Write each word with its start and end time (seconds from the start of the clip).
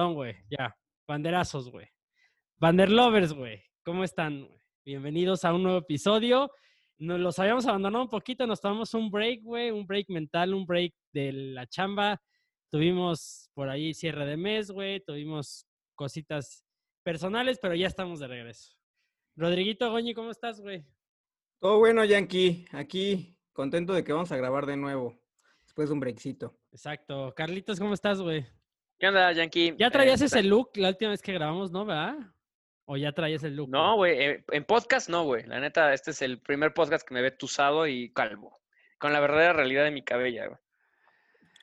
Perdón, 0.00 0.14
güey, 0.14 0.34
ya. 0.48 0.74
Banderazos, 1.06 1.68
güey. 1.70 1.86
Banderlovers, 2.56 3.34
güey. 3.34 3.62
¿Cómo 3.84 4.02
están? 4.02 4.48
Bienvenidos 4.82 5.44
a 5.44 5.52
un 5.52 5.62
nuevo 5.62 5.76
episodio. 5.76 6.50
Nos 6.96 7.20
los 7.20 7.38
habíamos 7.38 7.66
abandonado 7.66 8.04
un 8.04 8.08
poquito, 8.08 8.46
nos 8.46 8.62
tomamos 8.62 8.94
un 8.94 9.10
break, 9.10 9.42
güey, 9.42 9.70
un 9.70 9.86
break 9.86 10.08
mental, 10.08 10.54
un 10.54 10.64
break 10.64 10.94
de 11.12 11.32
la 11.32 11.66
chamba. 11.66 12.18
Tuvimos 12.70 13.50
por 13.52 13.68
ahí 13.68 13.92
cierre 13.92 14.24
de 14.24 14.38
mes, 14.38 14.70
güey, 14.70 15.04
tuvimos 15.04 15.66
cositas 15.94 16.64
personales, 17.02 17.58
pero 17.60 17.74
ya 17.74 17.86
estamos 17.86 18.20
de 18.20 18.28
regreso. 18.28 18.74
Rodriguito 19.36 19.90
Goñi, 19.90 20.14
¿cómo 20.14 20.30
estás, 20.30 20.62
güey? 20.62 20.82
Todo 21.58 21.78
bueno, 21.78 22.06
Yankee. 22.06 22.64
Aquí 22.72 23.36
contento 23.52 23.92
de 23.92 24.02
que 24.02 24.14
vamos 24.14 24.32
a 24.32 24.38
grabar 24.38 24.64
de 24.64 24.78
nuevo, 24.78 25.20
después 25.62 25.90
de 25.90 25.92
un 25.92 26.00
breakcito. 26.00 26.58
Exacto. 26.72 27.34
Carlitos, 27.36 27.78
¿cómo 27.78 27.92
estás, 27.92 28.22
güey? 28.22 28.46
¿Qué 29.00 29.08
onda, 29.08 29.32
Yankee? 29.32 29.74
Ya 29.78 29.90
traías 29.90 30.20
Eh, 30.20 30.26
ese 30.26 30.42
look 30.42 30.72
la 30.74 30.90
última 30.90 31.12
vez 31.12 31.22
que 31.22 31.32
grabamos, 31.32 31.72
¿no? 31.72 31.86
¿Verdad? 31.86 32.16
¿O 32.84 32.98
ya 32.98 33.12
traías 33.12 33.42
el 33.44 33.56
look? 33.56 33.70
No, 33.70 33.96
güey, 33.96 34.12
eh, 34.20 34.44
en 34.52 34.64
podcast 34.64 35.08
no, 35.08 35.24
güey. 35.24 35.46
La 35.46 35.58
neta, 35.58 35.94
este 35.94 36.10
es 36.10 36.20
el 36.20 36.38
primer 36.38 36.74
podcast 36.74 37.08
que 37.08 37.14
me 37.14 37.22
ve 37.22 37.30
tusado 37.30 37.86
y 37.86 38.12
calvo. 38.12 38.60
Con 38.98 39.14
la 39.14 39.20
verdadera 39.20 39.54
realidad 39.54 39.84
de 39.84 39.90
mi 39.90 40.02
cabella, 40.02 40.48
güey. 40.48 40.58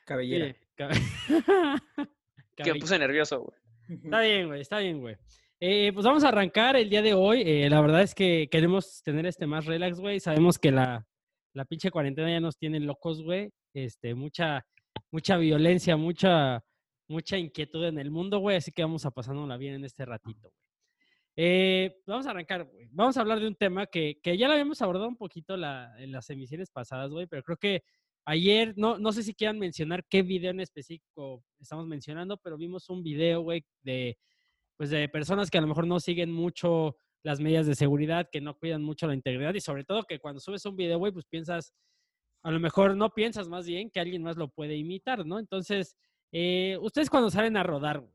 Cabellera. 0.04 0.52
Sí, 0.52 0.58
Que 2.56 2.72
me 2.72 2.80
puse 2.80 2.98
nervioso, 2.98 3.40
güey. 3.40 4.00
Está 4.02 4.20
bien, 4.20 4.48
güey, 4.48 4.60
está 4.60 4.78
bien, 4.80 5.00
güey. 5.00 5.16
Eh, 5.60 5.92
pues 5.94 6.04
vamos 6.04 6.24
a 6.24 6.28
arrancar 6.30 6.74
el 6.74 6.90
día 6.90 7.02
de 7.02 7.14
hoy. 7.14 7.42
Eh, 7.46 7.70
la 7.70 7.80
verdad 7.80 8.02
es 8.02 8.16
que 8.16 8.48
queremos 8.50 9.00
tener 9.04 9.26
este 9.26 9.46
más 9.46 9.64
relax, 9.64 10.00
güey. 10.00 10.18
Sabemos 10.18 10.58
que 10.58 10.72
la, 10.72 11.06
la 11.54 11.64
pinche 11.64 11.92
cuarentena 11.92 12.30
ya 12.32 12.40
nos 12.40 12.58
tiene 12.58 12.80
locos, 12.80 13.22
güey. 13.22 13.52
Este, 13.74 14.16
mucha, 14.16 14.66
mucha 15.12 15.36
violencia, 15.36 15.96
mucha, 15.96 16.64
mucha 17.08 17.36
inquietud 17.38 17.84
en 17.84 17.98
el 17.98 18.10
mundo, 18.10 18.38
güey. 18.38 18.56
Así 18.56 18.72
que 18.72 18.82
vamos 18.82 19.04
a 19.06 19.10
pasándola 19.10 19.56
bien 19.56 19.74
en 19.74 19.84
este 19.84 20.04
ratito, 20.04 20.50
güey. 20.50 20.68
Eh, 21.40 22.02
vamos 22.06 22.26
a 22.26 22.30
arrancar, 22.30 22.64
güey. 22.64 22.88
Vamos 22.90 23.16
a 23.16 23.20
hablar 23.20 23.40
de 23.40 23.46
un 23.46 23.54
tema 23.54 23.86
que, 23.86 24.20
que 24.22 24.36
ya 24.36 24.48
lo 24.48 24.54
habíamos 24.54 24.82
abordado 24.82 25.08
un 25.08 25.16
poquito 25.16 25.54
en 25.54 26.12
las 26.12 26.30
emisiones 26.30 26.70
pasadas, 26.70 27.10
güey, 27.10 27.26
pero 27.26 27.42
creo 27.42 27.56
que 27.56 27.84
ayer, 28.24 28.74
no, 28.76 28.98
no 28.98 29.12
sé 29.12 29.22
si 29.22 29.34
quieran 29.34 29.58
mencionar 29.58 30.04
qué 30.08 30.22
video 30.22 30.50
en 30.50 30.60
específico 30.60 31.44
estamos 31.58 31.86
mencionando, 31.86 32.36
pero 32.36 32.58
vimos 32.58 32.90
un 32.90 33.02
video, 33.02 33.40
güey, 33.40 33.64
de, 33.82 34.18
pues 34.76 34.90
de 34.90 35.08
personas 35.08 35.50
que 35.50 35.58
a 35.58 35.60
lo 35.60 35.66
mejor 35.66 35.86
no 35.86 35.98
siguen 35.98 36.32
mucho 36.32 36.96
las 37.22 37.40
medidas 37.40 37.66
de 37.66 37.74
seguridad, 37.74 38.28
que 38.30 38.40
no 38.40 38.58
cuidan 38.58 38.82
mucho 38.82 39.06
la 39.06 39.14
integridad 39.14 39.54
y 39.54 39.60
sobre 39.60 39.84
todo 39.84 40.02
que 40.04 40.18
cuando 40.18 40.40
subes 40.40 40.66
un 40.66 40.76
video, 40.76 40.98
güey, 40.98 41.12
pues 41.12 41.24
piensas, 41.24 41.72
a 42.42 42.50
lo 42.50 42.60
mejor 42.60 42.96
no 42.96 43.14
piensas 43.14 43.48
más 43.48 43.66
bien 43.66 43.90
que 43.90 44.00
alguien 44.00 44.22
más 44.22 44.36
lo 44.36 44.48
puede 44.48 44.76
imitar, 44.76 45.24
¿no? 45.24 45.38
Entonces, 45.38 45.96
eh, 46.32 46.78
ustedes 46.80 47.10
cuando 47.10 47.30
salen 47.30 47.56
a 47.56 47.62
rodar, 47.62 48.00
güey, 48.00 48.12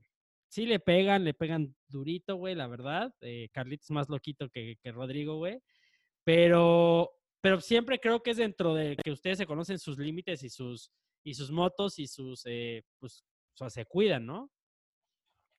sí 0.53 0.65
le 0.65 0.79
pegan, 0.79 1.23
le 1.23 1.33
pegan 1.33 1.75
durito, 1.87 2.35
güey, 2.35 2.53
la 2.53 2.67
verdad. 2.67 3.13
Eh, 3.21 3.49
Carlitos 3.51 3.85
es 3.85 3.91
más 3.91 4.09
loquito 4.09 4.49
que, 4.49 4.77
que 4.81 4.91
Rodrigo, 4.91 5.37
güey. 5.37 5.59
Pero, 6.23 7.11
pero 7.41 7.59
siempre 7.59 7.99
creo 7.99 8.21
que 8.21 8.31
es 8.31 8.37
dentro 8.37 8.75
de 8.75 8.95
que 9.03 9.11
ustedes 9.11 9.39
se 9.39 9.47
conocen 9.47 9.79
sus 9.79 9.97
límites 9.97 10.43
y 10.43 10.49
sus, 10.49 10.91
y 11.23 11.33
sus 11.33 11.51
motos 11.51 11.97
y 11.97 12.07
sus, 12.07 12.43
eh, 12.45 12.83
pues, 12.99 13.25
o 13.55 13.57
sea, 13.57 13.69
se 13.69 13.85
cuidan, 13.85 14.25
¿no? 14.25 14.51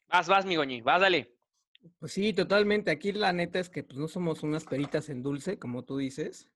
Vas, 0.07 0.29
vas, 0.29 0.47
mi 0.47 0.57
goñi, 0.57 0.81
vas, 0.81 1.01
dale. 1.01 1.37
Pues 1.99 2.13
sí, 2.13 2.33
totalmente. 2.33 2.91
Aquí 2.91 3.13
la 3.13 3.33
neta 3.33 3.59
es 3.59 3.69
que 3.69 3.83
pues, 3.83 3.99
no 3.99 4.09
somos 4.09 4.43
unas 4.43 4.65
peritas 4.65 5.09
en 5.09 5.23
dulce, 5.23 5.59
como 5.59 5.85
tú 5.85 5.99
dices. 5.99 6.49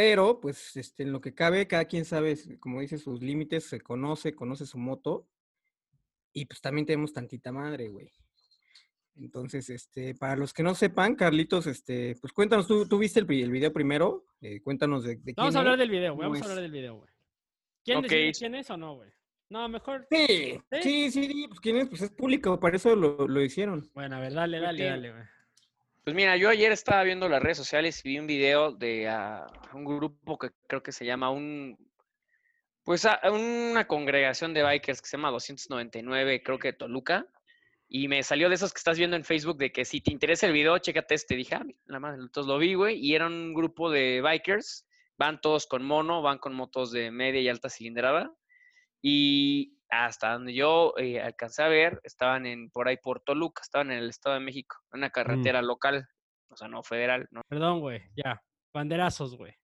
Pero, 0.00 0.38
pues, 0.40 0.76
este, 0.76 1.02
en 1.02 1.10
lo 1.10 1.20
que 1.20 1.34
cabe, 1.34 1.66
cada 1.66 1.86
quien 1.86 2.04
sabe, 2.04 2.36
como 2.60 2.80
dice, 2.80 2.98
sus 2.98 3.20
límites, 3.20 3.64
se 3.64 3.80
conoce, 3.80 4.32
conoce 4.32 4.64
su 4.64 4.78
moto. 4.78 5.26
Y 6.32 6.46
pues 6.46 6.60
también 6.60 6.86
tenemos 6.86 7.12
tantita 7.12 7.50
madre, 7.50 7.88
güey. 7.88 8.12
Entonces, 9.16 9.68
este, 9.70 10.14
para 10.14 10.36
los 10.36 10.52
que 10.52 10.62
no 10.62 10.76
sepan, 10.76 11.16
Carlitos, 11.16 11.66
este, 11.66 12.14
pues 12.20 12.32
cuéntanos, 12.32 12.68
tú, 12.68 12.86
tú 12.86 12.96
viste 12.98 13.18
el, 13.18 13.26
vi- 13.26 13.42
el 13.42 13.50
video 13.50 13.72
primero, 13.72 14.24
eh, 14.40 14.60
cuéntanos 14.60 15.02
de, 15.02 15.16
de 15.16 15.34
Vamos 15.36 15.50
quién 15.52 15.56
a 15.56 15.60
hablar 15.62 15.74
es, 15.74 15.78
del 15.80 15.90
video, 15.90 16.14
güey. 16.14 16.28
Vamos 16.28 16.42
a 16.42 16.44
hablar 16.44 16.62
del 16.62 16.70
video, 16.70 16.94
güey. 16.94 17.10
¿Quién 17.84 18.00
decide 18.02 18.32
quién 18.38 18.54
es 18.54 18.70
o 18.70 18.76
no, 18.76 18.94
güey? 18.94 19.10
No, 19.48 19.68
mejor. 19.68 20.06
Sí, 20.12 20.60
sí, 20.80 21.10
sí, 21.10 21.24
sí, 21.24 21.46
pues 21.48 21.58
quién 21.58 21.76
es, 21.78 21.88
pues 21.88 22.02
es 22.02 22.10
público, 22.10 22.60
para 22.60 22.76
eso 22.76 22.94
lo, 22.94 23.26
lo 23.26 23.42
hicieron. 23.42 23.90
Bueno, 23.94 24.14
a 24.14 24.20
ver, 24.20 24.32
dale, 24.32 24.60
dale, 24.60 24.84
dale, 24.84 25.10
güey. 25.10 25.24
Pues 26.08 26.16
mira, 26.16 26.38
yo 26.38 26.48
ayer 26.48 26.72
estaba 26.72 27.02
viendo 27.02 27.28
las 27.28 27.42
redes 27.42 27.58
sociales 27.58 28.00
y 28.02 28.08
vi 28.08 28.18
un 28.18 28.26
video 28.26 28.72
de 28.72 29.08
ah, 29.08 29.46
un 29.74 29.84
grupo 29.84 30.38
que 30.38 30.52
creo 30.66 30.82
que 30.82 30.90
se 30.90 31.04
llama 31.04 31.28
un, 31.28 31.76
pues 32.82 33.04
a- 33.04 33.20
una 33.30 33.86
congregación 33.86 34.54
de 34.54 34.62
bikers 34.62 35.02
que 35.02 35.06
se 35.06 35.18
llama 35.18 35.30
299, 35.30 36.42
creo 36.42 36.58
que 36.58 36.68
de 36.68 36.78
Toluca. 36.78 37.26
Y 37.90 38.08
me 38.08 38.22
salió 38.22 38.48
de 38.48 38.54
esos 38.54 38.72
que 38.72 38.78
estás 38.78 38.96
viendo 38.96 39.16
en 39.16 39.24
Facebook 39.24 39.58
de 39.58 39.70
que 39.70 39.84
si 39.84 40.00
te 40.00 40.10
interesa 40.10 40.46
el 40.46 40.54
video, 40.54 40.78
chécate 40.78 41.14
este. 41.14 41.36
Dije, 41.36 41.56
ah, 41.56 41.66
la 41.84 42.00
madre. 42.00 42.22
Entonces 42.22 42.48
lo 42.48 42.56
vi, 42.56 42.72
güey, 42.72 42.96
y 42.96 43.14
era 43.14 43.26
un 43.26 43.52
grupo 43.52 43.90
de 43.90 44.22
bikers. 44.22 44.86
Van 45.18 45.42
todos 45.42 45.66
con 45.66 45.84
mono, 45.84 46.22
van 46.22 46.38
con 46.38 46.54
motos 46.54 46.90
de 46.90 47.10
media 47.10 47.42
y 47.42 47.50
alta 47.50 47.68
cilindrada. 47.68 48.34
Y 49.02 49.77
hasta 49.90 50.34
donde 50.34 50.54
yo 50.54 50.94
eh, 50.98 51.20
alcancé 51.20 51.62
a 51.62 51.68
ver, 51.68 52.00
estaban 52.04 52.46
en 52.46 52.70
por 52.70 52.88
ahí 52.88 52.96
por 52.96 53.20
Toluca, 53.20 53.62
estaban 53.62 53.90
en 53.90 53.98
el 53.98 54.10
Estado 54.10 54.34
de 54.34 54.44
México, 54.44 54.76
en 54.92 54.98
una 54.98 55.10
carretera 55.10 55.62
local, 55.62 56.06
o 56.50 56.56
sea, 56.56 56.68
no 56.68 56.82
federal, 56.82 57.26
¿no? 57.30 57.42
Perdón, 57.48 57.80
güey, 57.80 58.02
ya. 58.16 58.42
Banderazos, 58.72 59.36
güey. 59.36 59.54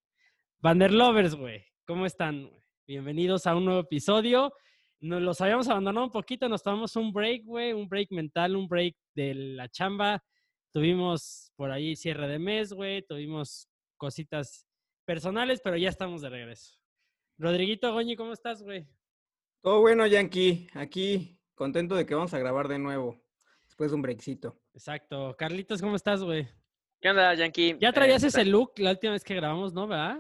Banderlovers, 0.61 1.35
güey. 1.35 1.65
¿Cómo 1.87 2.07
están? 2.07 2.49
güey? 2.49 2.63
Bienvenidos 2.87 3.47
a 3.47 3.55
un 3.55 3.67
nuevo 3.67 3.81
episodio. 3.81 4.53
Nos 5.01 5.21
los 5.21 5.41
habíamos 5.43 5.69
abandonado 5.69 6.07
un 6.07 6.13
poquito, 6.13 6.49
nos 6.49 6.63
tomamos 6.63 6.97
un 6.97 7.13
break, 7.13 7.45
güey, 7.45 7.73
un 7.75 7.89
break 7.89 8.11
mental, 8.11 8.57
un 8.57 8.67
break 8.67 8.97
de 9.15 9.35
la 9.35 9.69
chamba. 9.69 10.25
Tuvimos 10.73 11.53
por 11.57 11.71
ahí 11.71 11.95
cierre 11.95 12.27
de 12.27 12.39
mes, 12.39 12.73
güey, 12.73 13.03
tuvimos 13.03 13.69
cositas 13.99 14.67
personales, 15.05 15.61
pero 15.63 15.77
ya 15.77 15.91
estamos 15.91 16.23
de 16.23 16.31
regreso. 16.31 16.79
Rodriguito 17.39 17.93
Goñi, 17.93 18.17
¿cómo 18.17 18.33
estás, 18.33 18.63
güey? 18.63 18.87
Todo 19.65 19.81
bueno, 19.81 20.07
Yankee. 20.07 20.67
Aquí 20.75 21.39
contento 21.55 21.95
de 21.95 22.05
que 22.05 22.15
vamos 22.15 22.35
a 22.35 22.39
grabar 22.39 22.69
de 22.69 22.79
nuevo, 22.79 23.19
después 23.65 23.91
de 23.91 23.95
un 23.97 24.03
breakcito. 24.03 24.61
Exacto. 24.75 25.35
Carlitos, 25.39 25.81
¿cómo 25.81 25.97
estás, 25.97 26.23
güey? 26.23 26.47
¿Qué 27.01 27.09
onda, 27.09 27.33
Yankee? 27.33 27.79
Ya 27.81 27.89
Eh, 27.89 27.93
traías 27.95 28.23
tra- 28.23 28.27
ese 28.27 28.45
look 28.45 28.73
la 28.77 28.91
última 28.91 29.15
vez 29.15 29.25
que 29.25 29.35
grabamos, 29.35 29.73
¿no? 29.73 29.87
¿Verdad? 29.87 30.19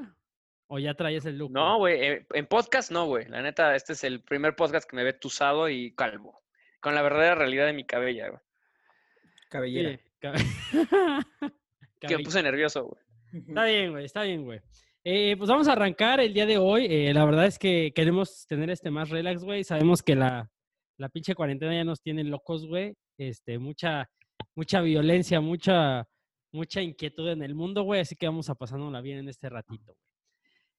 ¿O 0.66 0.78
ya 0.78 0.94
traías 0.94 1.27
el 1.27 1.37
look? 1.37 1.53
No, 1.53 1.77
güey, 1.77 2.00
eh, 2.03 2.27
en 2.32 2.47
podcast 2.47 2.91
no, 2.91 3.05
güey. 3.05 3.28
La 3.28 3.43
neta, 3.43 3.77
este 3.77 3.93
es 3.93 4.03
el 4.05 4.22
primer 4.22 4.56
podcast 4.56 4.88
que 4.88 4.97
me 4.97 5.05
ve 5.05 5.12
tusado 5.12 5.69
y 5.69 5.94
calvo. 5.94 6.43
Con 6.81 6.94
la 6.94 7.03
verdadera 7.03 7.34
realidad 7.34 7.66
de 7.66 7.75
mi 7.75 7.84
cabella, 7.84 8.31
güey. 8.31 8.41
Cabellera. 9.50 9.91
Sí, 9.91 10.00
Que 12.00 12.16
me 12.16 12.25
puse 12.25 12.43
nervioso, 12.43 12.84
güey. 12.84 13.03
Está 13.47 13.65
bien, 13.66 13.91
güey, 13.93 14.05
está 14.06 14.22
bien, 14.22 14.43
güey. 14.44 14.62
Eh, 15.06 15.37
pues 15.37 15.50
vamos 15.50 15.69
a 15.69 15.72
arrancar 15.72 16.19
el 16.20 16.32
día 16.32 16.47
de 16.47 16.56
hoy. 16.56 16.87
Eh, 16.88 17.12
la 17.12 17.26
verdad 17.26 17.44
es 17.44 17.59
que 17.59 17.92
queremos 17.94 18.47
tener 18.47 18.70
este 18.70 18.91
más 18.91 19.10
relax, 19.10 19.44
güey. 19.44 19.62
Sabemos 19.62 20.03
que 20.03 20.15
la, 20.15 20.50
la 20.97 21.10
pinche 21.10 21.34
cuarentena 21.34 21.75
ya 21.75 21.84
nos 21.84 22.00
tiene 22.00 22.25
locos, 22.25 22.66
güey. 22.66 22.94
Este, 23.19 23.59
mucha, 23.59 24.09
mucha 24.54 24.81
violencia, 24.81 25.43
mucha, 25.43 26.09
mucha 26.53 26.81
inquietud 26.81 27.28
en 27.28 27.43
el 27.43 27.54
mundo, 27.54 27.82
güey. 27.82 28.00
Así 28.00 28.16
que 28.16 28.26
vamos 28.26 28.48
a 28.48 28.54
pasándola 28.54 29.03
bien 29.03 29.19
en 29.19 29.28
este 29.28 29.50
ratito, 29.50 29.93
güey. 29.93 30.06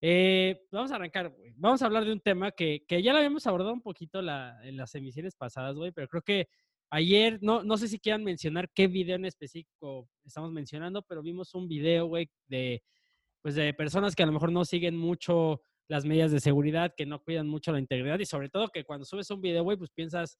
Eh, 0.01 0.59
vamos 0.71 0.91
a 0.91 0.95
arrancar, 0.95 1.29
güey. 1.29 1.53
Vamos 1.55 1.83
a 1.83 1.85
hablar 1.85 2.03
de 2.03 2.11
un 2.11 2.19
tema 2.19 2.51
que, 2.51 2.83
que 2.87 3.03
ya 3.03 3.11
lo 3.11 3.19
habíamos 3.19 3.45
abordado 3.45 3.73
un 3.73 3.81
poquito 3.83 4.21
en 4.21 4.75
las 4.77 4.95
emisiones 4.95 5.35
pasadas, 5.35 5.75
güey, 5.75 5.91
pero 5.91 6.07
creo 6.07 6.23
que 6.23 6.47
ayer, 6.89 7.37
no, 7.43 7.63
no 7.63 7.77
sé 7.77 7.87
si 7.87 7.99
quieran 7.99 8.23
mencionar 8.23 8.71
qué 8.73 8.87
video 8.87 9.17
en 9.17 9.25
específico 9.25 10.09
estamos 10.23 10.51
mencionando, 10.51 11.03
pero 11.03 11.21
vimos 11.21 11.53
un 11.53 11.67
video, 11.67 12.07
güey, 12.07 12.27
de, 12.47 12.81
pues 13.45 13.53
de 13.53 13.75
personas 13.75 14.15
que 14.15 14.23
a 14.23 14.25
lo 14.25 14.31
mejor 14.31 14.51
no 14.51 14.65
siguen 14.65 14.97
mucho 14.97 15.61
las 15.87 16.03
medidas 16.03 16.31
de 16.31 16.39
seguridad, 16.39 16.95
que 16.97 17.05
no 17.05 17.21
cuidan 17.21 17.47
mucho 17.47 17.71
la 17.71 17.77
integridad 17.77 18.17
y 18.17 18.25
sobre 18.25 18.49
todo 18.49 18.69
que 18.69 18.83
cuando 18.83 19.05
subes 19.05 19.29
un 19.29 19.39
video, 19.39 19.61
güey, 19.61 19.77
pues 19.77 19.91
piensas, 19.91 20.39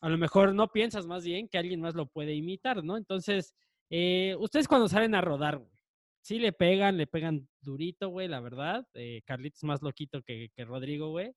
a 0.00 0.08
lo 0.08 0.16
mejor 0.18 0.54
no 0.54 0.68
piensas 0.68 1.04
más 1.04 1.24
bien 1.24 1.48
que 1.48 1.58
alguien 1.58 1.80
más 1.80 1.96
lo 1.96 2.06
puede 2.06 2.34
imitar, 2.34 2.84
¿no? 2.84 2.96
Entonces, 2.96 3.56
eh, 3.90 4.36
ustedes 4.38 4.68
cuando 4.68 4.86
salen 4.86 5.16
a 5.16 5.20
rodar, 5.20 5.56
güey, 5.56 5.82
sí 6.20 6.38
le 6.38 6.52
pegan, 6.52 6.96
le 6.96 7.08
pegan 7.08 7.48
durito, 7.60 8.08
güey, 8.08 8.28
la 8.28 8.38
verdad. 8.38 8.86
Eh, 8.94 9.20
Carlitos 9.24 9.58
es 9.58 9.64
más 9.64 9.82
loquito 9.82 10.22
que, 10.22 10.52
que 10.54 10.64
Rodrigo, 10.64 11.10
güey. 11.10 11.34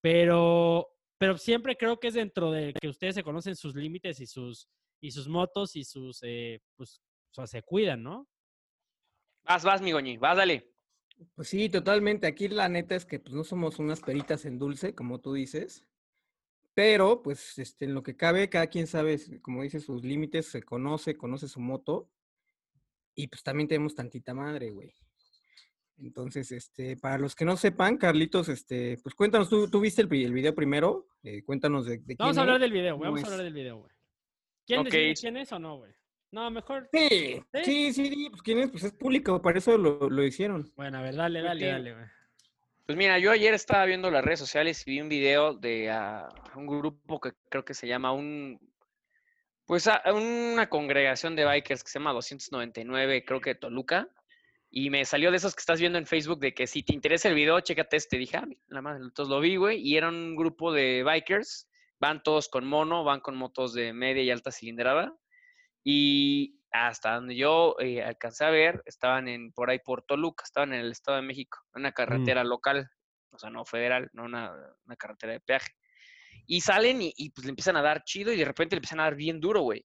Pero, 0.00 0.88
pero 1.18 1.38
siempre 1.38 1.76
creo 1.76 2.00
que 2.00 2.08
es 2.08 2.14
dentro 2.14 2.50
de 2.50 2.74
que 2.80 2.88
ustedes 2.88 3.14
se 3.14 3.22
conocen 3.22 3.54
sus 3.54 3.76
límites 3.76 4.18
y 4.18 4.26
sus, 4.26 4.68
y 5.00 5.12
sus 5.12 5.28
motos 5.28 5.76
y 5.76 5.84
sus, 5.84 6.18
eh, 6.24 6.58
pues, 6.74 7.00
o 7.30 7.34
sea, 7.34 7.46
se 7.46 7.62
cuidan, 7.62 8.02
¿no? 8.02 8.26
Vas, 9.44 9.64
vas, 9.64 9.82
mi 9.82 9.92
goñi, 9.92 10.16
vas, 10.16 10.36
dale. 10.36 10.70
Pues 11.34 11.48
sí, 11.48 11.68
totalmente. 11.68 12.26
Aquí 12.26 12.48
la 12.48 12.68
neta 12.68 12.94
es 12.94 13.04
que 13.06 13.18
pues, 13.20 13.34
no 13.34 13.44
somos 13.44 13.78
unas 13.78 14.00
peritas 14.00 14.44
en 14.44 14.58
dulce, 14.58 14.94
como 14.94 15.20
tú 15.20 15.32
dices. 15.34 15.84
Pero, 16.74 17.22
pues, 17.22 17.58
este, 17.58 17.84
en 17.84 17.94
lo 17.94 18.02
que 18.02 18.16
cabe, 18.16 18.48
cada 18.48 18.66
quien 18.68 18.86
sabe, 18.86 19.18
como 19.42 19.62
dice, 19.62 19.78
sus 19.78 20.02
límites, 20.04 20.46
se 20.46 20.62
conoce, 20.62 21.16
conoce 21.16 21.46
su 21.48 21.60
moto. 21.60 22.08
Y 23.14 23.28
pues 23.28 23.42
también 23.42 23.68
tenemos 23.68 23.94
tantita 23.94 24.32
madre, 24.32 24.70
güey. 24.70 24.94
Entonces, 25.98 26.50
este, 26.50 26.96
para 26.96 27.18
los 27.18 27.34
que 27.36 27.44
no 27.44 27.56
sepan, 27.58 27.98
Carlitos, 27.98 28.48
este, 28.48 28.96
pues 29.02 29.14
cuéntanos, 29.14 29.50
tú, 29.50 29.68
tú 29.68 29.80
viste 29.80 30.00
el, 30.00 30.08
vi- 30.08 30.24
el 30.24 30.32
video 30.32 30.54
primero, 30.54 31.08
eh, 31.22 31.42
cuéntanos 31.44 31.84
de, 31.84 31.98
de 31.98 32.14
Vamos 32.18 32.34
quién 32.34 32.38
a 32.38 32.42
hablar 32.42 32.56
es, 32.56 32.60
del 32.62 32.72
video, 32.72 32.96
güey. 32.96 33.10
Vamos 33.10 33.22
a 33.22 33.26
hablar 33.26 33.44
del 33.44 33.52
video, 33.52 33.76
güey. 33.76 33.92
¿Quién 34.66 34.80
Ok. 34.80 34.84
decide 34.86 35.14
quién 35.14 35.36
es 35.36 35.52
o 35.52 35.58
no, 35.58 35.76
güey? 35.76 35.92
No, 36.32 36.50
mejor. 36.50 36.88
Sí, 36.92 37.42
¿Sí? 37.62 37.92
sí, 37.92 38.26
pues 38.30 38.42
quién 38.42 38.58
es, 38.60 38.70
pues 38.70 38.84
es 38.84 38.92
público, 38.92 39.40
para 39.42 39.58
eso 39.58 39.76
lo, 39.76 40.08
lo 40.08 40.24
hicieron. 40.24 40.72
Bueno, 40.76 40.98
a 40.98 41.02
ver, 41.02 41.14
dale, 41.14 41.42
dale, 41.42 41.60
sí. 41.60 41.66
dale, 41.70 41.92
güey. 41.94 42.06
Pues 42.86 42.98
mira, 42.98 43.18
yo 43.18 43.30
ayer 43.30 43.54
estaba 43.54 43.84
viendo 43.84 44.10
las 44.10 44.24
redes 44.24 44.40
sociales 44.40 44.82
y 44.86 44.90
vi 44.90 45.00
un 45.00 45.08
video 45.08 45.54
de 45.54 45.90
ah, 45.90 46.28
un 46.56 46.66
grupo 46.66 47.20
que 47.20 47.32
creo 47.48 47.64
que 47.64 47.74
se 47.74 47.86
llama 47.86 48.12
un, 48.12 48.58
pues 49.66 49.86
a- 49.86 50.02
una 50.12 50.68
congregación 50.68 51.36
de 51.36 51.44
bikers 51.44 51.84
que 51.84 51.90
se 51.90 51.98
llama 51.98 52.12
299, 52.12 53.24
creo 53.24 53.40
que 53.40 53.50
de 53.50 53.60
Toluca. 53.60 54.08
Y 54.74 54.88
me 54.88 55.04
salió 55.04 55.30
de 55.30 55.36
esos 55.36 55.54
que 55.54 55.60
estás 55.60 55.80
viendo 55.80 55.98
en 55.98 56.06
Facebook 56.06 56.40
de 56.40 56.54
que 56.54 56.66
si 56.66 56.82
te 56.82 56.94
interesa 56.94 57.28
el 57.28 57.34
video, 57.34 57.60
chécate 57.60 57.98
este. 57.98 58.16
Dije, 58.16 58.38
ah, 58.38 58.48
nada 58.68 58.80
más, 58.82 58.96
entonces 59.00 59.28
lo 59.30 59.38
vi, 59.38 59.56
güey. 59.56 59.78
Y 59.86 59.98
era 59.98 60.08
un 60.08 60.34
grupo 60.34 60.72
de 60.72 61.02
bikers. 61.04 61.68
Van 62.00 62.22
todos 62.22 62.48
con 62.48 62.66
mono, 62.66 63.04
van 63.04 63.20
con 63.20 63.36
motos 63.36 63.74
de 63.74 63.92
media 63.92 64.22
y 64.22 64.30
alta 64.30 64.50
cilindrada. 64.50 65.14
Y 65.84 66.58
hasta 66.70 67.14
donde 67.16 67.36
yo 67.36 67.76
eh, 67.80 68.02
alcancé 68.02 68.44
a 68.44 68.50
ver, 68.50 68.82
estaban 68.86 69.28
en 69.28 69.52
por 69.52 69.70
ahí 69.70 69.78
por 69.78 70.02
Toluca, 70.02 70.44
estaban 70.44 70.72
en 70.72 70.80
el 70.80 70.92
Estado 70.92 71.16
de 71.16 71.22
México, 71.26 71.58
una 71.74 71.92
carretera 71.92 72.44
local, 72.44 72.88
o 73.30 73.38
sea, 73.38 73.50
no 73.50 73.64
federal, 73.64 74.08
no 74.12 74.24
una, 74.24 74.52
una 74.86 74.96
carretera 74.96 75.32
de 75.34 75.40
peaje. 75.40 75.72
Y 76.46 76.60
salen 76.62 77.02
y, 77.02 77.12
y, 77.16 77.30
pues 77.30 77.44
le 77.44 77.50
empiezan 77.50 77.76
a 77.76 77.82
dar 77.82 78.04
chido 78.04 78.32
y 78.32 78.36
de 78.36 78.44
repente 78.44 78.74
le 78.74 78.78
empiezan 78.78 79.00
a 79.00 79.04
dar 79.04 79.14
bien 79.16 79.40
duro, 79.40 79.60
güey. 79.60 79.84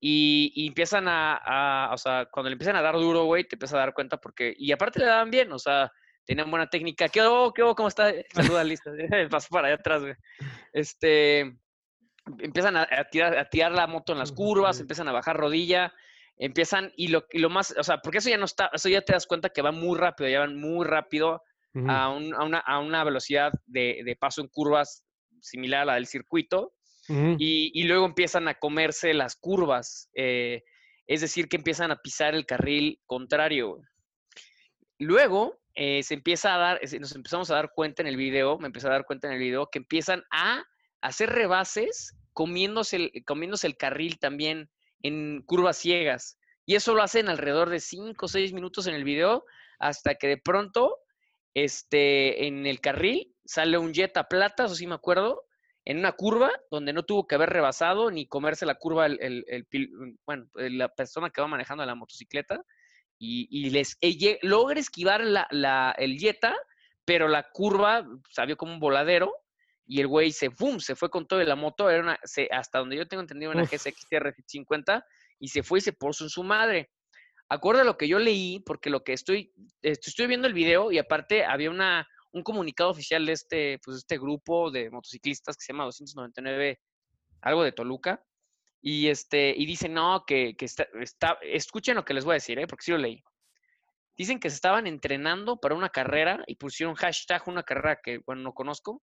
Y, 0.00 0.52
y 0.54 0.66
empiezan 0.68 1.08
a, 1.08 1.36
a- 1.36 1.94
o 1.94 1.98
sea, 1.98 2.26
cuando 2.30 2.50
le 2.50 2.54
empiezan 2.54 2.76
a 2.76 2.82
dar 2.82 2.94
duro, 2.94 3.24
güey, 3.24 3.44
te 3.44 3.54
empiezas 3.56 3.74
a 3.74 3.78
dar 3.80 3.94
cuenta 3.94 4.18
porque, 4.18 4.54
y 4.56 4.72
aparte 4.72 4.98
le 4.98 5.06
daban 5.06 5.30
bien, 5.30 5.50
o 5.52 5.58
sea, 5.58 5.90
tenían 6.26 6.50
buena 6.50 6.68
técnica. 6.68 7.08
¿Qué 7.08 7.22
hubo? 7.22 7.52
¿Qué 7.52 7.62
hubo? 7.62 7.74
¿Cómo 7.74 7.88
está? 7.88 8.12
Saluda, 8.32 8.64
lista. 8.64 8.90
Pasó 9.30 9.48
para 9.50 9.68
allá 9.68 9.76
atrás, 9.76 10.02
güey. 10.02 10.14
Este, 10.72 11.56
empiezan 12.38 12.76
a, 12.76 12.82
a 12.90 13.04
tirar, 13.10 13.36
a 13.38 13.48
tirar 13.48 13.72
la 13.72 13.86
moto 13.86 14.12
en 14.12 14.18
las 14.18 14.32
curvas, 14.32 14.80
empiezan 14.80 15.08
a 15.08 15.12
bajar 15.12 15.36
rodilla, 15.36 15.92
empiezan, 16.36 16.92
y 16.96 17.08
lo, 17.08 17.26
y 17.30 17.38
lo 17.38 17.50
más, 17.50 17.74
o 17.78 17.84
sea, 17.84 17.98
porque 17.98 18.18
eso 18.18 18.30
ya 18.30 18.38
no 18.38 18.44
está, 18.46 18.70
eso 18.72 18.88
ya 18.88 19.02
te 19.02 19.12
das 19.12 19.26
cuenta 19.26 19.50
que 19.50 19.62
va 19.62 19.72
muy 19.72 19.98
rápido, 19.98 20.28
ya 20.28 20.40
van 20.40 20.56
muy 20.56 20.86
rápido 20.86 21.42
a, 21.88 22.08
un- 22.08 22.34
a 22.34 22.44
una, 22.44 22.58
a 22.58 22.78
una 22.78 23.02
velocidad 23.04 23.52
de, 23.66 24.02
de 24.04 24.16
paso 24.16 24.40
en 24.40 24.48
curvas 24.48 25.04
similar 25.40 25.82
a 25.82 25.84
la 25.84 25.94
del 25.94 26.06
circuito, 26.06 26.72
y, 27.38 27.70
y 27.74 27.84
luego 27.84 28.06
empiezan 28.06 28.48
a 28.48 28.54
comerse 28.54 29.12
las 29.12 29.36
curvas, 29.36 30.08
eh, 30.14 30.62
es 31.06 31.20
decir, 31.20 31.48
que 31.48 31.56
empiezan 31.56 31.90
a 31.90 31.96
pisar 32.00 32.34
el 32.34 32.46
carril 32.46 32.98
contrario. 33.04 33.78
Luego 34.98 35.60
eh, 35.74 36.02
se 36.02 36.14
empieza 36.14 36.54
a 36.54 36.58
dar, 36.58 36.80
nos 37.00 37.14
empezamos 37.14 37.50
a 37.50 37.56
dar 37.56 37.72
cuenta 37.74 38.00
en 38.02 38.08
el 38.08 38.16
video, 38.16 38.58
me 38.58 38.66
empecé 38.68 38.86
a 38.86 38.90
dar 38.92 39.04
cuenta 39.04 39.26
en 39.26 39.34
el 39.34 39.38
video, 39.38 39.68
que 39.70 39.80
empiezan 39.80 40.22
a 40.30 40.64
hacer 41.04 41.30
rebases 41.30 42.14
comiéndose 42.32 42.96
el, 42.96 43.24
comiéndose 43.24 43.66
el 43.66 43.76
carril 43.76 44.18
también 44.18 44.70
en 45.02 45.42
curvas 45.42 45.76
ciegas. 45.76 46.38
Y 46.66 46.74
eso 46.76 46.94
lo 46.94 47.02
hacen 47.02 47.28
alrededor 47.28 47.68
de 47.70 47.78
5 47.80 48.24
o 48.24 48.28
6 48.28 48.52
minutos 48.52 48.86
en 48.86 48.94
el 48.94 49.04
video, 49.04 49.44
hasta 49.78 50.14
que 50.14 50.26
de 50.28 50.38
pronto, 50.38 50.98
este, 51.52 52.46
en 52.46 52.66
el 52.66 52.80
carril 52.80 53.34
sale 53.44 53.78
un 53.78 53.92
Jetta 53.92 54.28
plata, 54.28 54.64
eso 54.64 54.74
sí 54.74 54.86
me 54.86 54.94
acuerdo, 54.94 55.44
en 55.84 55.98
una 55.98 56.12
curva 56.12 56.50
donde 56.70 56.94
no 56.94 57.02
tuvo 57.02 57.26
que 57.26 57.34
haber 57.34 57.50
rebasado 57.50 58.10
ni 58.10 58.26
comerse 58.26 58.64
la 58.64 58.76
curva 58.76 59.04
el, 59.06 59.44
bueno, 60.24 60.48
eh, 60.56 60.70
la 60.70 60.88
persona 60.88 61.28
que 61.28 61.42
va 61.42 61.46
manejando 61.48 61.84
la 61.84 61.94
motocicleta 61.94 62.64
y, 63.18 63.46
y 63.50 63.68
les 63.70 63.98
eh, 64.00 64.16
lle- 64.16 64.38
logra 64.42 64.80
esquivar 64.80 65.22
la, 65.22 65.46
la- 65.50 65.94
el 65.98 66.18
Jetta, 66.18 66.56
pero 67.04 67.28
la 67.28 67.50
curva 67.50 68.06
salió 68.30 68.56
como 68.56 68.72
un 68.72 68.80
voladero 68.80 69.34
y 69.86 70.00
el 70.00 70.06
güey 70.06 70.32
se, 70.32 70.50
¡fum! 70.50 70.78
se 70.80 70.94
fue 70.96 71.10
con 71.10 71.26
todo 71.26 71.38
de 71.38 71.44
la 71.46 71.56
moto, 71.56 71.90
era 71.90 72.02
una, 72.02 72.18
se- 72.24 72.48
hasta 72.50 72.78
donde 72.78 72.96
yo 72.96 73.06
tengo 73.06 73.20
entendido 73.20 73.50
una 73.52 73.62
Uf. 73.62 73.70
GSX 73.72 74.06
TR50 74.10 75.04
y 75.38 75.48
se 75.48 75.62
fue 75.62 75.78
y 75.78 75.82
se 75.82 75.92
puso 75.92 76.24
en 76.24 76.30
su 76.30 76.42
madre. 76.42 76.90
Acuerdo 77.48 77.82
a 77.82 77.84
lo 77.84 77.96
que 77.98 78.08
yo 78.08 78.18
leí, 78.18 78.60
porque 78.64 78.88
lo 78.88 79.04
que 79.04 79.12
estoy, 79.12 79.52
estoy, 79.82 80.10
estoy 80.10 80.26
viendo 80.26 80.46
el 80.46 80.54
video 80.54 80.90
y 80.90 80.98
aparte 80.98 81.44
había 81.44 81.70
una, 81.70 82.08
un 82.32 82.42
comunicado 82.42 82.90
oficial 82.90 83.26
de 83.26 83.32
este, 83.32 83.78
pues, 83.84 83.98
este 83.98 84.18
grupo 84.18 84.70
de 84.70 84.90
motociclistas 84.90 85.56
que 85.56 85.64
se 85.64 85.72
llama 85.72 85.84
299, 85.84 86.80
algo 87.42 87.62
de 87.62 87.72
Toluca, 87.72 88.24
y, 88.80 89.08
este, 89.08 89.54
y 89.56 89.66
dicen, 89.66 89.92
no, 89.94 90.24
que, 90.26 90.56
que 90.56 90.64
está, 90.64 90.86
está- 91.00 91.38
escuchen 91.42 91.94
lo 91.96 92.04
que 92.04 92.14
les 92.14 92.24
voy 92.24 92.32
a 92.32 92.34
decir, 92.34 92.58
¿eh? 92.58 92.66
porque 92.66 92.84
sí 92.84 92.90
lo 92.92 92.98
leí. 92.98 93.22
Dicen 94.16 94.38
que 94.40 94.48
se 94.48 94.56
estaban 94.56 94.86
entrenando 94.86 95.58
para 95.58 95.74
una 95.74 95.88
carrera 95.90 96.42
y 96.46 96.54
pusieron 96.56 96.94
hashtag 96.94 97.42
una 97.48 97.62
carrera 97.62 97.98
que, 98.02 98.18
bueno, 98.26 98.42
no 98.42 98.52
conozco. 98.54 99.02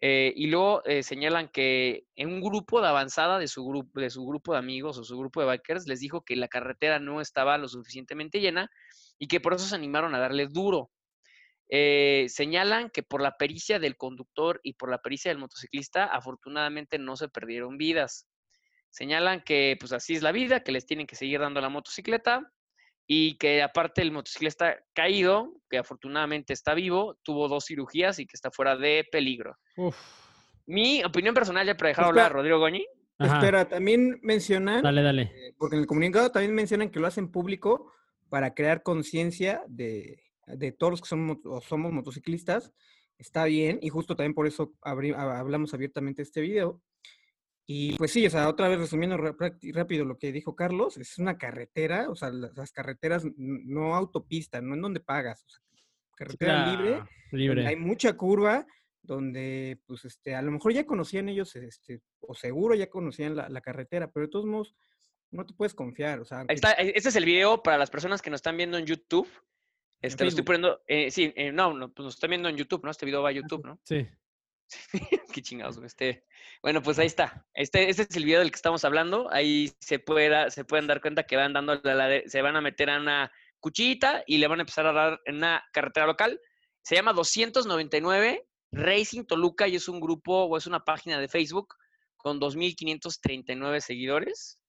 Eh, 0.00 0.32
y 0.36 0.46
luego 0.46 0.84
eh, 0.84 1.02
señalan 1.02 1.48
que 1.48 2.06
en 2.14 2.28
un 2.28 2.40
grupo 2.40 2.80
de 2.80 2.86
avanzada 2.86 3.38
de 3.38 3.48
su, 3.48 3.64
grupo, 3.66 4.00
de 4.00 4.10
su 4.10 4.24
grupo 4.24 4.52
de 4.52 4.58
amigos 4.58 4.96
o 4.96 5.04
su 5.04 5.18
grupo 5.18 5.40
de 5.40 5.48
bikers 5.48 5.88
les 5.88 5.98
dijo 6.00 6.24
que 6.24 6.36
la 6.36 6.46
carretera 6.46 7.00
no 7.00 7.20
estaba 7.20 7.58
lo 7.58 7.66
suficientemente 7.66 8.40
llena 8.40 8.70
y 9.18 9.26
que 9.26 9.40
por 9.40 9.54
eso 9.54 9.66
se 9.66 9.74
animaron 9.74 10.14
a 10.14 10.20
darle 10.20 10.46
duro. 10.46 10.90
Eh, 11.70 12.26
señalan 12.28 12.90
que 12.90 13.02
por 13.02 13.20
la 13.20 13.36
pericia 13.36 13.78
del 13.78 13.96
conductor 13.96 14.60
y 14.62 14.74
por 14.74 14.88
la 14.90 14.98
pericia 14.98 15.30
del 15.30 15.38
motociclista, 15.38 16.04
afortunadamente 16.04 16.98
no 16.98 17.16
se 17.16 17.28
perdieron 17.28 17.76
vidas. 17.76 18.28
Señalan 18.90 19.42
que 19.42 19.76
pues 19.80 19.92
así 19.92 20.14
es 20.14 20.22
la 20.22 20.32
vida, 20.32 20.60
que 20.60 20.72
les 20.72 20.86
tienen 20.86 21.06
que 21.06 21.16
seguir 21.16 21.40
dando 21.40 21.60
la 21.60 21.68
motocicleta 21.68 22.52
y 23.10 23.38
que 23.38 23.62
aparte 23.62 24.02
el 24.02 24.12
motociclista 24.12 24.76
caído, 24.92 25.54
que 25.70 25.78
afortunadamente 25.78 26.52
está 26.52 26.74
vivo, 26.74 27.18
tuvo 27.22 27.48
dos 27.48 27.64
cirugías 27.64 28.18
y 28.18 28.26
que 28.26 28.34
está 28.36 28.50
fuera 28.50 28.76
de 28.76 29.04
peligro. 29.10 29.56
Uf. 29.76 29.96
Mi 30.66 31.02
opinión 31.02 31.34
personal, 31.34 31.66
ya 31.66 31.74
para 31.74 31.88
dejar 31.88 32.04
Espera. 32.04 32.08
hablar 32.08 32.26
a 32.26 32.34
Rodrigo 32.34 32.58
Goñi, 32.58 32.86
Ajá. 33.20 33.38
Espera, 33.38 33.66
también 33.66 34.20
mencionan, 34.22 34.82
Dale, 34.82 35.02
dale. 35.02 35.22
eh, 35.22 35.54
porque 35.58 35.74
en 35.76 35.80
el 35.82 35.88
comunicado 35.88 36.30
también 36.30 36.54
mencionan 36.54 36.90
que 36.90 37.00
lo 37.00 37.06
hacen 37.08 37.32
público 37.32 37.90
para 38.28 38.54
crear 38.54 38.82
conciencia 38.82 39.62
de, 39.66 40.22
de 40.46 40.70
todos 40.72 40.90
los 40.92 41.00
que 41.00 41.08
somos, 41.08 41.38
o 41.44 41.60
somos 41.62 41.90
motociclistas. 41.90 42.72
Está 43.16 43.46
bien, 43.46 43.80
y 43.82 43.88
justo 43.88 44.14
también 44.14 44.34
por 44.34 44.46
eso 44.46 44.74
abri- 44.82 45.16
hablamos 45.16 45.72
abiertamente 45.74 46.22
de 46.22 46.24
este 46.24 46.40
video. 46.42 46.80
Y 47.70 47.96
pues 47.98 48.12
sí, 48.12 48.26
o 48.26 48.30
sea, 48.30 48.48
otra 48.48 48.66
vez 48.66 48.78
resumiendo 48.78 49.18
rápido 49.18 50.06
lo 50.06 50.16
que 50.16 50.32
dijo 50.32 50.56
Carlos, 50.56 50.96
es 50.96 51.18
una 51.18 51.36
carretera, 51.36 52.08
o 52.08 52.16
sea, 52.16 52.30
las, 52.30 52.72
carreteras 52.72 53.26
no 53.36 53.94
autopista, 53.94 54.62
no 54.62 54.74
en 54.74 54.80
donde 54.80 55.00
pagas, 55.00 55.44
o 55.44 55.48
sea, 55.50 55.60
carretera 56.16 56.66
libre, 56.72 57.02
Libre. 57.30 57.66
hay 57.66 57.76
mucha 57.76 58.14
curva, 58.16 58.66
donde 59.02 59.78
pues 59.84 60.06
este, 60.06 60.34
a 60.34 60.40
lo 60.40 60.50
mejor 60.50 60.72
ya 60.72 60.86
conocían 60.86 61.28
ellos, 61.28 61.54
este, 61.56 62.00
o 62.20 62.34
seguro 62.34 62.74
ya 62.74 62.88
conocían 62.88 63.36
la, 63.36 63.50
la 63.50 63.60
carretera, 63.60 64.10
pero 64.10 64.24
de 64.24 64.30
todos 64.32 64.46
modos 64.46 64.74
no 65.30 65.44
te 65.44 65.52
puedes 65.52 65.74
confiar, 65.74 66.20
o 66.20 66.24
sea, 66.24 66.38
Ahí 66.38 66.42
aunque- 66.48 66.54
está, 66.54 66.72
este 66.72 67.10
es 67.10 67.16
el 67.16 67.26
video 67.26 67.62
para 67.62 67.76
las 67.76 67.90
personas 67.90 68.22
que 68.22 68.30
nos 68.30 68.38
están 68.38 68.56
viendo 68.56 68.78
en 68.78 68.86
YouTube. 68.86 69.28
Este, 70.00 70.24
lo 70.24 70.28
estoy 70.30 70.44
poniendo, 70.44 70.80
eh, 70.86 71.10
sí, 71.10 71.34
eh, 71.36 71.52
no, 71.52 71.74
no, 71.74 71.92
pues 71.92 72.04
nos 72.04 72.14
están 72.14 72.30
viendo 72.30 72.48
en 72.48 72.56
YouTube, 72.56 72.82
¿no? 72.84 72.90
Este 72.90 73.04
video 73.04 73.20
va 73.20 73.28
a 73.28 73.32
YouTube, 73.32 73.66
¿no? 73.66 73.78
Sí. 73.82 74.06
Qué 75.32 75.42
chingados, 75.42 75.78
este. 75.78 76.24
Bueno, 76.62 76.82
pues 76.82 76.98
ahí 76.98 77.06
está. 77.06 77.46
Este, 77.54 77.88
este 77.88 78.02
es 78.02 78.16
el 78.16 78.24
video 78.24 78.40
del 78.40 78.50
que 78.50 78.56
estamos 78.56 78.84
hablando. 78.84 79.28
Ahí 79.32 79.72
se, 79.80 79.98
puede 79.98 80.28
dar- 80.28 80.50
se 80.50 80.64
pueden 80.64 80.86
dar 80.86 81.00
cuenta 81.00 81.24
que 81.24 81.36
van 81.36 81.52
dando 81.52 81.80
la, 81.82 82.22
se 82.26 82.42
van 82.42 82.56
a 82.56 82.60
meter 82.60 82.90
a 82.90 82.98
una 82.98 83.32
cuchillita 83.60 84.22
y 84.26 84.38
le 84.38 84.46
van 84.46 84.60
a 84.60 84.62
empezar 84.62 84.86
a 84.86 84.92
dar 84.92 85.20
en 85.24 85.36
una 85.36 85.64
carretera 85.72 86.06
local. 86.06 86.40
Se 86.82 86.94
llama 86.94 87.12
299 87.12 88.46
Racing 88.72 89.24
Toluca 89.24 89.66
y 89.68 89.76
es 89.76 89.88
un 89.88 90.00
grupo 90.00 90.44
o 90.44 90.56
es 90.56 90.66
una 90.66 90.84
página 90.84 91.18
de 91.18 91.28
Facebook 91.28 91.74
con 92.16 92.40
2.539 92.40 93.80
seguidores. 93.80 94.60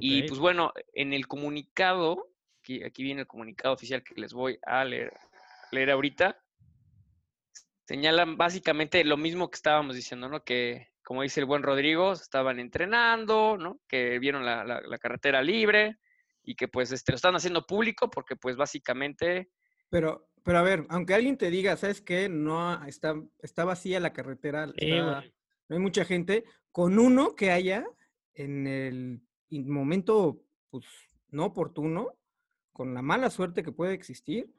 Y 0.00 0.22
pues 0.28 0.38
bueno, 0.38 0.72
en 0.92 1.12
el 1.12 1.26
comunicado, 1.26 2.30
aquí, 2.60 2.82
aquí 2.84 3.02
viene 3.02 3.22
el 3.22 3.26
comunicado 3.26 3.74
oficial 3.74 4.02
que 4.04 4.14
les 4.20 4.32
voy 4.32 4.58
a 4.64 4.84
leer, 4.84 5.12
leer 5.72 5.90
ahorita, 5.90 6.40
señalan 7.88 8.36
básicamente 8.36 9.02
lo 9.02 9.16
mismo 9.16 9.48
que 9.50 9.56
estábamos 9.56 9.96
diciendo, 9.96 10.28
¿no? 10.28 10.44
Que, 10.44 10.88
como 11.02 11.22
dice 11.22 11.40
el 11.40 11.46
buen 11.46 11.62
Rodrigo, 11.62 12.12
estaban 12.12 12.60
entrenando, 12.60 13.56
¿no? 13.56 13.80
Que 13.88 14.18
vieron 14.18 14.44
la, 14.44 14.62
la- 14.62 14.82
la 14.82 14.98
carretera 14.98 15.40
libre 15.40 15.96
y 16.42 16.54
que 16.54 16.68
pues 16.68 16.92
este, 16.92 17.12
lo 17.12 17.16
están 17.16 17.34
haciendo 17.34 17.64
público 17.66 18.10
porque 18.10 18.36
pues 18.36 18.56
básicamente, 18.56 19.48
pero, 19.88 20.28
pero 20.42 20.58
a 20.58 20.62
ver, 20.62 20.84
aunque 20.90 21.14
alguien 21.14 21.38
te 21.38 21.48
diga, 21.48 21.78
¿sabes 21.78 22.02
qué? 22.02 22.28
No 22.28 22.60
ha- 22.68 22.84
está, 22.86 23.14
está 23.38 23.64
vacía 23.64 24.00
la 24.00 24.12
carretera, 24.12 24.66
no 24.66 25.76
hay 25.76 25.80
mucha 25.80 26.04
gente, 26.04 26.44
con 26.70 26.98
uno 26.98 27.34
que 27.34 27.50
haya 27.52 27.86
en 28.34 28.66
el 28.66 29.22
momento 29.50 30.42
pues, 30.68 30.84
no 31.30 31.46
oportuno, 31.46 32.18
con 32.70 32.92
la 32.92 33.00
mala 33.00 33.30
suerte 33.30 33.62
que 33.62 33.72
puede 33.72 33.94
existir, 33.94 34.52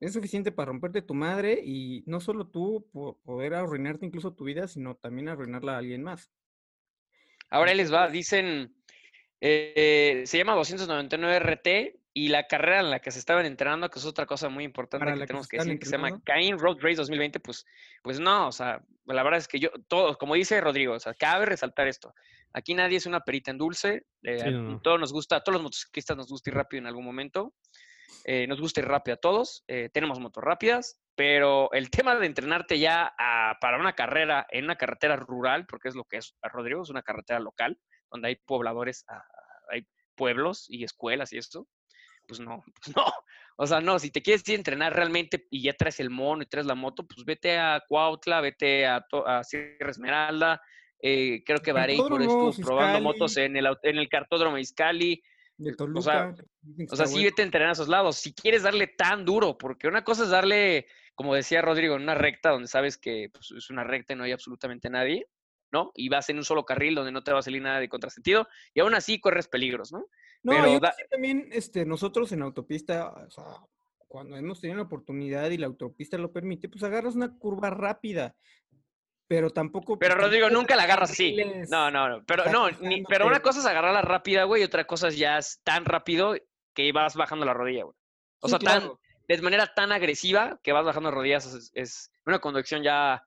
es 0.00 0.12
suficiente 0.12 0.52
para 0.52 0.66
romperte 0.66 1.02
tu 1.02 1.14
madre 1.14 1.60
y 1.64 2.02
no 2.06 2.20
solo 2.20 2.46
tú 2.46 2.88
po- 2.92 3.18
poder 3.24 3.54
arruinarte 3.54 4.06
incluso 4.06 4.32
tu 4.34 4.44
vida, 4.44 4.68
sino 4.68 4.94
también 4.96 5.28
arruinarla 5.28 5.74
a 5.74 5.78
alguien 5.78 6.02
más. 6.02 6.30
ahora 7.50 7.74
les 7.74 7.92
va, 7.92 8.08
dicen, 8.08 8.74
eh, 9.40 10.22
se 10.26 10.38
llama 10.38 10.54
299 10.54 11.36
RT 11.36 12.00
y 12.14 12.28
la 12.28 12.46
carrera 12.46 12.80
en 12.80 12.90
la 12.90 13.00
que 13.00 13.10
se 13.10 13.18
estaban 13.20 13.46
entrenando, 13.46 13.88
que 13.90 13.98
es 13.98 14.04
otra 14.04 14.26
cosa 14.26 14.48
muy 14.48 14.64
importante 14.64 15.04
que 15.06 15.26
tenemos 15.26 15.46
que 15.48 15.56
decir, 15.58 15.78
que 15.78 15.86
se 15.86 15.92
llama. 15.92 16.20
Cain 16.24 16.58
Road 16.58 16.78
Race 16.80 16.96
2020, 16.96 17.38
pues, 17.40 17.64
pues 18.02 18.18
no, 18.18 18.48
o 18.48 18.52
sea, 18.52 18.82
la 19.06 19.22
verdad 19.22 19.38
es 19.38 19.46
que 19.48 19.60
yo, 19.60 19.70
todos, 19.86 20.16
como 20.16 20.34
dice 20.34 20.60
Rodrigo, 20.60 20.94
o 20.94 21.00
sea, 21.00 21.14
cabe 21.14 21.46
resaltar 21.46 21.86
esto. 21.86 22.12
Aquí 22.52 22.74
nadie 22.74 22.96
es 22.96 23.06
una 23.06 23.20
perita 23.20 23.50
en 23.52 23.58
dulce, 23.58 24.06
eh, 24.22 24.38
Sí, 24.40 24.50
no, 24.50 24.62
no. 24.62 24.80
todos 24.80 24.98
nos 24.98 25.12
gusta, 25.12 25.36
a 25.36 25.40
todos 25.44 25.54
los 25.54 25.62
motociclistas 25.62 26.16
nos 26.16 26.28
gusta 26.28 26.50
ir 26.50 26.54
rápido 26.56 26.80
en 26.80 26.86
algún 26.86 27.04
momento, 27.04 27.54
eh, 28.24 28.46
nos 28.46 28.60
gusta 28.60 28.80
ir 28.80 28.86
rápido 28.88 29.14
a 29.14 29.18
todos, 29.20 29.64
eh, 29.68 29.88
tenemos 29.92 30.20
motos 30.20 30.42
rápidas, 30.44 31.00
pero 31.14 31.70
el 31.72 31.90
tema 32.10 32.14
de 32.16 32.26
entrenarte 32.26 32.78
ya 32.78 33.14
a- 33.18 33.56
para 33.60 33.78
una 33.78 33.94
carrera 33.94 34.46
en 34.50 34.64
una 34.64 34.76
carretera 34.76 35.16
rural, 35.16 35.66
porque 35.66 35.88
es 35.88 35.94
lo 35.94 36.04
que 36.04 36.18
es 36.18 36.34
Rodrigo, 36.42 36.82
es 36.82 36.90
una 36.90 37.02
carretera 37.02 37.40
local, 37.40 37.78
donde 38.10 38.28
hay 38.28 38.36
pobladores, 38.36 39.04
ah, 39.08 39.24
hay 39.70 39.86
pueblos 40.14 40.66
y 40.68 40.84
escuelas 40.84 41.32
y 41.32 41.38
esto, 41.38 41.66
pues 42.26 42.40
no, 42.40 42.62
pues 42.82 42.96
no. 42.96 43.04
O 43.56 43.66
sea, 43.66 43.80
no, 43.80 43.98
si 43.98 44.10
te 44.10 44.22
quieres 44.22 44.46
ir 44.48 44.54
a 44.54 44.58
entrenar 44.58 44.94
realmente 44.94 45.46
y 45.50 45.62
ya 45.62 45.72
traes 45.72 45.98
el 46.00 46.10
mono 46.10 46.42
y 46.42 46.46
traes 46.46 46.66
la 46.66 46.74
moto, 46.76 47.06
pues 47.06 47.24
vete 47.24 47.58
a 47.58 47.82
Cuautla, 47.88 48.40
vete 48.40 48.86
a, 48.86 49.04
a 49.26 49.42
Sierra 49.42 49.90
Esmeralda. 49.90 50.60
eh, 51.02 51.42
creo 51.44 51.58
que 51.60 51.72
Cartódromo, 51.72 52.50
estuvo 52.50 52.66
probando 52.66 53.00
motos 53.00 53.36
en 53.36 53.56
el, 53.56 53.66
en 53.82 53.98
el 53.98 54.08
cartódromo 54.08 54.58
Izcali. 54.58 55.22
De 55.58 55.72
o 55.72 55.76
Toluca. 55.76 56.00
sea, 56.02 56.34
dicen 56.62 56.86
que 56.86 56.94
O 56.94 56.96
sea, 56.96 57.06
sí 57.06 57.24
vete 57.24 57.42
a 57.42 57.44
entrenar 57.44 57.68
a 57.70 57.72
esos 57.72 57.88
lados. 57.88 58.16
Si 58.16 58.32
quieres 58.32 58.62
darle 58.62 58.86
tan 58.86 59.24
duro, 59.24 59.58
porque 59.58 59.88
una 59.88 60.04
cosa 60.04 60.22
es 60.22 60.30
darle, 60.30 60.86
como 61.14 61.34
decía 61.34 61.60
Rodrigo, 61.62 61.96
en 61.96 62.02
una 62.02 62.14
recta 62.14 62.50
donde 62.50 62.68
sabes 62.68 62.96
que 62.96 63.28
pues, 63.32 63.50
es 63.50 63.68
una 63.68 63.84
recta 63.84 64.12
y 64.12 64.16
no 64.16 64.24
hay 64.24 64.32
absolutamente 64.32 64.88
nadie, 64.88 65.26
¿no? 65.72 65.90
Y 65.94 66.08
vas 66.08 66.28
en 66.30 66.38
un 66.38 66.44
solo 66.44 66.64
carril 66.64 66.94
donde 66.94 67.12
no 67.12 67.22
te 67.22 67.32
va 67.32 67.40
a 67.40 67.42
salir 67.42 67.60
nada 67.60 67.80
de 67.80 67.88
contrasentido 67.88 68.46
y 68.72 68.80
aún 68.80 68.94
así 68.94 69.20
corres 69.20 69.48
peligros, 69.48 69.92
¿no? 69.92 70.06
No, 70.44 70.52
pero 70.52 70.68
y 70.68 70.72
aún 70.74 70.80
da- 70.80 70.88
así 70.90 71.02
también 71.10 71.48
este, 71.50 71.84
nosotros 71.84 72.30
en 72.30 72.42
autopista, 72.42 73.08
o 73.26 73.30
sea, 73.30 73.44
cuando 74.06 74.36
hemos 74.36 74.60
tenido 74.60 74.78
la 74.78 74.84
oportunidad 74.84 75.50
y 75.50 75.58
la 75.58 75.66
autopista 75.66 76.16
lo 76.16 76.32
permite, 76.32 76.68
pues 76.68 76.82
agarras 76.84 77.16
una 77.16 77.36
curva 77.36 77.68
rápida. 77.70 78.36
Pero 79.28 79.50
tampoco. 79.50 79.98
Pero 79.98 80.14
Rodrigo, 80.14 80.46
tampoco 80.46 80.60
nunca 80.62 80.74
la 80.76 80.84
agarras 80.84 81.10
así. 81.10 81.36
No, 81.68 81.90
no, 81.90 82.08
no. 82.08 82.24
Pero 82.24 82.50
no, 82.50 82.70
ni- 82.80 83.04
pero 83.04 83.26
una 83.26 83.40
cosa 83.40 83.60
es 83.60 83.66
agarrarla 83.66 84.00
rápida, 84.02 84.44
güey, 84.44 84.62
y 84.62 84.64
otra 84.64 84.86
cosa 84.86 85.08
es 85.08 85.18
ya 85.18 85.36
es 85.38 85.60
tan 85.62 85.84
rápido 85.84 86.34
que 86.74 86.90
vas 86.92 87.14
bajando 87.14 87.44
la 87.44 87.52
rodilla, 87.54 87.84
güey. 87.84 87.94
O 88.40 88.48
Sí, 88.48 88.50
sea, 88.52 88.58
tan, 88.58 88.90
de 89.28 89.42
manera 89.42 89.66
tan 89.74 89.92
agresiva 89.92 90.58
que 90.62 90.72
vas 90.72 90.84
bajando 90.84 91.10
rodillas 91.10 91.44
es, 91.46 91.70
es 91.74 92.10
una 92.24 92.38
conducción 92.38 92.82
ya, 92.82 93.22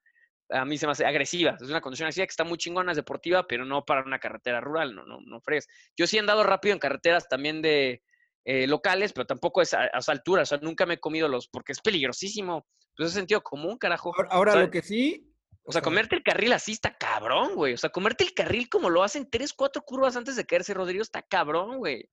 a 0.49 0.65
mí 0.65 0.77
se 0.77 0.87
me 0.87 0.93
hace 0.93 1.05
agresiva. 1.05 1.55
Es 1.61 1.69
una 1.69 1.81
conducción 1.81 2.05
agresiva 2.07 2.25
que 2.25 2.31
está 2.31 2.43
muy 2.45 2.57
chingona, 2.57 2.93
es 2.93 2.97
deportiva, 2.97 3.45
pero 3.45 3.63
no 3.63 3.85
para 3.85 4.01
una 4.03 4.17
carretera 4.19 4.59
rural, 4.59 4.95
no, 4.95 5.05
no, 5.05 5.19
no 5.21 5.39
fregues. 5.41 5.67
Yo 5.95 6.07
sí 6.07 6.17
he 6.17 6.19
andado 6.19 6.43
rápido 6.43 6.73
en 6.73 6.79
carreteras 6.79 7.27
también 7.29 7.61
de 7.61 8.01
eh, 8.45 8.65
locales, 8.65 9.13
pero 9.13 9.27
tampoco 9.27 9.61
es 9.61 9.75
a, 9.75 9.81
a 9.83 9.99
esa 9.99 10.11
altura. 10.13 10.41
O 10.41 10.45
sea, 10.45 10.57
nunca 10.63 10.87
me 10.87 10.95
he 10.95 10.99
comido 10.99 11.27
los, 11.27 11.47
porque 11.47 11.73
es 11.73 11.81
peligrosísimo. 11.81 12.65
Pues 12.97 13.09
es 13.09 13.13
sentido 13.13 13.41
común, 13.41 13.77
carajo. 13.77 14.11
Ahora, 14.17 14.29
ahora 14.31 14.51
o 14.51 14.55
sea, 14.55 14.63
lo 14.63 14.71
que 14.71 14.81
sí. 14.81 15.30
O 15.63 15.71
sea, 15.71 15.81
comerte 15.81 16.15
el 16.15 16.23
carril 16.23 16.53
así 16.53 16.71
está 16.71 16.97
cabrón, 16.97 17.55
güey. 17.55 17.73
O 17.73 17.77
sea, 17.77 17.89
comerte 17.89 18.23
el 18.23 18.33
carril 18.33 18.67
como 18.69 18.89
lo 18.89 19.03
hacen 19.03 19.29
tres, 19.29 19.53
cuatro 19.53 19.81
curvas 19.83 20.15
antes 20.15 20.35
de 20.35 20.45
caerse, 20.45 20.73
Rodrigo, 20.73 21.01
está 21.01 21.21
cabrón, 21.21 21.77
güey. 21.77 22.09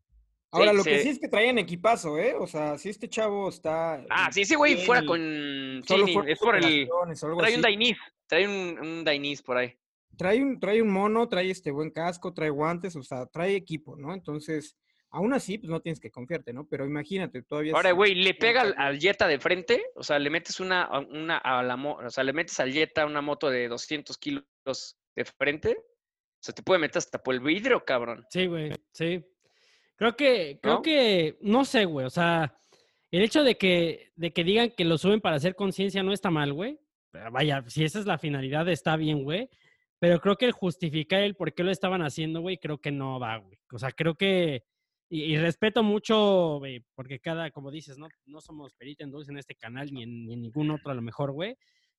Ahora, 0.50 0.70
Sí, 0.70 0.76
lo 0.78 0.84
que 0.84 1.02
sí 1.02 1.08
es 1.10 1.18
que 1.18 1.28
traían 1.28 1.58
equipazo, 1.58 2.18
¿eh? 2.18 2.34
O 2.38 2.46
sea, 2.46 2.78
si 2.78 2.88
este 2.88 3.08
chavo 3.08 3.48
está. 3.48 4.02
Ah, 4.08 4.30
sí, 4.32 4.42
ese 4.42 4.56
güey 4.56 4.78
fuera 4.84 5.04
con... 5.04 5.82
solo 5.86 6.06
sí, 6.06 6.12
fueron 6.12 6.30
es 6.30 6.38
por 6.38 6.56
el... 6.56 6.88
Trae 6.88 7.34
un 7.34 7.44
así. 7.44 7.60
Dainis, 7.60 7.98
trae 8.26 8.46
un, 8.46 8.78
un 8.78 9.36
por 9.44 9.58
ahí. 9.58 9.74
trae 10.16 10.42
un, 10.42 10.58
trae 10.58 10.80
un 10.80 10.90
mono, 10.90 11.28
trae 11.28 11.50
este 11.50 11.70
buen 11.70 11.90
casco, 11.90 12.32
trae 12.32 12.50
guantes, 12.50 12.96
o 12.96 13.02
sea, 13.02 13.26
trae 13.26 13.56
equipo, 13.56 13.96
¿no? 13.96 14.14
Entonces, 14.14 14.76
aún 15.10 15.32
así, 15.32 15.58
pues 15.58 15.70
no 15.70 15.80
tienes 15.80 16.00
que 16.00 16.10
confiarte, 16.10 16.52
¿no? 16.52 16.66
Pero 16.68 16.84
imagínate, 16.86 17.42
todavía. 17.42 17.72
Ahora, 17.74 17.92
güey, 17.92 18.14
le 18.14 18.34
pega 18.34 18.62
al, 18.62 18.74
al 18.76 18.98
Jetta 18.98 19.26
de 19.26 19.38
frente, 19.38 19.82
o 19.94 20.02
sea, 20.02 20.18
le 20.18 20.30
metes 20.30 20.60
una, 20.60 20.82
a- 20.82 21.00
una 21.00 21.38
a 21.38 21.62
la 21.62 21.76
mo- 21.76 21.96
o 22.04 22.10
sea, 22.10 22.24
le 22.24 22.32
metes 22.32 22.58
al 22.60 22.72
Jetta 22.72 23.06
una 23.06 23.20
moto 23.22 23.50
de 23.50 23.68
200 23.68 24.16
kilos 24.18 24.44
de 25.16 25.24
frente, 25.24 25.76
o 25.78 26.40
sea, 26.42 26.54
te 26.54 26.62
puede 26.62 26.80
meter 26.80 26.98
hasta 26.98 27.18
por 27.22 27.34
el 27.34 27.40
vidrio, 27.40 27.84
cabrón. 27.84 28.24
Sí, 28.30 28.46
güey, 28.46 28.72
sí. 28.92 29.24
Creo 29.96 30.14
que, 30.14 30.60
creo 30.62 30.74
¿No? 30.76 30.82
que, 30.82 31.38
no 31.40 31.64
sé, 31.64 31.84
güey, 31.84 32.06
o 32.06 32.10
sea, 32.10 32.54
el 33.10 33.22
hecho 33.22 33.42
de 33.42 33.56
que, 33.56 34.12
de 34.14 34.32
que 34.32 34.44
digan 34.44 34.70
que 34.76 34.84
lo 34.84 34.96
suben 34.98 35.20
para 35.20 35.36
hacer 35.36 35.54
conciencia 35.56 36.02
no 36.02 36.12
está 36.12 36.30
mal, 36.30 36.52
güey. 36.52 36.78
Pero 37.10 37.32
Vaya, 37.32 37.64
si 37.66 37.82
esa 37.84 37.98
es 37.98 38.06
la 38.06 38.18
finalidad, 38.18 38.68
está 38.68 38.94
bien, 38.96 39.24
güey. 39.24 39.48
Pero 39.98 40.20
creo 40.20 40.36
que 40.36 40.44
el 40.44 40.52
justificar 40.52 41.22
el 41.22 41.34
por 41.34 41.52
qué 41.54 41.64
lo 41.64 41.72
estaban 41.72 42.02
haciendo, 42.02 42.40
güey, 42.42 42.58
creo 42.58 42.78
que 42.78 42.92
no 42.92 43.18
va, 43.18 43.38
güey. 43.38 43.58
O 43.72 43.78
sea, 43.78 43.90
creo 43.90 44.14
que, 44.14 44.62
y, 45.08 45.22
y 45.22 45.38
respeto 45.38 45.82
mucho, 45.82 46.58
güey, 46.58 46.84
porque 46.94 47.18
cada, 47.18 47.50
como 47.50 47.70
dices, 47.70 47.98
no, 47.98 48.08
no 48.26 48.40
somos 48.40 48.74
perita 48.74 49.04
en 49.04 49.10
dulce 49.10 49.30
en 49.30 49.38
este 49.38 49.54
canal 49.54 49.92
ni 49.92 50.02
en, 50.02 50.26
ni 50.26 50.34
en 50.34 50.42
ningún 50.42 50.70
otro 50.70 50.90
a 50.90 50.94
lo 50.94 51.02
mejor, 51.02 51.32
güey. 51.32 51.56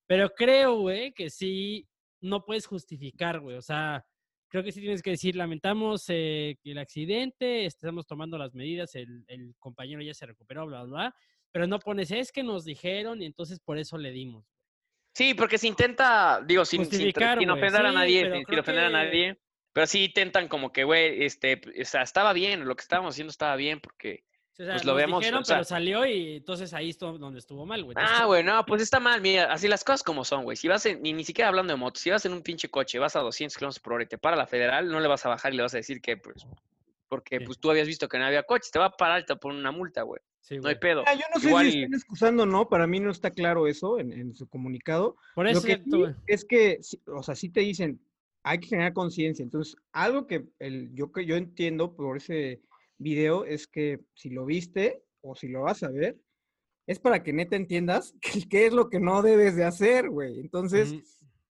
Pero 0.08 0.30
creo, 0.30 0.80
güey, 0.80 1.14
que 1.14 1.30
sí, 1.30 1.88
no 2.22 2.44
puedes 2.44 2.66
justificar, 2.66 3.40
güey. 3.40 3.58
O 3.58 3.62
sea, 3.62 4.04
creo 4.50 4.64
que 4.64 4.72
sí 4.72 4.82
tienes 4.82 5.02
que 5.02 5.12
decir, 5.12 5.36
lamentamos 5.36 6.06
eh, 6.10 6.58
el 6.64 6.78
accidente, 6.78 7.66
estamos 7.66 8.06
tomando 8.06 8.38
las 8.38 8.54
medidas, 8.54 8.96
el, 8.96 9.24
el 9.28 9.56
compañero 9.60 10.02
ya 10.02 10.14
se 10.14 10.26
recuperó, 10.26 10.66
bla, 10.66 10.84
bla, 10.84 10.92
bla. 10.92 11.16
Pero 11.52 11.68
no 11.68 11.80
pones, 11.80 12.12
es 12.12 12.32
que 12.32 12.44
nos 12.44 12.64
dijeron 12.66 13.22
y 13.22 13.26
entonces 13.26 13.60
por 13.60 13.78
eso 13.78 13.98
le 13.98 14.12
dimos. 14.12 14.46
Sí, 15.16 15.34
porque 15.34 15.58
se 15.58 15.68
intenta, 15.68 16.42
digo, 16.46 16.64
sin, 16.66 16.86
sin, 16.86 17.12
sin 17.12 17.50
ofender 17.50 17.86
a 17.86 17.92
nadie, 17.92 18.44
sin, 18.46 18.60
ofender 18.60 18.86
a 18.86 18.90
nadie, 18.90 19.40
pero 19.74 19.88
sí 19.88 20.06
intentan 20.06 20.48
como 20.48 20.72
que, 20.72 20.84
güey, 20.84 21.24
este, 21.24 21.62
o 21.82 21.86
sea, 21.86 22.02
estaba 22.02 22.34
bien, 22.34 22.66
lo 22.66 22.76
que 22.76 22.82
estábamos 22.82 23.16
haciendo 23.16 23.32
estaba 23.32 23.56
bien, 23.56 23.80
porque, 23.80 24.24
O 24.52 24.62
sea, 24.62 24.74
Pues 24.74 24.84
lo 24.84 24.94
vemos, 24.94 25.22
dijeron, 25.22 25.42
o 25.44 25.46
sea- 25.46 25.56
pero 25.56 25.64
salió 25.64 26.06
y 26.06 26.36
entonces 26.38 26.74
ahí 26.74 26.90
estuvo 26.90 27.18
donde 27.18 27.40
estuvo 27.40 27.66
mal, 27.66 27.82
güey. 27.82 27.96
Ah, 27.98 28.26
güey, 28.26 28.44
no, 28.44 28.66
pues 28.66 28.82
está 28.82 29.00
mal, 29.00 29.22
mira, 29.22 29.46
así 29.54 29.70
las 29.70 29.86
cosas 29.86 30.04
como 30.04 30.26
son, 30.26 30.44
güey, 30.44 30.58
si 30.58 30.68
vas 30.68 30.86
en, 30.86 31.02
ni, 31.02 31.14
ni 31.14 31.24
siquiera 31.24 31.48
hablando 31.48 31.72
de 31.72 31.78
motos, 31.80 32.02
si 32.02 32.10
vas 32.10 32.26
en 32.26 32.34
un 32.34 32.42
pinche 32.42 32.68
coche, 32.70 33.00
vas 33.00 33.16
a 33.16 33.22
200 33.22 33.56
kilómetros 33.58 33.80
por 33.82 33.94
hora 33.94 34.04
y 34.04 34.08
te 34.08 34.18
para 34.18 34.36
la 34.36 34.48
federal, 34.48 34.90
no 34.90 35.00
le 35.00 35.08
vas 35.08 35.26
a 35.26 35.30
bajar 35.30 35.54
y 35.54 35.56
le 35.58 35.64
vas 35.64 35.74
a 35.76 35.78
decir 35.78 36.02
que, 36.02 36.18
pues, 36.18 36.46
porque 37.08 37.40
Sí. 37.40 37.46
pues 37.46 37.58
tú 37.58 37.72
habías 37.72 37.88
visto 37.88 38.10
que 38.10 38.20
no 38.20 38.26
había 38.26 38.44
coches, 38.44 38.70
te 38.70 38.80
va 38.80 38.86
a 38.88 38.98
parar 38.98 39.22
y 39.22 39.26
te 39.26 39.32
va 39.34 39.38
a 39.38 39.40
poner 39.40 39.60
una 39.60 39.72
multa, 39.72 40.02
güey, 40.02 40.22
sí, 40.42 40.58
no 40.58 40.68
hay 40.68 40.76
pedo. 40.76 41.06
Ah, 41.08 41.14
yo 41.14 41.22
no 41.34 41.40
sé 41.40 41.48
si 41.72 41.80
están 41.84 41.94
excusando 41.94 42.44
o 42.44 42.46
no, 42.46 42.68
para 42.68 42.86
mí 42.86 43.00
no 43.00 43.12
está 43.12 43.32
claro 43.32 43.66
eso 43.66 43.98
en, 43.98 44.12
en 44.12 44.36
su 44.36 44.46
comunicado. 44.50 45.16
Por 45.36 45.46
Lo 45.46 45.52
eso, 45.52 45.62
que 45.64 45.78
sí 45.78 45.84
güey. 45.90 46.14
es 46.28 46.44
que, 46.44 46.80
o 47.08 47.24
sea, 47.24 47.34
sí 47.34 47.48
te 47.50 47.62
dicen, 47.62 48.02
hay 48.44 48.60
que 48.60 48.68
generar 48.68 48.94
conciencia. 48.94 49.44
Entonces, 49.44 49.76
algo 49.92 50.28
que 50.28 50.46
el, 50.60 50.94
yo, 50.94 51.12
que 51.12 51.26
yo 51.26 51.36
entiendo 51.36 51.96
por 51.96 52.18
ese 52.18 52.62
video 52.98 53.46
es 53.46 53.68
que 53.68 54.00
si 54.14 54.30
lo 54.30 54.46
viste 54.46 55.04
o 55.22 55.36
si 55.36 55.48
lo 55.48 55.62
vas 55.64 55.84
a 55.84 55.90
ver, 55.90 56.20
es 56.88 57.00
para 57.00 57.22
que 57.24 57.34
neta 57.34 57.56
entiendas 57.56 58.16
qué, 58.50 58.66
es 58.66 58.74
lo 58.74 58.90
que 58.90 59.00
no 59.00 59.22
debes 59.22 59.56
de 59.56 59.66
hacer, 59.66 60.10
güey. 60.10 60.40
Entonces, 60.40 60.96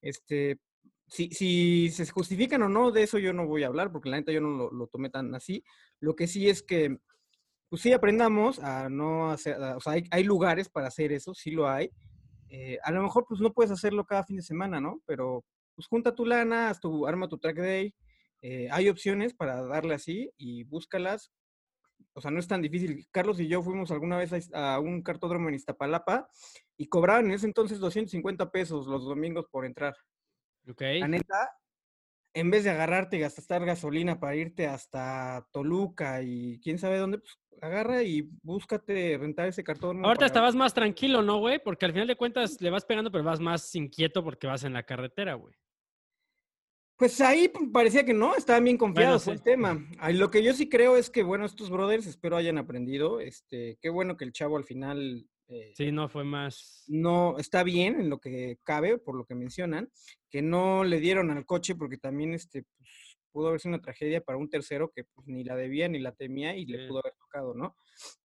este, 0.02 0.60
si, 1.08 1.30
si 1.30 1.90
se 1.90 2.06
justifican 2.10 2.62
o 2.64 2.70
no, 2.70 2.92
de 2.92 3.04
eso 3.04 3.18
yo 3.18 3.34
no 3.34 3.48
voy 3.48 3.64
a 3.64 3.68
hablar, 3.68 3.92
porque 3.92 4.10
la 4.10 4.18
neta 4.18 4.32
yo 4.32 4.42
no 4.42 4.50
lo, 4.50 4.72
lo 4.72 4.88
tomé 4.88 5.10
tan 5.10 5.34
así. 5.36 5.64
Lo 6.00 6.16
que 6.16 6.28
sí 6.28 6.50
es 6.50 6.62
que, 6.62 6.98
pues 7.70 7.82
sí 7.84 7.94
aprendamos 7.94 8.60
a 8.60 8.90
no 8.90 9.32
hacer, 9.32 9.56
a- 9.62 9.78
o 9.78 9.80
sea, 9.80 9.94
hay, 9.94 10.04
hay 10.12 10.24
lugares 10.24 10.70
para 10.70 10.88
hacer 10.88 11.12
eso, 11.12 11.34
sí 11.34 11.52
lo 11.52 11.70
hay. 11.70 11.92
Eh, 12.50 12.80
a 12.84 12.92
lo 12.92 13.04
mejor, 13.04 13.26
pues 13.28 13.40
no 13.42 13.54
puedes 13.54 13.72
hacerlo 13.72 14.06
cada 14.06 14.24
fin 14.24 14.38
de 14.38 14.42
semana, 14.44 14.82
¿no? 14.82 15.02
Pero, 15.06 15.46
pues 15.80 15.88
junta 15.88 16.14
tu 16.14 16.26
lana, 16.26 16.70
haz 16.70 16.82
tu, 16.82 17.08
arma 17.08 17.30
tu 17.30 17.38
track 17.38 17.56
day. 17.56 17.96
eh, 18.42 18.68
hay 18.70 18.90
opciones 18.90 19.34
para 19.34 19.64
darle 19.64 19.94
así 19.94 20.30
y 20.36 20.66
búscalas. 20.66 21.32
O 22.12 22.20
sea, 22.20 22.32
no 22.32 22.40
es 22.42 22.50
tan 22.50 22.62
difícil. 22.62 23.08
Carlos 23.12 23.40
y 23.40 23.48
yo 23.48 23.62
fuimos 23.62 23.90
alguna 23.90 24.18
vez 24.18 24.52
a, 24.54 24.78
un 24.82 25.02
cartódromo 25.02 25.48
en 25.48 25.56
Iztapalapa 25.56 26.28
y 26.76 26.88
cobraban 26.88 27.28
en 27.28 27.32
ese 27.32 27.46
entonces 27.46 27.80
250 27.80 28.52
pesos 28.52 28.88
los 28.88 29.06
domingos 29.06 29.46
por 29.50 29.66
entrar. 29.66 29.96
Ok. 30.70 30.82
La 31.00 31.08
neta, 31.08 31.50
en 32.34 32.52
vez 32.52 32.66
de 32.66 32.72
agarrarte 32.72 33.16
y 33.16 33.22
gastar 33.22 33.64
gasolina 33.64 34.20
para 34.20 34.36
irte 34.36 34.68
hasta 34.68 35.48
Toluca 35.54 36.22
y 36.22 36.60
quién 36.62 36.78
sabe 36.78 36.98
dónde, 36.98 37.20
pues 37.20 37.40
agarra 37.62 38.04
y 38.04 38.30
búscate 38.44 39.18
rentar 39.18 39.48
ese 39.48 39.64
cartón. 39.64 40.04
Ahorita 40.04 40.26
estabas 40.26 40.56
más 40.56 40.74
tranquilo, 40.74 41.22
¿no, 41.22 41.40
güey? 41.40 41.64
Porque 41.64 41.86
al 41.86 41.94
final 41.94 42.08
de 42.08 42.18
cuentas 42.18 42.60
le 42.60 42.70
vas 42.70 42.84
pegando, 42.84 43.12
pero 43.12 43.24
vas 43.24 43.40
más 43.40 43.74
inquieto 43.76 44.26
porque 44.26 44.48
vas 44.48 44.66
en 44.66 44.74
la 44.74 44.84
carretera, 44.84 45.36
güey. 45.36 45.56
Pues 47.00 47.22
ahí 47.22 47.50
parecía 47.72 48.04
que 48.06 48.14
no, 48.14 48.36
estaban 48.36 48.66
bien 48.66 48.78
confiados, 48.78 49.24
sí. 49.24 49.32
el 49.32 49.42
tema. 49.42 49.80
Lo 50.12 50.30
que 50.30 50.44
yo 50.44 50.54
sí 50.54 50.68
creo 50.68 50.98
es 50.98 51.10
que, 51.10 51.24
bueno, 51.24 51.46
estos 51.46 51.70
brothers 51.70 52.06
espero 52.06 52.36
hayan 52.36 52.58
aprendido. 52.58 53.22
Este, 53.22 53.78
qué 53.82 53.88
bueno 53.90 54.18
que 54.18 54.26
el 54.26 54.34
chavo 54.34 54.58
al 54.58 54.66
final 54.66 55.26
eh, 55.48 55.72
Sí, 55.78 55.94
no 55.94 56.10
fue 56.10 56.26
más. 56.26 56.84
no 56.90 57.38
está 57.40 57.64
bien 57.64 58.02
en 58.02 58.10
lo 58.10 58.20
que 58.20 58.58
cabe, 58.64 58.98
por 58.98 59.16
lo 59.16 59.26
que 59.26 59.34
mencionan, 59.34 59.90
que 60.30 60.42
no 60.42 60.84
le 60.84 61.00
dieron 61.00 61.32
al 61.32 61.46
coche 61.46 61.74
porque 61.74 61.98
también 61.98 62.34
este, 62.34 62.64
pues, 62.78 62.90
pudo 63.32 63.48
haber 63.48 63.62
sido 63.62 63.76
una 63.76 63.82
tragedia 63.82 64.20
para 64.22 64.38
un 64.38 64.50
tercero 64.50 64.92
que 64.94 65.06
pues, 65.06 65.26
ni 65.28 65.44
la 65.46 65.56
debía 65.56 65.88
ni 65.88 66.00
la 66.00 66.12
temía 66.12 66.56
y 66.58 66.66
le 66.66 66.86
pudo 66.88 67.00
haber 67.00 67.14
tocado, 67.18 67.54
¿no? 67.56 67.78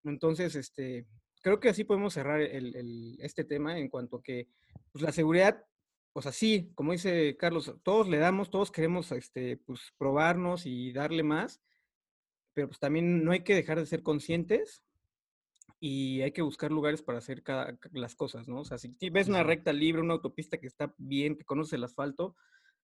Entonces, 0.05 0.55
este, 0.55 1.05
creo 1.43 1.59
que 1.61 1.69
así 1.69 1.83
podemos 1.85 2.15
cerrar 2.15 2.41
el- 2.41 2.77
el- 2.77 3.17
este 3.21 3.43
tema 3.45 3.77
en 3.79 3.89
cuanto 3.89 4.19
a 4.19 4.23
que 4.23 4.47
pues, 4.93 5.03
la 5.03 5.11
seguridad, 5.13 5.65
o 6.13 6.23
sea, 6.23 6.33
sí, 6.33 6.73
como 6.75 6.93
dice 6.93 7.37
Carlos, 7.37 7.75
todos 7.83 8.09
le 8.09 8.19
damos, 8.19 8.51
todos 8.51 8.71
queremos 8.71 9.11
este, 9.13 9.57
pues, 9.57 9.93
probarnos 9.99 10.67
y 10.67 10.93
darle 10.93 11.23
más, 11.23 11.63
pero 12.55 12.69
pues 12.69 12.79
también 12.79 13.25
no 13.25 13.33
hay 13.33 13.45
que 13.45 13.55
dejar 13.55 13.79
de 13.79 13.87
ser 13.87 14.03
conscientes 14.03 14.85
y 15.81 16.21
hay 16.21 16.33
que 16.33 16.43
buscar 16.43 16.71
lugares 16.71 17.03
para 17.03 17.19
hacer 17.19 17.43
cada, 17.43 17.77
las 17.93 18.15
cosas, 18.15 18.47
¿no? 18.47 18.61
O 18.61 18.65
sea, 18.65 18.79
si 18.79 18.95
ves 19.11 19.29
una 19.29 19.43
recta 19.43 19.73
libre, 19.73 20.03
una 20.03 20.15
autopista 20.15 20.59
que 20.59 20.67
está 20.67 20.95
bien, 20.99 21.37
que 21.37 21.45
conoces 21.45 21.73
el 21.75 21.85
asfalto, 21.85 22.37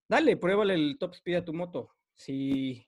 dale, 0.08 0.36
pruébale 0.36 0.74
el 0.74 0.96
top 0.98 1.14
speed 1.14 1.36
a 1.36 1.44
tu 1.44 1.52
moto. 1.54 1.90
Si, 2.14 2.86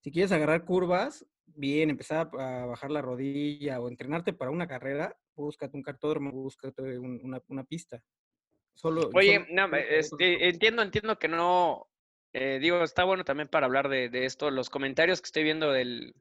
si 0.00 0.12
quieres 0.12 0.30
agarrar 0.32 0.64
curvas, 0.64 1.26
bien, 1.46 1.90
empezar 1.90 2.30
a, 2.38 2.62
a 2.62 2.66
bajar 2.66 2.90
la 2.90 3.02
rodilla 3.02 3.80
o 3.80 3.88
entrenarte 3.88 4.32
para 4.32 4.50
una 4.52 4.68
carrera, 4.68 5.16
búscate 5.34 5.76
un 5.76 5.82
cartódromo, 5.82 6.30
búscate 6.30 6.98
un- 6.98 7.20
una, 7.24 7.42
una 7.48 7.64
pista. 7.64 8.02
Solo, 8.78 9.10
Oye, 9.12 9.34
solo 9.40 9.46
no, 9.50 9.64
otras 9.66 9.84
este, 9.90 10.48
entiendo, 10.48 10.82
entiendo 10.82 11.18
que 11.18 11.26
no, 11.26 11.90
eh, 12.32 12.60
digo, 12.60 12.84
está 12.84 13.02
bueno 13.02 13.24
también 13.24 13.48
para 13.48 13.66
hablar 13.66 13.88
de, 13.88 14.08
de 14.08 14.24
esto. 14.24 14.52
Los 14.52 14.70
comentarios 14.70 15.20
que 15.20 15.26
estoy 15.26 15.42
viendo 15.42 15.72
del 15.72 16.14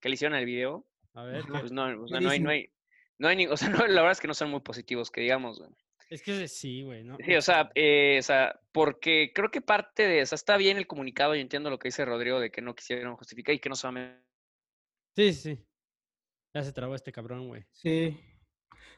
que 0.00 0.08
le 0.08 0.14
hicieron 0.14 0.36
al 0.36 0.44
video, 0.44 0.88
A 1.14 1.22
ver, 1.22 1.44
pues 1.48 1.70
no, 1.70 1.84
o 1.84 2.06
¿Qué 2.06 2.08
sea, 2.08 2.20
no 2.20 2.30
hay, 2.30 2.40
no 2.40 2.50
hay, 2.50 2.72
no 3.18 3.28
hay, 3.28 3.36
ni- 3.36 3.46
o 3.46 3.56
sea, 3.56 3.68
no, 3.84 3.86
la 3.86 4.00
verdad 4.00 4.10
es 4.10 4.20
que 4.20 4.26
no 4.26 4.34
son 4.34 4.50
muy 4.50 4.58
positivos, 4.58 5.12
que 5.12 5.20
digamos, 5.20 5.60
güey. 5.60 5.70
es 6.08 6.20
que 6.22 6.48
sí, 6.48 6.82
güey, 6.82 7.04
¿no? 7.04 7.16
Sí, 7.24 7.36
o 7.36 7.42
sea, 7.42 7.70
eh, 7.76 8.16
o 8.18 8.22
sea, 8.22 8.58
porque 8.72 9.30
creo 9.32 9.52
que 9.52 9.60
parte 9.60 10.08
de, 10.08 10.22
o 10.22 10.26
sea, 10.26 10.34
está 10.34 10.56
bien 10.56 10.78
el 10.78 10.88
comunicado 10.88 11.36
y 11.36 11.40
entiendo 11.40 11.70
lo 11.70 11.78
que 11.78 11.88
dice 11.88 12.04
Rodrigo 12.04 12.40
de 12.40 12.50
que 12.50 12.60
no 12.60 12.74
quisieron 12.74 13.14
justificar 13.14 13.54
y 13.54 13.60
que 13.60 13.68
no 13.68 13.76
solamente 13.76 14.20
Sí, 15.14 15.32
sí, 15.32 15.54
sí. 15.54 15.64
Ya 16.54 16.64
se 16.64 16.72
trabó 16.72 16.96
este 16.96 17.12
cabrón, 17.12 17.46
güey. 17.46 17.64
Sí. 17.70 18.18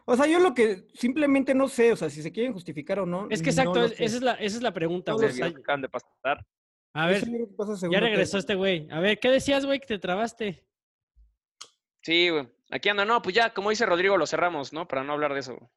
O 0.05 0.17
sea, 0.17 0.27
yo 0.27 0.39
lo 0.41 0.53
que 0.55 0.87
simplemente 0.95 1.55
no 1.55 1.69
sé, 1.69 1.93
o 1.93 1.97
sea, 1.97 2.11
si 2.11 2.23
se 2.23 2.33
quieren 2.33 2.53
justificar 2.53 2.99
o 2.99 3.07
no. 3.07 3.29
Es 3.31 3.43
que 3.43 3.51
exacto, 3.51 3.85
es- 3.85 3.93
esa, 3.93 4.17
es 4.17 4.23
la, 4.23 4.33
esa 4.35 4.57
es 4.57 4.63
la 4.63 4.73
pregunta, 4.73 5.13
güey. 5.13 5.29
de 5.33 5.89
pasar. 5.89 6.45
a 6.95 7.07
ver, 7.07 7.25
ya 7.91 8.01
regresó 8.01 8.39
este 8.39 8.55
güey. 8.55 8.89
A 8.91 9.01
ver, 9.01 9.19
¿qué 9.21 9.31
decías, 9.31 9.65
güey, 9.65 9.81
que 9.81 9.87
te 9.87 9.99
trabaste? 9.99 10.65
Sí, 12.03 12.31
güey. 12.31 12.49
Aquí 12.71 12.89
anda, 12.89 13.05
no, 13.05 13.23
pues 13.23 13.35
ya, 13.35 13.53
como 13.55 13.71
dice 13.71 13.87
Rodrigo, 13.87 14.17
lo 14.17 14.27
cerramos, 14.27 14.73
¿no? 14.73 14.89
Para 14.89 15.05
no 15.05 15.13
hablar 15.13 15.35
de 15.35 15.41
eso. 15.41 15.71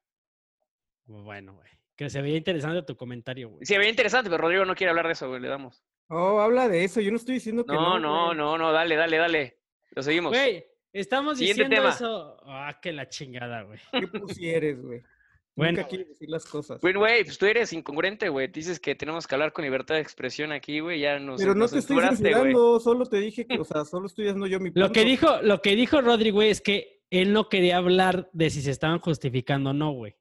Bueno, 1.04 1.54
güey. 1.54 1.68
Que 1.94 2.10
se 2.10 2.20
veía 2.20 2.36
interesante 2.36 2.82
tu 2.82 2.96
comentario, 2.96 3.50
güey. 3.50 3.64
Sí, 3.64 3.76
veía 3.76 3.90
interesante, 3.90 4.28
pero 4.28 4.42
Rodrigo 4.42 4.64
no 4.64 4.74
quiere 4.74 4.90
hablar 4.90 5.06
de 5.06 5.12
eso, 5.12 5.28
güey, 5.28 5.40
le 5.40 5.48
damos. 5.48 5.84
Oh, 6.08 6.40
habla 6.40 6.68
de 6.68 6.84
eso, 6.84 7.00
yo 7.00 7.10
no 7.10 7.16
estoy 7.16 7.34
diciendo 7.34 7.64
que 7.64 7.72
No, 7.74 7.98
no. 7.98 8.00
no, 8.00 8.24
güey. 8.26 8.36
no, 8.38 8.58
no, 8.58 8.72
dale, 8.72 8.96
dale, 8.96 9.16
dale. 9.16 9.58
Lo 9.92 10.02
seguimos. 10.02 10.32
Güey, 10.32 10.64
estamos 11.00 11.38
Siguiente 11.38 11.64
diciendo 11.64 11.88
tema. 11.88 11.94
eso. 11.94 12.36
Ah, 12.44 12.78
que 12.80 12.92
la 12.92 13.08
chingada, 13.08 13.62
güey. 13.62 13.78
¿Qué 13.92 14.06
pusieres, 14.08 14.80
güey? 14.82 15.02
Bueno, 15.58 15.78
Nunca 15.78 15.88
quieres 15.88 16.08
decir 16.10 16.28
las 16.28 16.44
cosas. 16.44 16.82
Güey, 16.82 16.92
güey, 16.92 17.24
pues 17.24 17.38
tú 17.38 17.46
eres 17.46 17.72
incongruente, 17.72 18.28
güey. 18.28 18.46
Dices 18.48 18.78
que 18.78 18.94
tenemos 18.94 19.26
que 19.26 19.34
hablar 19.36 19.54
con 19.54 19.64
libertad 19.64 19.94
de 19.94 20.02
expresión 20.02 20.52
aquí, 20.52 20.80
güey. 20.80 21.00
Ya 21.00 21.18
nos, 21.18 21.40
Pero 21.40 21.54
no 21.54 21.60
nos 21.60 21.72
te 21.72 21.78
estoy 21.78 21.98
censurando, 22.02 22.78
solo 22.78 23.06
te 23.06 23.16
dije 23.20 23.46
que, 23.46 23.58
o 23.58 23.64
sea, 23.64 23.86
solo 23.86 24.06
estoy 24.06 24.26
dando 24.26 24.46
yo 24.46 24.60
mi 24.60 24.70
punto. 24.70 24.80
Lo 24.86 24.92
que 24.92 25.06
dijo, 25.06 25.40
lo 25.40 25.62
que 25.62 25.74
dijo 25.74 26.02
Rodri, 26.02 26.28
güey, 26.28 26.50
es 26.50 26.60
que 26.60 27.00
él 27.08 27.32
no 27.32 27.48
quería 27.48 27.78
hablar 27.78 28.28
de 28.34 28.50
si 28.50 28.60
se 28.60 28.70
estaban 28.70 28.98
justificando 28.98 29.70
o 29.70 29.72
no, 29.72 29.92
güey. 29.92 30.12
O 30.12 30.16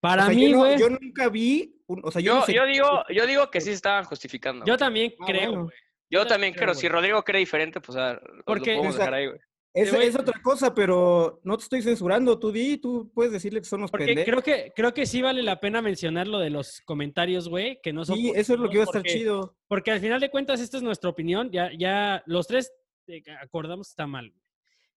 Para 0.00 0.26
sea, 0.26 0.34
mí, 0.34 0.46
yo, 0.50 0.56
no- 0.56 0.58
güey, 0.58 0.72
yo 0.76 0.88
yo, 0.90 0.98
nunca 1.00 1.28
vi, 1.28 1.80
un- 1.86 2.00
o 2.02 2.10
sea, 2.10 2.20
yo, 2.20 2.34
no 2.34 2.40
Yo, 2.40 2.46
sé- 2.46 2.54
yo 2.54 2.66
digo, 2.66 3.04
yo 3.10 3.26
digo 3.28 3.50
que 3.52 3.60
sí 3.60 3.66
se 3.68 3.74
estaban 3.74 4.02
justificando. 4.06 4.64
también 4.76 5.14
Ah, 5.20 5.24
creo, 5.24 5.48
bueno. 5.50 5.64
güey. 5.66 5.76
Yo 6.10 6.22
yo 6.22 6.26
también 6.26 6.52
creo, 6.52 6.64
creo. 6.64 6.74
Si. 6.74 6.88
Rodrigo 6.88 7.22
cree 7.22 7.38
diferente, 7.38 7.80
pues 7.80 7.96
ah, 7.96 8.20
lo 8.20 8.42
Porque- 8.42 8.72
podemos 8.74 8.88
O 8.88 8.96
sea, 8.96 8.98
dejar 9.04 9.14
ahí, 9.14 9.26
güey. 9.28 9.38
Es, 9.74 9.92
es 9.92 10.16
otra 10.16 10.40
cosa, 10.42 10.74
pero 10.74 11.40
no 11.44 11.56
te 11.58 11.64
estoy 11.64 11.82
censurando. 11.82 12.38
Tú 12.38 12.52
di, 12.52 12.78
tú 12.78 13.10
puedes 13.12 13.32
decirle 13.32 13.60
que 13.60 13.66
son 13.66 13.80
unos 13.80 13.90
Porque 13.90 14.06
pendejos. 14.06 14.30
creo 14.30 14.42
que, 14.42 14.72
creo 14.74 14.94
que 14.94 15.04
sí 15.04 15.20
vale 15.20 15.42
la 15.42 15.58
pena 15.60 15.82
mencionar 15.82 16.26
lo 16.28 16.38
de 16.38 16.50
los 16.50 16.80
comentarios, 16.82 17.48
güey, 17.48 17.80
que 17.82 17.92
no 17.92 18.04
son 18.04 18.16
Sí, 18.16 18.32
eso 18.34 18.54
es 18.54 18.60
lo 18.60 18.68
que 18.68 18.74
iba 18.76 18.84
a 18.84 18.86
estar 18.86 19.02
porque- 19.02 19.12
chido. 19.18 19.56
Porque 19.68 19.90
al 19.90 20.00
final 20.00 20.20
de 20.20 20.30
cuentas, 20.30 20.60
esta 20.60 20.76
es 20.76 20.82
nuestra 20.82 21.10
opinión. 21.10 21.50
Ya, 21.50 21.70
ya 21.76 22.22
los 22.26 22.46
tres 22.46 22.72
eh, 23.08 23.22
acordamos 23.42 23.88
está 23.90 24.06
mal. 24.06 24.32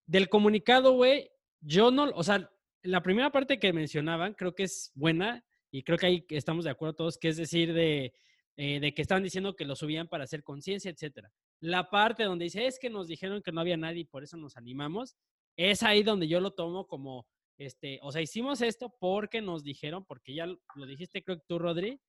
Del 0.06 0.30
comunicado, 0.30 0.94
güey, 0.94 1.30
yo 1.60 1.92
no, 1.92 2.04
o 2.14 2.24
sea, 2.24 2.50
la 2.84 3.02
primera 3.02 3.32
parte 3.32 3.60
que 3.60 3.74
mencionaban 3.74 4.34
creo 4.36 4.54
que 4.56 4.64
es 4.64 4.92
buena 4.96 5.44
y 5.72 5.84
creo 5.84 5.98
que 5.98 6.06
ahí 6.06 6.26
estamos 6.30 6.64
de 6.64 6.72
acuerdo 6.72 6.96
todos, 6.96 7.18
que 7.18 7.28
es 7.30 7.36
decir, 7.38 7.74
de, 7.74 8.14
eh, 8.56 8.80
de 8.80 8.94
que 8.94 9.02
estaban 9.02 9.24
diciendo 9.24 9.56
que 9.56 9.66
lo 9.66 9.76
subían 9.76 10.08
para 10.08 10.24
hacer 10.24 10.44
conciencia, 10.44 10.90
etcétera. 10.92 11.32
La 11.60 11.90
parte 11.90 12.24
donde 12.24 12.46
dice, 12.46 12.66
es 12.66 12.80
que 12.80 12.90
nos 12.90 13.08
dijeron 13.08 13.42
que 13.42 13.52
no 13.52 13.62
había 13.62 13.78
nadie 13.78 14.02
y 14.02 14.06
por 14.06 14.24
eso 14.24 14.38
nos 14.38 14.58
animamos, 14.58 15.16
es 15.58 15.84
ahí 15.84 16.04
donde 16.04 16.28
yo 16.28 16.40
lo 16.40 16.52
tomo 16.52 16.88
como, 16.88 17.28
este, 17.58 18.00
o 18.04 18.12
sea, 18.12 18.22
hicimos 18.22 18.62
esto 18.62 18.96
porque 19.00 19.42
nos 19.42 19.64
dijeron, 19.64 20.06
porque 20.06 20.36
ya 20.36 20.46
lo 20.46 20.86
dijiste, 20.86 21.24
creo 21.24 21.38
que 21.38 21.46
tú, 21.48 21.58
Rodri, 21.58 22.00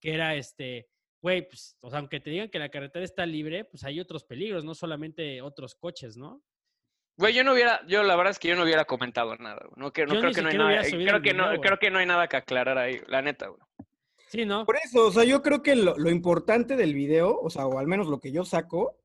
que 0.00 0.14
era 0.14 0.36
este, 0.36 0.88
güey, 1.20 1.48
pues, 1.48 1.76
o 1.80 1.90
sea, 1.90 1.98
aunque 1.98 2.20
te 2.20 2.30
digan 2.30 2.50
que 2.50 2.58
la 2.58 2.68
carretera 2.68 3.04
está 3.04 3.26
libre, 3.26 3.64
pues 3.64 3.82
hay 3.82 3.98
otros 3.98 4.24
peligros, 4.24 4.64
no 4.64 4.74
solamente 4.74 5.42
otros 5.42 5.74
coches, 5.74 6.16
¿no? 6.16 6.42
Güey, 7.16 7.32
yo 7.32 7.44
no 7.44 7.52
hubiera, 7.52 7.80
yo 7.86 8.02
la 8.02 8.16
verdad 8.16 8.32
es 8.32 8.38
que 8.38 8.48
yo 8.48 8.56
no 8.56 8.64
hubiera 8.64 8.84
comentado 8.84 9.36
nada, 9.36 9.60
güey. 9.64 9.74
No, 9.76 9.92
que, 9.92 10.04
no 10.04 10.14
Yo 10.14 10.20
creo 10.20 10.32
que 10.32 10.42
no 10.42 10.48
hay 10.48 10.58
nada, 10.58 10.86
eh, 10.86 10.90
creo 10.90 11.22
que 11.22 11.32
no, 11.32 11.46
güey. 11.46 11.60
creo 11.60 11.78
que 11.78 11.90
no 11.90 11.98
hay 11.98 12.06
nada 12.06 12.28
que 12.28 12.36
aclarar 12.36 12.76
ahí, 12.76 13.00
la 13.06 13.22
neta, 13.22 13.48
güey. 13.48 13.60
Sí, 14.34 14.44
¿no? 14.44 14.66
Por 14.66 14.76
eso, 14.84 15.06
o 15.06 15.12
sea, 15.12 15.22
yo 15.24 15.42
creo 15.42 15.62
que 15.62 15.76
lo, 15.76 15.96
lo 15.96 16.10
importante 16.10 16.74
del 16.76 16.92
video, 16.92 17.38
o 17.40 17.50
sea, 17.50 17.66
o 17.68 17.78
al 17.78 17.86
menos 17.86 18.08
lo 18.08 18.18
que 18.18 18.32
yo 18.32 18.44
saco, 18.44 18.98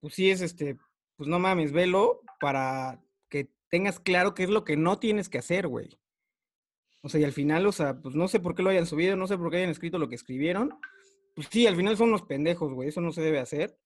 pues 0.00 0.14
sí 0.14 0.30
es 0.30 0.40
este, 0.40 0.78
pues 1.16 1.28
no 1.28 1.38
mames, 1.38 1.72
velo 1.72 2.22
para 2.40 3.02
que 3.28 3.50
tengas 3.68 4.00
claro 4.00 4.32
qué 4.34 4.44
es 4.44 4.48
lo 4.48 4.64
que 4.64 4.78
no 4.78 4.98
tienes 4.98 5.28
que 5.28 5.36
hacer, 5.36 5.68
güey. 5.68 5.98
O 7.02 7.10
sea, 7.10 7.20
y 7.20 7.24
al 7.24 7.32
final, 7.32 7.66
o 7.66 7.72
sea, 7.72 8.00
pues 8.00 8.14
no 8.14 8.28
sé 8.28 8.40
por 8.40 8.54
qué 8.54 8.62
lo 8.62 8.70
hayan 8.70 8.86
subido, 8.86 9.14
no 9.14 9.26
sé 9.26 9.36
por 9.36 9.50
qué 9.50 9.58
hayan 9.58 9.68
escrito 9.70 9.98
lo 9.98 10.08
que 10.08 10.14
escribieron. 10.14 10.70
Pues 11.34 11.48
sí, 11.50 11.66
al 11.66 11.76
final 11.76 11.98
son 11.98 12.08
unos 12.08 12.22
pendejos, 12.22 12.72
güey, 12.72 12.88
eso 12.88 13.02
no 13.02 13.12
se 13.12 13.20
debe 13.20 13.40
hacer. 13.40 13.78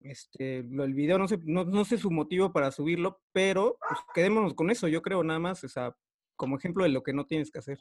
Este, 0.00 0.64
lo- 0.64 0.82
el 0.82 0.92
video 0.94 1.18
no 1.18 1.28
sé, 1.28 1.38
no, 1.44 1.64
no 1.64 1.84
sé 1.84 1.98
su 1.98 2.10
motivo 2.10 2.52
para 2.52 2.72
subirlo, 2.72 3.22
pero 3.32 3.78
pues 3.88 4.00
quedémonos 4.12 4.54
con 4.54 4.70
eso, 4.70 4.88
yo 4.88 5.02
creo 5.02 5.22
nada 5.22 5.38
más, 5.38 5.62
o 5.62 5.68
sea, 5.68 5.96
como 6.34 6.56
ejemplo 6.58 6.82
de 6.82 6.90
lo 6.90 7.04
que 7.04 7.12
no 7.12 7.26
tienes 7.26 7.52
que 7.52 7.60
hacer. 7.60 7.78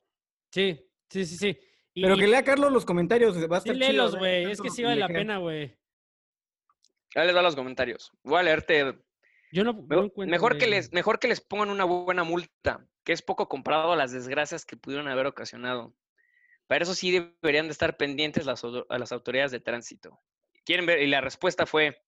Sí, 0.52 0.80
sí, 1.10 1.26
sí, 1.26 1.38
sí. 1.38 1.58
Y, 1.93 2.01
Pero 2.01 2.17
que 2.17 2.27
lea 2.27 2.43
Carlos 2.43 2.71
los 2.71 2.86
comentarios, 2.86 3.36
va 3.49 3.58
a 3.58 3.62
sí, 3.62 3.69
estar 3.69 3.75
chido, 3.75 3.88
léelos, 3.88 4.15
a 4.15 4.19
ver 4.19 4.43
güey, 4.43 4.51
es 4.51 4.62
que 4.62 4.69
sí 4.69 4.84
vale 4.84 4.99
la 4.99 5.08
pena, 5.08 5.38
güey. 5.38 5.77
Ya 7.13 7.23
les 7.23 7.36
da 7.36 7.41
los 7.41 7.56
comentarios. 7.56 8.12
Voy 8.23 8.39
a 8.39 8.43
leerte. 8.43 8.97
Yo 9.51 9.63
no, 9.63 9.73
no 9.73 9.82
Mejor, 9.84 10.06
encuentro 10.06 10.32
mejor 10.32 10.58
que 10.58 10.67
les, 10.67 10.91
mejor 10.91 11.19
que 11.19 11.27
les 11.27 11.41
pongan 11.41 11.69
una 11.69 11.84
buena 11.84 12.23
multa, 12.23 12.88
que 13.03 13.13
es 13.13 13.21
poco 13.21 13.47
comparado 13.47 13.91
a 13.91 13.95
las 13.95 14.12
desgracias 14.12 14.65
que 14.65 14.77
pudieron 14.77 15.08
haber 15.08 15.27
ocasionado. 15.27 15.93
Para 16.67 16.84
eso 16.84 16.95
sí 16.95 17.12
deberían 17.12 17.67
de 17.67 17.73
estar 17.73 17.97
pendientes 17.97 18.45
las, 18.45 18.63
a 18.63 18.97
las 18.97 19.12
autoridades 19.12 19.51
de 19.51 19.60
tránsito. 19.60 20.19
Quieren 20.65 20.86
ver, 20.86 21.01
y 21.01 21.08
la 21.08 21.21
respuesta 21.21 21.67
fue, 21.67 22.01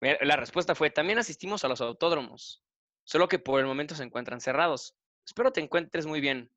eh, 0.00 0.18
la 0.22 0.36
respuesta 0.36 0.74
fue, 0.74 0.90
también 0.90 1.18
asistimos 1.18 1.64
a 1.64 1.68
los 1.68 1.80
autódromos, 1.80 2.64
solo 3.04 3.28
que 3.28 3.38
por 3.38 3.60
el 3.60 3.66
momento 3.66 3.94
se 3.94 4.02
encuentran 4.02 4.40
cerrados. 4.40 4.96
Espero 5.24 5.52
te 5.52 5.60
encuentres 5.60 6.06
muy 6.06 6.20
bien. 6.20 6.50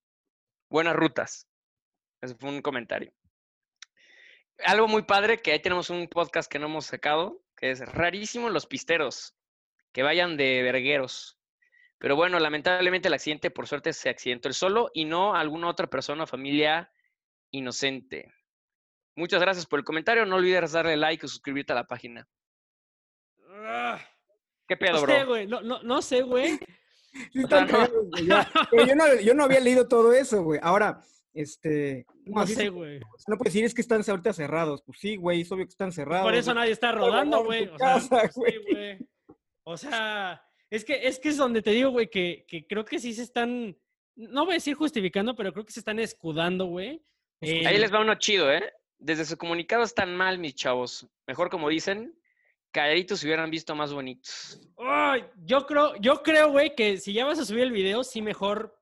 Buenas 0.69 0.95
rutas. 0.95 1.47
Ese 2.21 2.35
fue 2.35 2.49
un 2.49 2.61
comentario. 2.61 3.13
Algo 4.65 4.87
muy 4.87 5.03
padre, 5.03 5.41
que 5.41 5.51
ahí 5.51 5.61
tenemos 5.61 5.89
un 5.89 6.07
podcast 6.07 6.49
que 6.49 6.59
no 6.59 6.67
hemos 6.67 6.85
sacado, 6.85 7.41
que 7.57 7.71
es 7.71 7.79
rarísimo 7.81 8.49
los 8.49 8.65
pisteros, 8.65 9.35
que 9.91 10.01
vayan 10.03 10.37
de 10.37 10.61
vergueros. 10.63 11.37
Pero 11.97 12.15
bueno, 12.15 12.39
lamentablemente 12.39 13.07
el 13.07 13.13
accidente, 13.13 13.51
por 13.51 13.67
suerte, 13.67 13.93
se 13.93 14.09
accidentó 14.09 14.47
él 14.47 14.53
solo 14.53 14.91
y 14.93 15.05
no 15.05 15.35
alguna 15.35 15.67
otra 15.67 15.87
persona 15.87 16.23
o 16.23 16.27
familia 16.27 16.91
inocente. 17.51 18.33
Muchas 19.15 19.39
gracias 19.41 19.65
por 19.65 19.79
el 19.79 19.85
comentario. 19.85 20.25
No 20.25 20.35
olvides 20.35 20.71
darle 20.73 20.97
like 20.97 21.25
y 21.25 21.29
suscribirte 21.29 21.71
a 21.73 21.75
la 21.77 21.87
página. 21.87 22.27
Ah, 23.49 23.99
¿Qué 24.67 24.75
No 24.75 24.79
pedo, 24.79 24.99
sé, 24.99 25.05
bro? 25.05 25.27
güey, 25.27 25.47
no, 25.47 25.61
no, 25.61 25.81
no 25.83 26.01
sé, 26.01 26.21
güey. 26.21 26.59
Sí, 27.31 27.43
O 27.43 27.47
sea, 27.47 27.61
están 27.61 27.67
no. 27.67 27.71
cagados, 27.71 28.69
güey, 28.71 28.87
yo, 28.87 28.95
no, 28.95 29.15
yo 29.21 29.33
no 29.33 29.43
había 29.45 29.59
leído 29.61 29.87
todo 29.87 30.11
eso, 30.13 30.43
güey. 30.43 30.59
Ahora, 30.61 31.01
este. 31.35 32.05
No 32.25 32.41
así 32.41 32.55
sé, 32.55 32.61
se- 32.63 32.69
güey. 32.69 32.99
No 33.27 33.37
puedes 33.37 33.53
decir 33.53 33.65
es 33.65 33.73
que 33.73 33.81
están 33.81 34.01
ahorita 34.07 34.33
cerrados. 34.33 34.81
Pues 34.81 34.97
sí, 34.99 35.15
güey, 35.17 35.41
es 35.41 35.51
obvio 35.51 35.65
que 35.65 35.69
están 35.71 35.91
cerrados. 35.91 36.25
Por 36.25 36.35
eso 36.35 36.53
nadie 36.53 36.71
está 36.71 36.91
rodando, 36.91 37.43
güey. 37.43 37.67
O 37.67 37.77
sea, 37.77 37.99
pues 37.99 38.33
sí. 38.67 39.05
O 39.63 39.77
sea, 39.77 40.43
es 40.69 40.83
que, 40.85 41.07
es 41.07 41.19
que 41.19 41.29
es 41.29 41.37
donde 41.37 41.61
te 41.61 41.71
digo, 41.71 41.91
güey, 41.91 42.09
que, 42.09 42.45
que 42.47 42.65
creo 42.65 42.85
que 42.85 42.99
sí 42.99 43.13
se 43.13 43.23
están, 43.23 43.77
no 44.15 44.45
voy 44.45 44.53
a 44.53 44.55
decir 44.55 44.75
justificando, 44.75 45.35
pero 45.35 45.51
creo 45.53 45.65
que 45.65 45.73
se 45.73 45.79
están 45.79 45.99
escudando, 45.99 46.65
güey. 46.65 47.03
Ahí 47.41 47.77
les 47.77 47.93
va 47.93 48.01
uno 48.01 48.15
chido, 48.15 48.51
¿eh? 48.51 48.73
Desde 48.97 49.25
su 49.25 49.37
comunicado 49.37 49.83
están 49.83 50.15
mal, 50.15 50.39
mis 50.39 50.55
chavos. 50.55 51.07
Mejor 51.27 51.49
como 51.49 51.69
dicen, 51.69 52.17
calladitos 52.71 53.19
se 53.19 53.27
hubieran 53.27 53.49
visto 53.51 53.75
más 53.75 53.91
bonitos. 53.93 54.59
Ay, 54.77 55.25
yo 55.43 55.65
creo, 55.65 55.95
yo 55.97 56.21
creo, 56.23 56.51
güey, 56.51 56.75
que 56.75 56.97
si 56.97 57.13
ya 57.13 57.25
vas 57.25 57.39
a 57.39 57.45
subir 57.45 57.63
el 57.63 57.71
video, 57.71 58.03
sí 58.03 58.21
mejor 58.21 58.79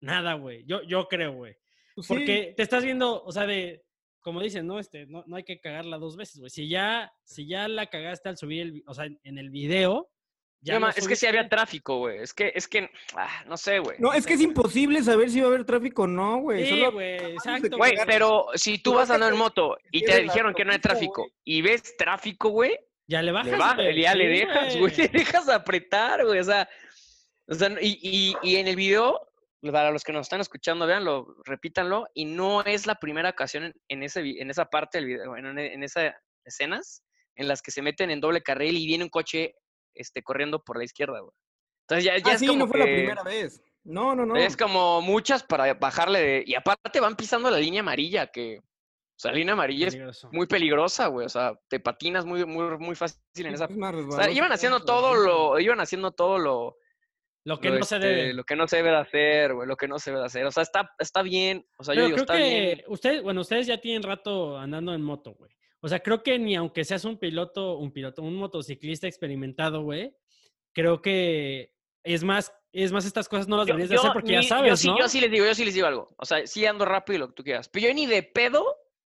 nada, 0.00 0.34
güey. 0.34 0.64
Yo, 0.66 0.82
yo 0.82 1.08
creo, 1.08 1.32
güey. 1.32 1.56
Pues 1.96 2.06
sí, 2.06 2.14
Porque 2.14 2.54
te 2.56 2.62
estás 2.62 2.84
viendo, 2.84 3.24
o 3.24 3.32
sea, 3.32 3.46
de, 3.46 3.82
como 4.20 4.40
dicen, 4.40 4.66
no, 4.66 4.78
este, 4.78 5.06
no, 5.06 5.24
no 5.26 5.34
hay 5.36 5.42
que 5.44 5.58
cagarla 5.60 5.98
dos 5.98 6.16
veces, 6.16 6.38
güey. 6.38 6.50
Si 6.50 6.68
ya, 6.68 7.10
si 7.24 7.48
ya 7.48 7.66
la 7.68 7.86
cagaste 7.86 8.28
al 8.28 8.36
subir 8.36 8.60
el, 8.62 8.82
o 8.86 8.94
sea, 8.94 9.06
en, 9.06 9.18
en 9.24 9.38
el 9.38 9.50
video, 9.50 10.08
ya 10.60 10.78
No, 10.80 10.88
es 10.88 11.06
que 11.08 11.16
sí 11.16 11.26
había 11.26 11.48
tráfico, 11.48 11.98
güey. 11.98 12.18
Es 12.18 12.34
que, 12.34 12.50
es 12.54 12.66
que, 12.68 12.90
ah, 13.14 13.44
no 13.46 13.56
sé, 13.56 13.78
güey. 13.78 13.96
No, 14.00 14.12
es 14.12 14.26
que 14.26 14.34
es 14.34 14.40
imposible 14.40 15.02
saber 15.02 15.30
si 15.30 15.40
va 15.40 15.46
a 15.46 15.48
haber 15.50 15.64
tráfico 15.64 16.02
o 16.02 16.06
no, 16.06 16.38
güey. 16.40 16.64
Sí, 16.64 16.70
Solo- 16.70 16.92
güey, 16.92 17.14
exacto. 17.32 17.76
Güey, 17.76 17.94
pero 18.06 18.46
si 18.54 18.78
tú 18.78 18.90
Tú 18.90 18.96
vas 18.96 19.10
andando 19.10 19.34
en 19.34 19.38
moto 19.38 19.76
y 19.90 20.02
te 20.04 20.20
dijeron 20.22 20.54
que 20.54 20.64
no 20.64 20.72
hay 20.72 20.78
tráfico 20.80 21.26
y 21.44 21.62
ves 21.62 21.96
tráfico, 21.96 22.48
güey, 22.50 22.76
Ya 23.06 23.22
le 23.22 23.32
bajas, 23.32 23.52
Le 23.52 23.58
ba- 23.58 23.74
güey. 23.74 24.00
ya 24.00 24.14
le 24.14 24.26
dejas, 24.28 24.76
güey, 24.78 24.96
le 24.96 25.08
dejas 25.08 25.48
apretar, 25.48 26.24
güey. 26.26 26.40
O 26.40 26.44
sea, 26.44 26.68
o 27.48 27.54
sea, 27.54 27.70
y, 27.80 27.98
y, 28.02 28.34
y 28.42 28.56
en 28.56 28.66
el 28.66 28.76
video, 28.76 29.20
para 29.72 29.90
los 29.90 30.04
que 30.04 30.12
nos 30.12 30.26
están 30.26 30.40
escuchando, 30.40 30.86
véanlo, 30.86 31.36
repítanlo, 31.44 32.06
y 32.14 32.24
no 32.24 32.62
es 32.64 32.86
la 32.86 32.94
primera 32.96 33.30
ocasión 33.30 33.64
en, 33.64 33.74
en 33.88 34.02
ese, 34.02 34.22
vi- 34.22 34.40
en 34.40 34.50
esa 34.50 34.66
parte 34.66 34.98
del 34.98 35.06
video, 35.06 35.36
en, 35.36 35.58
en 35.58 35.82
esas 35.82 36.14
escenas, 36.44 37.02
en 37.34 37.48
las 37.48 37.62
que 37.62 37.70
se 37.70 37.82
meten 37.82 38.10
en 38.10 38.20
doble 38.20 38.42
carril 38.42 38.76
y 38.76 38.86
viene 38.86 39.04
un 39.04 39.10
coche 39.10 39.54
este, 39.94 40.22
corriendo 40.22 40.62
por 40.62 40.78
la 40.78 40.84
izquierda, 40.84 41.20
güey. 41.20 41.32
Entonces 41.88 42.04
ya, 42.04 42.16
ya 42.18 42.32
Ah, 42.32 42.34
es 42.34 42.40
sí, 42.40 42.46
como 42.46 42.60
no 42.60 42.66
fue 42.68 42.78
la 42.78 42.84
primera 42.84 43.22
vez. 43.22 43.62
No, 43.84 44.14
no, 44.16 44.26
no. 44.26 44.34
Es 44.36 44.56
como 44.56 45.00
muchas 45.00 45.44
para 45.44 45.72
bajarle 45.74 46.20
de... 46.20 46.44
Y 46.44 46.54
aparte 46.56 46.98
van 46.98 47.14
pisando 47.14 47.50
la 47.50 47.58
línea 47.58 47.80
amarilla, 47.80 48.26
que... 48.26 48.58
O 48.58 49.18
sea, 49.18 49.30
la 49.30 49.38
línea 49.38 49.52
amarilla 49.54 49.86
es 49.86 50.24
muy 50.32 50.46
peligrosa, 50.48 51.06
güey. 51.06 51.24
O 51.24 51.28
sea, 51.28 51.52
te 51.68 51.78
patinas 51.78 52.26
muy, 52.26 52.44
muy, 52.44 52.76
muy 52.78 52.96
fácil 52.96 53.20
en 53.36 53.54
esa... 53.54 53.66
es 53.66 53.76
más 53.76 53.94
O 53.94 54.12
sea, 54.12 54.28
iban 54.30 54.50
haciendo 54.50 54.84
todo 54.84 55.14
lo... 55.14 55.60
Iban 55.60 55.80
haciendo 55.80 56.10
todo 56.10 56.38
lo... 56.38 56.76
Lo 57.46 57.60
que 57.60 57.70
lo, 57.70 57.78
no 57.78 57.84
se 57.84 57.94
este, 57.96 58.06
debe. 58.08 58.34
Lo 58.34 58.42
que 58.44 58.56
no 58.56 58.66
se 58.66 58.76
debe 58.76 58.90
de 58.90 58.96
hacer, 58.96 59.54
güey. 59.54 59.68
Lo 59.68 59.76
que 59.76 59.86
no 59.86 59.98
se 60.00 60.10
debe 60.10 60.20
de 60.20 60.26
hacer. 60.26 60.44
O 60.46 60.50
sea, 60.50 60.64
está, 60.64 60.90
está 60.98 61.22
bien. 61.22 61.64
O 61.78 61.84
sea, 61.84 61.94
yo 61.94 62.00
Pero 62.00 62.06
digo, 62.06 62.16
creo 62.16 62.22
está 62.24 62.36
que 62.36 62.60
bien. 62.74 62.84
ustedes, 62.88 63.22
bueno, 63.22 63.40
ustedes 63.42 63.66
ya 63.68 63.78
tienen 63.80 64.02
rato 64.02 64.58
andando 64.58 64.92
en 64.92 65.00
moto, 65.02 65.32
güey. 65.34 65.52
O 65.80 65.88
sea, 65.88 66.00
creo 66.00 66.22
que 66.24 66.38
ni 66.40 66.56
aunque 66.56 66.84
seas 66.84 67.04
un 67.04 67.18
piloto, 67.18 67.78
un 67.78 67.92
piloto, 67.92 68.22
un 68.22 68.34
motociclista 68.34 69.06
experimentado, 69.06 69.82
güey, 69.82 70.12
creo 70.72 71.00
que 71.00 71.72
es 72.02 72.24
más, 72.24 72.52
es 72.72 72.90
más 72.90 73.04
estas 73.06 73.28
cosas 73.28 73.46
no 73.46 73.56
las 73.58 73.66
Yo- 73.66 73.74
deberías 73.74 73.90
de 73.90 73.94
yo 73.96 74.00
hacer 74.00 74.12
porque 74.12 74.32
ya 74.32 74.40
ni- 74.40 74.46
sabes, 74.46 74.70
yo 74.70 74.76
sí, 74.76 74.88
¿no? 74.88 74.98
Yo 74.98 75.08
sí 75.08 75.20
les 75.20 75.30
digo, 75.30 75.44
yo 75.46 75.54
sí 75.54 75.64
les 75.64 75.74
digo 75.74 75.86
algo. 75.86 76.14
O 76.18 76.24
sea, 76.24 76.44
sí 76.46 76.66
ando 76.66 76.84
rápido 76.84 77.16
y 77.16 77.18
lo 77.20 77.28
que 77.28 77.34
tú 77.34 77.44
quieras. 77.44 77.68
Pero 77.68 77.86
yo 77.86 77.94
ni 77.94 78.06
de 78.06 78.22
pedo 78.24 78.64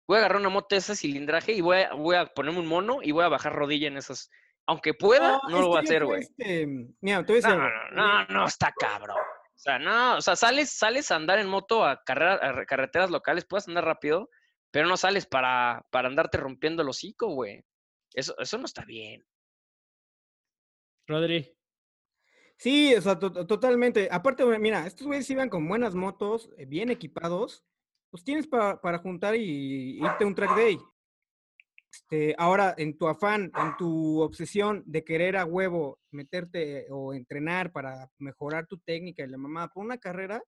voy 0.07 0.17
a 0.17 0.19
agarrar 0.21 0.41
una 0.41 0.49
moto 0.49 0.69
de 0.71 0.77
ese 0.79 0.95
cilindraje 0.95 1.53
y 1.55 1.61
voy 1.61 1.79
a, 1.79 1.93
voy 1.95 2.15
a 2.17 2.27
ponerme 2.27 2.61
un 2.61 2.67
mono 2.67 3.01
y 3.03 3.11
voy 3.11 3.25
a 3.25 3.29
bajar 3.29 3.53
rodilla 3.55 3.89
en 3.89 3.97
esas. 3.97 4.31
Aunque 4.69 4.93
pueda, 4.95 5.41
no, 5.49 5.61
lo 5.61 5.69
voy 5.69 5.79
a 5.79 5.81
hacer, 5.81 6.05
güey. 6.05 6.21
este, 6.21 6.67
Mira, 7.01 7.25
te 7.25 7.33
voy 7.33 7.43
a 7.43 7.47
decir 7.49 7.57
No, 7.59 7.69
no, 7.93 8.25
no, 8.27 8.27
no, 8.27 8.47
está 8.47 8.73
cabrón. 8.79 9.17
O 9.19 9.59
sea, 9.61 9.79
no, 9.79 10.19
o 10.19 10.21
sea, 10.21 10.37
sales, 10.37 10.71
sales 10.71 11.11
a 11.11 11.17
andar 11.17 11.39
en 11.39 11.49
moto 11.49 11.85
a, 11.85 12.05
carrera, 12.05 12.35
a 12.61 12.65
carreteras 12.67 13.11
locales, 13.11 13.45
puedes 13.47 13.67
andar 13.67 13.85
rápido, 13.85 14.29
pero 14.71 14.87
no 14.87 14.97
sales 14.97 15.27
para, 15.27 15.85
para 15.91 16.09
andarte 16.09 16.37
rompiendo 16.39 16.83
el 16.83 16.89
hocico, 16.91 17.29
güey. 17.29 17.65
Eso, 18.13 18.35
eso 18.39 18.59
no 18.59 18.67
está 18.67 18.85
bien. 18.85 19.25
Rodri. 21.07 21.55
Sí, 22.59 22.95
o 22.95 23.01
sea, 23.01 23.19
to- 23.19 23.33
to- 23.33 23.47
totalmente. 23.47 24.09
Aparte, 24.11 24.45
mira, 24.59 24.87
estos 24.87 25.07
güeyes 25.07 25.31
iban 25.31 25.49
con 25.49 25.67
buenas 25.67 25.95
motos, 25.95 26.51
eh, 26.59 26.67
bien 26.67 26.91
equipados, 26.91 27.65
pues 28.11 28.25
tienes 28.25 28.47
para, 28.47 28.81
para 28.81 28.99
juntar 28.99 29.35
y 29.37 29.99
irte 30.05 30.25
a 30.25 30.27
un 30.27 30.35
track 30.35 30.55
day. 30.57 30.79
Este, 31.91 32.35
ahora, 32.39 32.75
en 32.77 32.97
tu 32.99 33.09
afán, 33.09 33.51
en 33.57 33.77
tu 33.79 34.21
obsesión 34.21 34.83
de 34.87 35.05
querer 35.05 35.37
a 35.37 35.45
huevo 35.47 35.99
meterte 36.11 36.87
o 36.91 37.15
entrenar 37.15 37.73
para 37.73 38.11
mejorar 38.19 38.67
tu 38.67 38.79
técnica 38.79 39.23
y 39.25 39.29
la 39.29 39.39
mamá 39.39 39.69
por 39.69 39.85
una 39.85 39.99
carrera, 39.99 40.43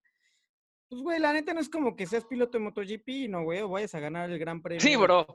pues, 0.89 1.03
güey, 1.03 1.19
la 1.19 1.33
neta 1.33 1.55
no 1.55 1.61
es 1.61 1.69
como 1.71 1.97
que 1.97 2.07
seas 2.07 2.25
piloto 2.27 2.59
de 2.59 2.65
MotoGP, 2.65 3.29
no, 3.29 3.45
güey, 3.45 3.61
o 3.61 3.69
vayas 3.69 3.95
a 3.95 4.01
ganar 4.01 4.29
el 4.31 4.39
gran 4.39 4.61
premio. 4.61 4.81
Sí, 4.81 4.97
bro. 4.97 5.27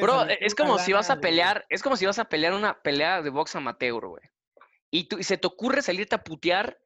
Bro, 0.00 0.24
es 0.40 0.54
como 0.54 0.78
si 0.78 0.92
vas 0.92 1.08
a 1.10 1.14
de- 1.16 1.20
pelear, 1.22 1.64
es 1.68 1.82
como 1.82 1.96
si 1.96 2.04
vas 2.04 2.18
a 2.18 2.28
pelear 2.28 2.52
una 2.52 2.82
pelea 2.82 3.22
de 3.22 3.30
box 3.30 3.54
amateur, 3.56 4.06
güey. 4.06 4.22
Y, 4.90 5.04
tú, 5.08 5.18
y 5.18 5.22
se 5.24 5.38
te 5.38 5.46
ocurre 5.46 5.82
salirte 5.82 6.14
a 6.14 6.22
putear 6.24 6.78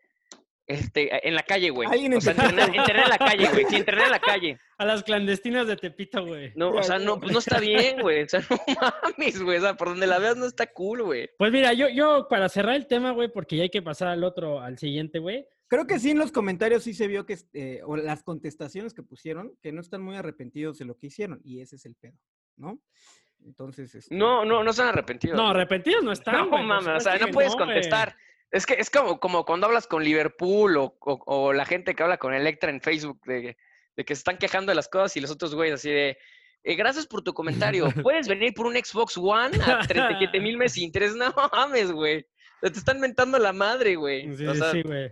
este, 0.69 1.27
en 1.27 1.35
la 1.35 1.43
calle, 1.43 1.71
güey. 1.71 1.89
Alguien 1.91 2.15
O 2.15 2.21
sea, 2.21 2.33
empezó- 2.33 2.51
entrenar, 2.51 2.77
entrenar 2.77 3.05
en 3.05 3.11
la 3.11 3.19
calle, 3.19 3.49
güey. 3.51 3.65
Sí, 3.69 3.77
entrenar 3.77 4.05
en 4.07 4.11
la 4.13 4.21
calle. 4.21 4.59
A 4.77 4.85
las 4.85 5.03
clandestinas 5.03 5.67
de 5.67 5.77
Tepito, 5.77 6.25
güey. 6.25 6.53
No, 6.55 6.71
o 6.71 6.83
sea, 6.83 6.99
no, 6.99 7.19
pues 7.19 7.33
no 7.33 7.39
está 7.41 7.59
bien, 7.59 8.01
güey. 8.01 8.23
O 8.23 8.29
sea, 8.29 8.41
no 8.49 8.57
mames, 9.19 9.43
güey. 9.43 9.59
O 9.59 9.61
sea, 9.63 9.75
por 9.75 9.89
donde 9.89 10.07
la 10.07 10.19
veas 10.19 10.37
no 10.37 10.47
está 10.47 10.67
cool, 10.73 11.03
güey. 11.03 11.29
Pues 11.39 11.51
mira, 11.51 11.73
yo, 11.73 11.89
yo 11.89 12.29
para 12.29 12.49
cerrar 12.49 12.77
el 12.77 12.87
tema, 12.87 13.11
güey, 13.13 13.29
porque 13.33 13.57
ya 13.57 13.63
hay 13.65 13.71
que 13.71 13.83
pasar 13.83 14.09
al 14.09 14.23
otro, 14.23 14.61
al 14.61 14.79
siguiente, 14.79 15.19
güey. 15.19 15.47
Creo 15.67 15.87
que 15.87 15.99
sí 15.99 16.11
en 16.13 16.19
los 16.19 16.33
comentarios 16.33 16.83
sí 16.85 16.95
se 16.95 17.09
vio 17.09 17.27
que, 17.27 17.33
este, 17.35 17.83
o 17.85 17.97
las 17.97 18.23
contestaciones 18.23 18.95
que 18.95 19.03
pusieron, 19.03 19.55
que 19.61 19.73
no 19.73 19.81
están 19.81 20.01
muy 20.03 20.17
arrepentidos 20.17 20.79
de 20.79 20.85
lo 20.87 20.97
que 20.97 21.09
hicieron, 21.09 21.41
y 21.45 21.61
ese 21.61 21.77
es 21.77 21.85
el 21.85 21.95
pedo, 21.95 22.17
¿no? 22.57 22.79
Entonces, 23.45 23.95
este, 23.95 24.15
No, 24.15 24.45
no, 24.45 24.65
no 24.65 24.71
están 24.71 24.89
arrepentidos. 24.89 25.37
No, 25.37 25.49
arrepentidos 25.49 26.03
no 26.03 26.13
están. 26.13 26.37
No 26.51 26.63
mames, 26.63 26.89
o 26.89 27.01
sea, 27.01 27.19
no 27.19 27.29
puedes 27.29 27.55
contestar. 27.55 28.17
Es 28.51 28.65
que 28.67 28.75
es 28.75 28.89
como, 28.91 29.21
como 29.21 29.45
cuando 29.45 29.67
hablas 29.67 29.87
con 29.87 30.03
Liverpool 30.05 30.77
o, 30.79 30.97
o- 31.01 31.23
o 31.27 31.53
la 31.53 31.65
gente 31.67 31.95
que 31.95 32.03
habla 32.03 32.17
con 32.19 32.33
Electra 32.35 32.71
en 32.71 32.81
Facebook 32.81 33.21
de, 33.27 33.57
de 33.97 34.05
que 34.05 34.15
se 34.15 34.21
están 34.21 34.39
quejando 34.39 34.71
de 34.71 34.77
las 34.77 34.89
cosas 34.89 35.17
y 35.17 35.21
los 35.21 35.31
otros 35.31 35.55
güeyes 35.55 35.75
así 35.75 35.91
de. 35.91 36.17
"Eh, 36.65 36.75
gracias 36.75 37.07
por 37.07 37.23
tu 37.23 37.35
comentario. 37.35 37.85
¿Puedes 38.11 38.27
venir 38.29 38.55
por 38.55 38.67
un 38.67 38.75
Xbox 38.75 39.17
One 39.19 39.57
a 39.67 39.81
37 39.87 40.41
mil 40.41 40.57
meses 40.57 40.73
sin 40.75 40.85
interés? 40.85 41.15
No 41.19 41.35
mames, 41.53 41.93
güey. 41.93 42.27
Te 42.61 42.69
están 42.69 42.99
mentando 43.01 43.39
la 43.39 43.53
madre, 43.53 43.95
güey. 43.97 44.35
Sí, 44.37 44.47
O 44.47 44.53
sí, 44.55 44.59
sea, 44.61 44.71
sí, 44.73 44.83
güey. 44.83 45.11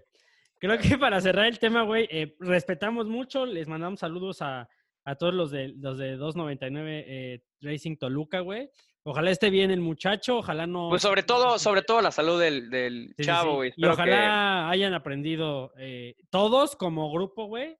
Creo 0.58 0.78
que 0.78 0.96
para 0.98 1.20
cerrar 1.20 1.46
el 1.46 1.58
tema, 1.58 1.82
güey, 1.82 2.08
eh, 2.10 2.34
respetamos 2.40 3.06
mucho, 3.06 3.44
les 3.44 3.68
mandamos 3.68 4.00
saludos 4.00 4.40
a, 4.40 4.68
a 5.04 5.14
todos 5.16 5.34
los 5.34 5.50
de 5.50 5.68
los 5.76 5.98
de 5.98 6.16
299 6.16 7.04
eh, 7.06 7.42
Racing 7.60 7.98
Toluca, 7.98 8.40
güey. 8.40 8.70
Ojalá 9.08 9.30
esté 9.30 9.50
bien 9.50 9.70
el 9.70 9.80
muchacho, 9.80 10.38
ojalá 10.38 10.66
no. 10.66 10.88
Pues 10.90 11.02
sobre 11.02 11.22
todo, 11.22 11.58
sobre 11.60 11.82
todo 11.82 12.00
la 12.02 12.10
salud 12.10 12.40
del, 12.40 12.68
del 12.70 13.08
Sí, 13.10 13.14
sí, 13.18 13.24
chavo, 13.24 13.50
sí. 13.50 13.56
güey. 13.56 13.68
Y 13.68 13.70
Espero 13.70 13.96
que- 13.96 14.02
ojalá 14.02 14.68
hayan 14.68 14.94
aprendido 14.94 15.72
eh, 15.78 16.16
todos 16.28 16.74
como 16.74 17.12
grupo, 17.12 17.46
güey, 17.46 17.76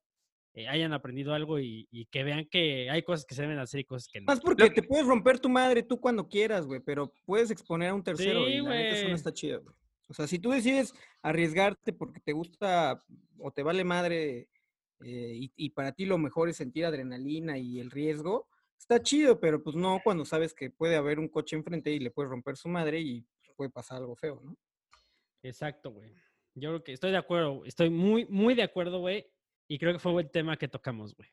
eh, 0.55 0.69
hayan 0.69 0.93
aprendido 0.93 1.35
algo 1.35 1.59
y, 1.59 1.89
y 1.91 2.07
que 2.07 2.23
vean 2.23 2.47
que 2.49 2.89
hay 2.91 3.03
cosas 3.03 3.27
que 3.27 3.35
se 3.35 3.43
deben 3.43 3.59
hacer 3.59 3.81
y 3.81 3.85
cosas 3.85 4.09
que 4.09 4.21
no. 4.21 4.27
Más 4.27 4.41
porque 4.41 4.71
te 4.71 4.83
puedes 4.85 5.05
romper 5.05 5.41
tu 5.41 5.49
madre 5.49 5.83
tú 5.83 6.01
cuando 6.01 6.29
quieras, 6.29 6.65
güey, 6.65 6.81
pero 6.81 7.13
puedes 7.25 7.51
exponer 7.51 7.89
a 7.91 7.95
un 7.95 8.05
tercero 8.05 8.47
Sí, 8.47 8.53
y 8.53 8.61
la 8.61 8.71
neta 8.71 8.89
eso 8.91 8.99
güey. 9.03 9.11
no 9.11 9.17
está 9.17 9.33
chido, 9.35 9.63
güey. 9.63 9.75
O 10.09 10.15
sea, 10.15 10.29
si 10.29 10.39
tú 10.39 10.51
decides 10.53 10.95
arriesgarte 11.23 11.93
porque 11.93 12.21
te 12.21 12.33
gusta 12.33 13.03
o 13.41 13.51
te 13.51 13.65
vale 13.65 13.83
madre 13.83 14.49
eh, 15.05 15.33
y, 15.35 15.53
y 15.57 15.71
para 15.71 15.91
ti 15.91 16.05
lo 16.07 16.17
mejor 16.19 16.49
es 16.49 16.57
sentir 16.57 16.87
adrenalina 16.87 17.59
y 17.59 17.81
el 17.81 17.91
riesgo, 17.91 18.47
está 18.79 19.03
chido, 19.03 19.39
pero 19.41 19.63
pues 19.63 19.77
no 19.77 20.01
cuando 20.03 20.25
sabes 20.25 20.55
que 20.55 20.71
puede 20.71 20.97
haber 20.97 21.19
un 21.19 21.29
coche 21.29 21.57
enfrente 21.57 21.91
y 21.91 21.99
le 21.99 22.11
puedes 22.11 22.31
romper 22.31 22.57
su 22.57 22.69
madre 22.69 23.01
y 23.01 23.23
pues, 23.41 23.53
puede 23.57 23.71
pasar 23.71 23.99
algo 23.99 24.17
feo, 24.17 24.41
¿no? 24.45 24.57
Exacto, 25.43 25.91
güey. 25.93 26.13
Yo 26.55 26.71
creo 26.71 26.85
que 26.85 26.93
estoy 26.93 27.11
de 27.11 27.19
acuerdo, 27.19 27.65
estoy 27.65 27.91
muy, 27.91 28.25
muy 28.27 28.55
de 28.55 28.63
acuerdo, 28.63 29.01
güey. 29.01 29.27
Y 29.69 29.79
creo 29.79 29.93
que 29.93 29.99
fue 29.99 30.13
un 30.13 30.17
buen 30.17 30.31
tema 30.31 30.57
que 30.57 30.69
tocamos, 30.69 31.15
güey. 31.17 31.29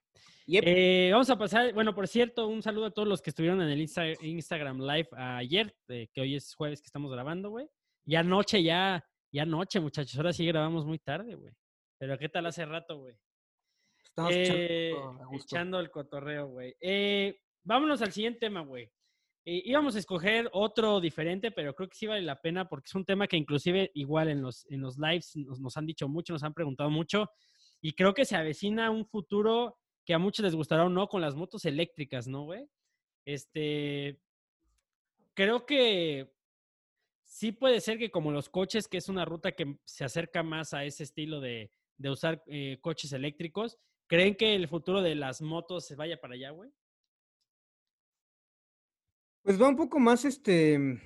Yep. 0.48 0.64
Eh, 0.66 1.10
vamos 1.12 1.30
a 1.30 1.38
pasar, 1.38 1.72
bueno, 1.74 1.94
por 1.94 2.08
cierto, 2.08 2.48
un 2.48 2.64
saludo 2.64 2.86
a 2.88 2.92
todos 2.92 3.08
los 3.08 3.22
que 3.22 3.30
estuvieron 3.30 3.62
en 3.62 3.70
el 3.70 3.80
Insta- 3.80 4.18
Instagram 4.22 4.82
Live 4.82 5.10
ayer, 5.16 5.76
eh, 5.88 6.10
que 6.12 6.22
hoy 6.22 6.36
es 6.36 6.56
jueves 6.56 6.82
que 6.82 6.88
estamos 6.88 7.12
grabando, 7.12 7.52
güey. 7.52 7.70
Ya 8.06 8.22
anoche, 8.22 8.62
ya, 8.64 9.08
ya 9.32 9.44
anoche, 9.44 9.80
muchachos. 9.80 10.18
Ahora 10.18 10.34
sí 10.34 10.46
grabamos 10.48 10.84
muy 10.84 10.98
tarde, 10.98 11.36
güey. 11.36 11.54
Pero 12.00 12.18
¿qué 12.18 12.28
tal 12.28 12.48
hace 12.48 12.66
rato, 12.66 12.98
güey? 12.98 13.16
Estamos 14.16 14.34
Eh, 14.36 14.94
echando 15.34 15.80
el 15.80 15.90
cotorreo, 15.90 16.48
güey. 16.48 16.76
Eh, 16.80 17.40
vámonos 17.64 18.02
al 18.04 18.12
siguiente 18.12 18.42
tema, 18.42 18.62
güey. 18.62 18.92
Eh, 19.46 19.64
íbamos 19.66 19.96
a 19.96 20.00
escoger 20.00 20.50
otro 20.54 21.02
diferente, 21.02 21.52
pero 21.52 21.74
creo 21.74 21.90
que 21.90 21.98
sí 21.98 22.06
vale 22.06 22.22
la 22.22 22.40
pena 22.40 22.70
porque 22.70 22.86
es 22.88 22.96
un 22.96 23.06
tema 23.06 23.28
que 23.28 23.38
inclusive 23.38 23.92
igual 23.96 24.30
en 24.30 24.42
los, 24.42 24.70
en 24.70 24.82
los 24.82 24.98
lives 24.98 25.36
nos, 25.36 25.60
nos 25.60 25.76
han 25.78 25.86
dicho 25.88 26.08
mucho, 26.08 26.32
nos 26.32 26.44
han 26.44 26.54
preguntado 26.54 26.90
mucho 26.92 27.30
y 27.82 27.94
creo 27.94 28.14
que 28.14 28.24
se 28.24 28.36
avecina 28.38 28.92
un 28.92 29.06
futuro 29.06 29.78
que 30.06 30.14
a 30.14 30.20
muchos 30.20 30.44
les 30.46 30.56
gustará 30.56 30.86
o 30.86 30.90
no 30.90 31.08
con 31.08 31.20
las 31.20 31.36
motos 31.36 31.66
eléctricas, 31.66 32.28
¿no, 32.28 32.44
güey? 32.44 32.70
Este, 33.26 34.22
creo 35.34 35.66
que 35.66 36.34
sí 37.24 37.52
puede 37.52 37.82
ser 37.82 37.98
que 37.98 38.12
como 38.12 38.32
los 38.32 38.48
coches, 38.48 38.88
que 38.88 38.98
es 38.98 39.10
una 39.10 39.26
ruta 39.26 39.54
que 39.54 39.78
se 39.86 40.06
acerca 40.06 40.44
más 40.44 40.74
a 40.74 40.86
ese 40.86 41.04
estilo 41.04 41.42
de, 41.42 41.72
de 41.98 42.10
usar 42.10 42.44
eh, 42.48 42.78
coches 42.80 43.12
eléctricos, 43.12 43.78
¿creen 44.14 44.36
que 44.36 44.54
el 44.54 44.68
futuro 44.68 45.02
de 45.02 45.16
las 45.16 45.42
motos 45.42 45.88
se 45.88 45.96
vaya 45.96 46.22
para 46.22 46.36
allá, 46.36 46.52
güey? 46.52 46.70
Pues 49.42 49.60
va 49.60 49.68
un 49.68 49.76
poco 49.76 50.00
más 50.00 50.24
este 50.24 51.02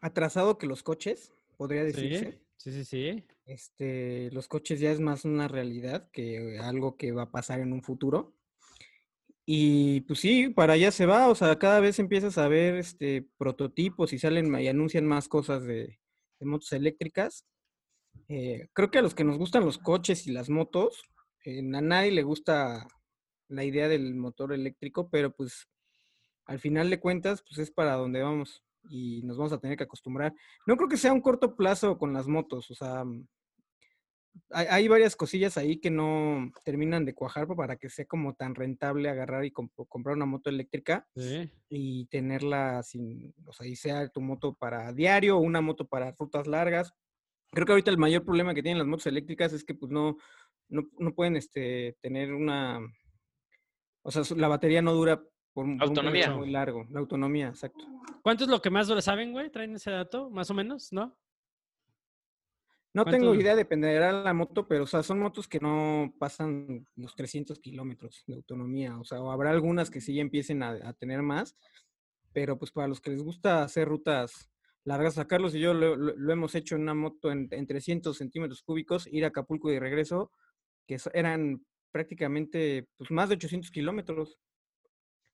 atrasado 0.00 0.56
que 0.56 0.68
los 0.68 0.84
coches, 0.84 1.34
podría 1.56 1.82
decirse. 1.82 2.40
Sí, 2.56 2.70
sí, 2.70 2.84
sí. 2.84 3.24
Este, 3.44 4.30
los 4.30 4.46
coches 4.46 4.78
ya 4.78 4.92
es 4.92 5.00
más 5.00 5.24
una 5.24 5.48
realidad 5.48 6.12
que 6.12 6.60
algo 6.60 6.96
que 6.96 7.10
va 7.10 7.22
a 7.22 7.32
pasar 7.32 7.58
en 7.58 7.72
un 7.72 7.82
futuro. 7.82 8.36
Y 9.44 10.02
pues 10.02 10.20
sí, 10.20 10.48
para 10.48 10.74
allá 10.74 10.92
se 10.92 11.06
va, 11.06 11.28
o 11.28 11.34
sea, 11.34 11.58
cada 11.58 11.80
vez 11.80 11.98
empiezas 11.98 12.38
a 12.38 12.46
ver 12.46 12.76
este 12.76 13.28
prototipos 13.36 14.12
y 14.12 14.18
salen 14.20 14.54
y 14.60 14.68
anuncian 14.68 15.06
más 15.06 15.26
cosas 15.26 15.64
de, 15.64 15.98
de 16.38 16.46
motos 16.46 16.70
eléctricas. 16.70 17.44
Eh, 18.28 18.68
creo 18.74 18.92
que 18.92 18.98
a 18.98 19.02
los 19.02 19.16
que 19.16 19.24
nos 19.24 19.38
gustan 19.38 19.64
los 19.64 19.78
coches 19.78 20.28
y 20.28 20.30
las 20.30 20.50
motos, 20.50 21.02
a 21.46 21.80
nadie 21.80 22.10
le 22.12 22.22
gusta 22.22 22.86
la 23.48 23.64
idea 23.64 23.88
del 23.88 24.14
motor 24.14 24.52
eléctrico, 24.52 25.08
pero 25.10 25.32
pues 25.32 25.68
al 26.46 26.60
final 26.60 26.90
de 26.90 27.00
cuentas, 27.00 27.42
pues 27.48 27.58
es 27.58 27.70
para 27.70 27.94
donde 27.94 28.22
vamos 28.22 28.64
y 28.90 29.22
nos 29.24 29.36
vamos 29.38 29.52
a 29.52 29.58
tener 29.60 29.76
que 29.76 29.84
acostumbrar. 29.84 30.34
No 30.66 30.76
creo 30.76 30.88
que 30.88 30.96
sea 30.96 31.12
un 31.12 31.20
corto 31.20 31.56
plazo 31.56 31.98
con 31.98 32.12
las 32.12 32.28
motos, 32.28 32.70
o 32.70 32.74
sea, 32.74 33.04
mm, 33.04 33.26
hay, 34.50 34.66
hay 34.70 34.88
varias 34.88 35.16
cosillas 35.16 35.56
ahí 35.58 35.78
que 35.80 35.90
no 35.90 36.50
terminan 36.64 37.04
de 37.04 37.14
cuajar 37.14 37.46
pa- 37.46 37.56
para 37.56 37.76
que 37.76 37.88
sea 37.90 38.06
como 38.06 38.34
tan 38.34 38.54
rentable 38.54 39.08
agarrar 39.08 39.44
y 39.44 39.50
comp- 39.52 39.86
comprar 39.88 40.16
una 40.16 40.26
moto 40.26 40.50
eléctrica 40.50 41.06
y 41.68 42.06
tenerla 42.06 42.82
sin, 42.82 43.34
o 43.46 43.52
sea, 43.52 43.66
y 43.66 43.76
sea 43.76 44.08
tu 44.08 44.20
moto 44.20 44.54
para 44.54 44.92
diario 44.92 45.36
o 45.38 45.40
una 45.40 45.60
moto 45.60 45.86
para 45.86 46.12
rutas 46.12 46.46
largas. 46.46 46.92
Creo 47.52 47.66
que 47.66 47.72
ahorita 47.72 47.90
el 47.90 47.98
mayor 47.98 48.24
problema 48.24 48.54
que 48.54 48.62
tienen 48.62 48.78
las 48.78 48.86
motos 48.86 49.06
eléctricas 49.06 49.52
es 49.52 49.64
que 49.64 49.74
pues 49.74 49.90
no, 49.92 50.18
no, 50.68 50.82
no 50.98 51.14
pueden 51.14 51.36
este, 51.36 51.96
tener 52.00 52.32
una, 52.34 52.78
o 54.02 54.10
sea, 54.10 54.22
la 54.36 54.48
batería 54.48 54.82
no 54.82 54.92
dura 54.94 55.22
por, 55.52 55.64
un- 55.64 55.78
por 55.78 55.88
un 55.88 55.94
periodo 55.94 56.10
Autonomía. 56.12 56.30
muy 56.36 56.50
largo, 56.50 56.86
la 56.90 57.00
autonomía, 57.00 57.48
exacto. 57.48 57.84
¿Cuánto 58.22 58.44
es 58.44 58.50
lo 58.50 58.60
que 58.62 58.70
más 58.70 58.88
dura? 58.88 59.00
¿Saben, 59.00 59.32
güey? 59.32 59.50
¿Traen 59.50 59.74
ese 59.74 59.90
dato? 59.90 60.30
Más 60.30 60.50
o 60.50 60.54
menos, 60.54 60.92
¿no? 60.92 61.16
No 62.94 63.04
¿Cuánto 63.04 63.18
tengo 63.20 63.34
idea, 63.34 63.54
dependerá 63.54 64.16
de 64.18 64.24
la 64.24 64.32
moto, 64.34 64.66
pero 64.66 64.84
o 64.84 64.86
sea, 64.86 65.02
son 65.02 65.20
motos 65.20 65.46
que 65.46 65.60
no 65.60 66.12
pasan 66.18 66.86
los 66.96 67.14
300 67.14 67.60
kilómetros 67.60 68.24
de 68.26 68.34
autonomía, 68.34 68.98
o 68.98 69.04
sea, 69.04 69.20
o 69.20 69.30
habrá 69.30 69.50
algunas 69.50 69.90
que 69.90 70.00
sí 70.00 70.14
ya 70.14 70.22
empiecen 70.22 70.62
a, 70.62 70.70
a 70.70 70.92
tener 70.94 71.22
más, 71.22 71.56
pero 72.32 72.58
pues 72.58 72.72
para 72.72 72.88
los 72.88 73.00
que 73.00 73.10
les 73.10 73.22
gusta 73.22 73.62
hacer 73.62 73.88
rutas 73.88 74.50
largas, 74.84 75.18
a 75.18 75.26
Carlos 75.26 75.54
y 75.54 75.60
yo 75.60 75.74
lo, 75.74 75.96
lo- 75.96 76.16
lo 76.16 76.32
hemos 76.32 76.54
hecho 76.54 76.76
en 76.76 76.82
una 76.82 76.94
moto 76.94 77.30
en, 77.30 77.46
en 77.50 77.66
300 77.66 78.16
centímetros 78.16 78.62
cúbicos, 78.62 79.06
ir 79.06 79.24
a 79.24 79.28
Acapulco 79.28 79.70
y 79.70 79.78
regreso, 79.78 80.32
que 80.88 80.96
eran 81.14 81.64
prácticamente 81.92 82.88
pues, 82.96 83.10
más 83.10 83.28
de 83.28 83.36
800 83.36 83.70
kilómetros. 83.70 84.38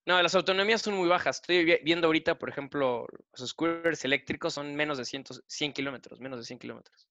No, 0.06 0.20
las 0.20 0.34
autonomías 0.34 0.82
son 0.82 0.94
muy 0.96 1.08
bajas. 1.08 1.36
Estoy 1.36 1.64
vi- 1.64 1.78
viendo 1.82 2.08
ahorita, 2.08 2.38
por 2.38 2.50
ejemplo, 2.50 3.06
los 3.38 3.48
scooters 3.48 4.04
eléctricos 4.04 4.52
son 4.52 4.74
menos 4.74 4.98
de 4.98 5.04
100, 5.06 5.24
100 5.46 5.72
kilómetros, 5.72 6.20
menos 6.20 6.38
de 6.38 6.44
100 6.44 6.58
kilómetros. 6.58 7.08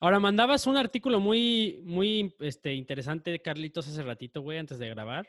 Ahora, 0.00 0.20
mandabas 0.20 0.68
un 0.68 0.76
artículo 0.76 1.18
muy, 1.18 1.80
muy 1.84 2.36
este, 2.38 2.72
interesante, 2.74 3.40
Carlitos, 3.42 3.88
hace 3.88 4.04
ratito, 4.04 4.42
güey, 4.42 4.58
antes 4.58 4.78
de 4.78 4.88
grabar, 4.88 5.26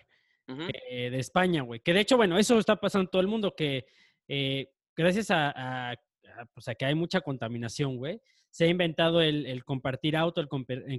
eh, 0.91 1.09
de 1.09 1.19
España, 1.19 1.63
güey. 1.63 1.79
Que 1.79 1.93
de 1.93 2.01
hecho, 2.01 2.17
bueno, 2.17 2.37
eso 2.37 2.59
está 2.59 2.75
pasando 2.75 3.05
en 3.05 3.09
todo 3.11 3.21
el 3.21 3.27
mundo, 3.27 3.55
que 3.55 3.85
eh, 4.27 4.69
gracias 4.95 5.31
a, 5.31 5.49
a- 5.49 5.91
a, 5.93 6.45
pues, 6.53 6.67
a 6.67 6.75
que 6.75 6.85
hay 6.85 6.93
mucha 6.93 7.21
contaminación, 7.21 7.97
güey, 7.97 8.21
se 8.51 8.65
ha 8.65 8.67
inventado 8.67 9.21
el, 9.21 9.63
compartir 9.63 10.15
auto, 10.17 10.41
el, 10.41 10.47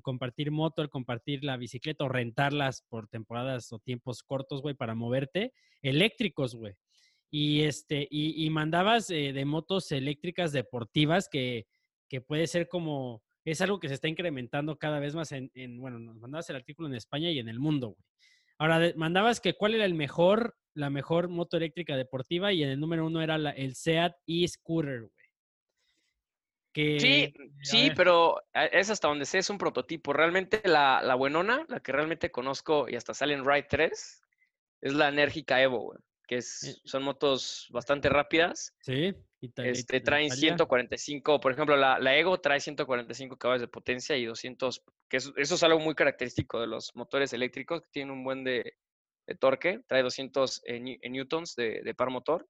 compartir 0.03 0.51
moto, 0.51 0.83
el 0.83 0.89
compartir 0.89 1.43
la 1.45 1.57
bicicleta 1.57 2.05
o 2.05 2.09
rentarlas 2.09 2.83
por 2.89 3.09
temporadas 3.09 3.73
o 3.73 3.79
tiempos 3.81 4.23
cortos, 4.23 4.63
güey, 4.63 4.75
para 4.75 4.95
moverte, 4.95 5.53
eléctricos, 5.83 6.55
güey. 6.55 6.75
Y, 7.33 7.63
este, 7.63 8.09
y, 8.11 8.49
mandabas 8.51 9.11
eh, 9.11 9.33
de 9.33 9.45
motos 9.45 9.93
eléctricas 9.93 10.53
deportivas 10.53 11.29
que, 11.29 11.67
que 12.09 12.21
puede 12.21 12.47
ser 12.47 12.69
como, 12.69 13.23
es 13.45 13.61
algo 13.61 13.79
que 13.79 13.89
se 13.89 13.95
está 13.95 14.09
incrementando 14.09 14.79
cada 14.79 14.99
vez 14.99 15.15
más 15.15 15.31
en, 15.33 15.51
en- 15.55 15.79
bueno, 15.81 15.99
nos 15.99 16.17
mandabas 16.17 16.51
el 16.51 16.57
artículo 16.57 16.89
en 16.89 16.95
España 16.95 17.31
y 17.31 17.39
en 17.39 17.49
el 17.49 17.59
mundo, 17.61 17.89
güey. 17.91 18.05
Ahora, 18.59 18.93
mandabas 18.97 19.41
que 19.41 19.55
cuál 19.55 19.75
era 19.75 19.85
el 19.87 19.95
mejor, 19.95 20.55
la 20.75 20.91
mejor 20.91 21.29
moto 21.29 21.57
eléctrica 21.57 21.97
deportiva 21.97 22.53
y 22.53 22.63
en 22.63 22.69
el 22.71 22.79
número 22.81 23.07
uno 23.07 23.23
era 23.23 23.39
la- 23.39 23.51
el 23.53 23.75
SEAT 23.75 24.15
e-Scooter, 24.27 25.01
güey. 25.03 25.13
Que, 26.73 26.99
Sí, 27.01 27.33
sí, 27.63 27.91
pero 27.97 28.41
a- 28.53 28.67
es 28.67 28.91
hasta 28.91 29.09
donde 29.09 29.25
sé, 29.25 29.39
es 29.39 29.51
un 29.51 29.59
prototipo. 29.59 30.13
Realmente 30.13 30.61
la, 30.65 31.03
la 31.03 31.15
buenona, 31.15 31.65
la 31.69 31.81
que 31.81 31.93
realmente 31.93 32.31
conozco 32.31 32.89
y 32.89 32.97
hasta 32.97 33.15
sale 33.15 33.35
en 33.35 33.45
Ride 33.45 33.67
3, 33.69 34.23
es 34.81 34.93
la 34.95 35.09
enérgica 35.09 35.61
Evo, 35.61 35.81
güey, 35.81 35.99
que 36.27 36.37
es, 36.37 36.81
son 36.85 37.03
motos 37.03 37.69
bastante 37.71 38.09
rápidas. 38.09 38.75
Sí, 38.81 39.15
Ita- 39.43 39.65
Este, 39.67 39.97
Ita- 39.97 40.05
traen 40.05 40.27
Italia. 40.27 40.41
145, 40.41 41.41
por 41.41 41.53
ejemplo, 41.53 41.77
la, 41.77 41.99
la 41.99 42.17
Ego 42.17 42.41
trae 42.41 42.61
145 42.61 43.37
caballos 43.37 43.63
de 43.63 43.69
potencia 43.69 44.17
y 44.17 44.25
200, 44.27 44.83
que 45.09 45.17
eso, 45.17 45.33
eso 45.37 45.55
es 45.57 45.63
algo 45.63 45.81
muy 45.81 45.95
característico 45.95 46.61
de 46.61 46.67
los 46.67 46.95
motores 46.95 47.33
eléctricos, 47.33 47.83
que 47.83 47.89
tienen 47.91 48.13
un 48.13 48.23
buen 48.23 48.45
de, 48.45 48.75
de 49.27 49.35
torque, 49.35 49.81
trae 49.87 50.03
200 50.03 50.63
eh, 50.67 50.99
eh, 51.01 51.11
newtons 51.11 51.57
de, 51.57 51.83
de 51.83 51.95
par 51.95 52.11
motor. 52.11 52.47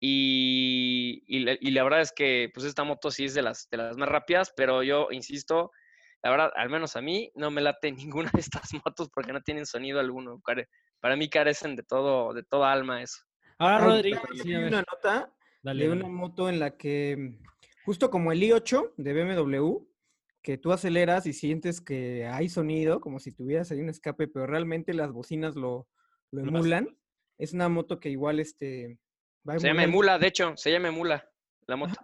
Y, 0.00 1.24
y 1.26 1.40
la, 1.40 1.56
y 1.60 1.70
la 1.72 1.82
verdad 1.84 2.00
es 2.00 2.12
que 2.12 2.50
pues 2.54 2.64
esta 2.66 2.84
moto 2.84 3.10
sí 3.10 3.24
es 3.24 3.34
de 3.34 3.42
las, 3.42 3.68
de 3.70 3.76
las 3.78 3.96
más 3.96 4.08
rápidas, 4.08 4.52
pero 4.56 4.82
yo 4.82 5.08
insisto, 5.10 5.70
la 6.22 6.30
verdad, 6.30 6.52
al 6.56 6.70
menos 6.70 6.96
a 6.96 7.00
mí 7.02 7.30
no 7.34 7.50
me 7.50 7.60
late 7.60 7.90
ninguna 7.92 8.30
de 8.32 8.40
estas 8.40 8.72
motos 8.84 9.10
porque 9.12 9.32
no 9.32 9.40
tienen 9.42 9.66
sonido 9.66 10.00
alguno. 10.00 10.40
care- 10.40 10.68
Para 11.00 11.16
mí 11.16 11.28
carecen 11.28 11.76
de 11.76 11.82
todo, 11.82 12.32
de 12.32 12.42
toda 12.44 12.72
alma 12.72 13.02
eso. 13.02 13.18
Ahora, 13.58 13.78
Rodrigo, 13.86 14.20
sí, 14.40 14.52
ver, 14.52 14.68
una 14.68 14.84
nota 14.92 15.34
dale, 15.62 15.82
de 15.84 15.88
dale. 15.88 16.00
una 16.04 16.08
moto 16.08 16.48
en 16.48 16.60
la 16.60 16.76
que, 16.76 17.34
justo 17.84 18.10
como 18.10 18.30
el 18.32 18.40
i8 18.42 18.94
de 18.96 19.12
BMW, 19.12 19.78
que 20.42 20.56
tú 20.58 20.72
aceleras 20.72 21.26
y 21.26 21.32
sientes 21.32 21.80
que 21.80 22.26
hay 22.26 22.48
sonido, 22.48 23.00
como 23.00 23.18
si 23.18 23.32
tuvieras 23.32 23.70
ahí 23.72 23.80
un 23.80 23.88
escape, 23.88 24.28
pero 24.28 24.46
realmente 24.46 24.94
las 24.94 25.10
bocinas 25.12 25.56
lo, 25.56 25.88
lo 26.30 26.42
emulan. 26.42 26.96
Es 27.36 27.52
una 27.52 27.68
moto 27.68 27.98
que 27.98 28.10
igual 28.10 28.38
este, 28.40 28.98
va 29.48 29.58
Se 29.58 29.66
llama. 29.68 29.84
Emula, 29.84 30.18
de 30.18 30.26
hecho, 30.28 30.56
se 30.56 30.70
llama 30.70 30.88
Emula 30.88 31.28
la 31.66 31.76
moto. 31.76 31.94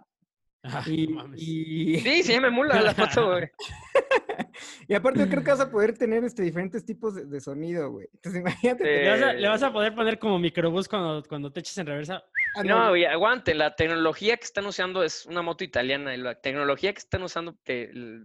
Ah, 0.63 0.83
Y, 0.87 1.07
mames. 1.07 1.39
y- 1.41 1.99
Sí, 1.99 2.23
se 2.23 2.33
llama 2.33 2.47
Emula 2.47 2.81
la 2.81 2.93
moto, 2.93 3.31
güey. 3.31 3.49
y 4.87 4.93
aparte 4.93 5.19
yo 5.19 5.27
creo 5.29 5.43
que 5.43 5.51
vas 5.51 5.59
a 5.59 5.69
poder 5.69 5.97
tener 5.97 6.23
este, 6.23 6.41
diferentes 6.43 6.83
tipos 6.85 7.13
de, 7.15 7.25
de 7.25 7.39
sonido, 7.39 7.91
güey. 7.91 8.07
Entonces 8.13 8.41
imagínate. 8.41 8.83
Sí. 8.83 9.03
Le 9.03 9.09
vas, 9.11 9.21
a, 9.21 9.33
le 9.33 9.47
vas 9.47 9.63
a 9.63 9.71
poder 9.73 9.93
poner 9.95 10.17
como 10.19 10.39
microbús 10.39 10.87
cuando, 10.87 11.23
cuando 11.27 11.51
te 11.51 11.59
eches 11.59 11.77
en 11.77 11.85
reversa. 11.87 12.23
ah, 12.55 12.63
No, 12.63 12.89
güey, 12.89 13.05
aguanten. 13.05 13.57
La 13.59 13.75
tecnología 13.75 14.37
que 14.37 14.43
están 14.45 14.65
usando 14.65 15.03
es 15.03 15.25
una 15.27 15.41
moto 15.41 15.63
italiana. 15.63 16.13
Y 16.15 16.17
la 16.17 16.35
tecnología 16.41 16.93
que 16.93 16.99
están 16.99 17.21
usando 17.23 17.55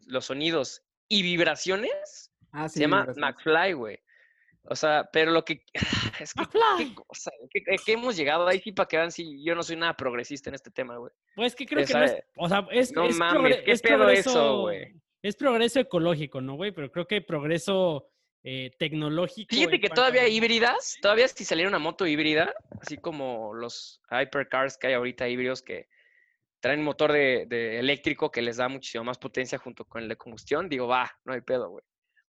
los 0.06 0.24
sonidos 0.24 0.82
y 1.08 1.22
vibraciones 1.22 2.32
ah, 2.52 2.68
sí, 2.68 2.74
se 2.74 2.80
llama. 2.80 3.06
McFly, 3.16 3.72
güey. 3.74 3.98
O 4.64 4.76
sea, 4.76 5.08
pero 5.12 5.30
lo 5.30 5.44
que. 5.44 5.62
Es 6.20 6.34
que. 6.34 6.42
¿Qué 6.78 6.94
cosa? 6.94 7.30
¿Qué, 7.50 7.62
qué- 7.62 7.76
qué 7.84 7.92
hemos 7.92 8.16
llegado 8.16 8.46
ahí? 8.46 8.60
Sí, 8.60 8.72
para 8.72 8.86
que 8.86 8.96
vean 8.96 9.10
si 9.10 9.42
yo 9.44 9.54
no 9.54 9.62
soy 9.62 9.76
nada 9.76 9.94
progresista 9.96 10.50
en 10.50 10.54
este 10.54 10.70
tema, 10.70 10.96
güey. 10.96 11.12
Pues 11.34 11.54
que 11.54 11.66
creo 11.66 11.84
que 11.86 11.92
no 11.94 12.04
es, 12.04 12.22
o 12.36 12.48
sea, 12.48 12.66
es, 12.70 12.92
no 12.92 13.04
es 13.06 13.16
mames, 13.16 13.56
¿qué 13.64 13.70
es 13.72 13.82
pedo 13.82 13.96
progreso, 13.98 14.30
eso, 14.30 14.60
güey? 14.60 14.94
es 15.22 15.36
progreso 15.36 15.80
ecológico, 15.80 16.40
¿no, 16.40 16.54
güey? 16.56 16.72
Pero 16.72 16.90
creo 16.92 17.06
que 17.06 17.20
progreso 17.22 18.08
eh, 18.42 18.70
tecnológico. 18.78 19.54
Fíjate 19.54 19.80
que 19.80 19.88
todavía 19.90 20.22
a- 20.22 20.28
híbridas, 20.28 20.96
todavía 21.02 21.28
si 21.28 21.44
saliera 21.44 21.68
una 21.68 21.78
moto 21.78 22.06
híbrida, 22.06 22.54
así 22.80 22.96
como 22.96 23.52
los 23.54 24.00
hypercars 24.10 24.76
que 24.78 24.86
hay 24.88 24.94
ahorita 24.94 25.28
híbridos 25.28 25.62
que 25.62 25.88
traen 26.60 26.82
motor 26.82 27.12
de, 27.12 27.46
de 27.48 27.78
eléctrico 27.78 28.30
que 28.30 28.42
les 28.42 28.58
da 28.58 28.68
muchísimo 28.68 29.04
más 29.04 29.16
potencia 29.18 29.58
junto 29.58 29.84
con 29.86 30.02
el 30.02 30.08
de 30.08 30.16
combustión, 30.16 30.68
digo, 30.68 30.86
va, 30.86 31.10
no 31.24 31.32
hay 31.32 31.40
pedo, 31.40 31.70
güey. 31.70 31.84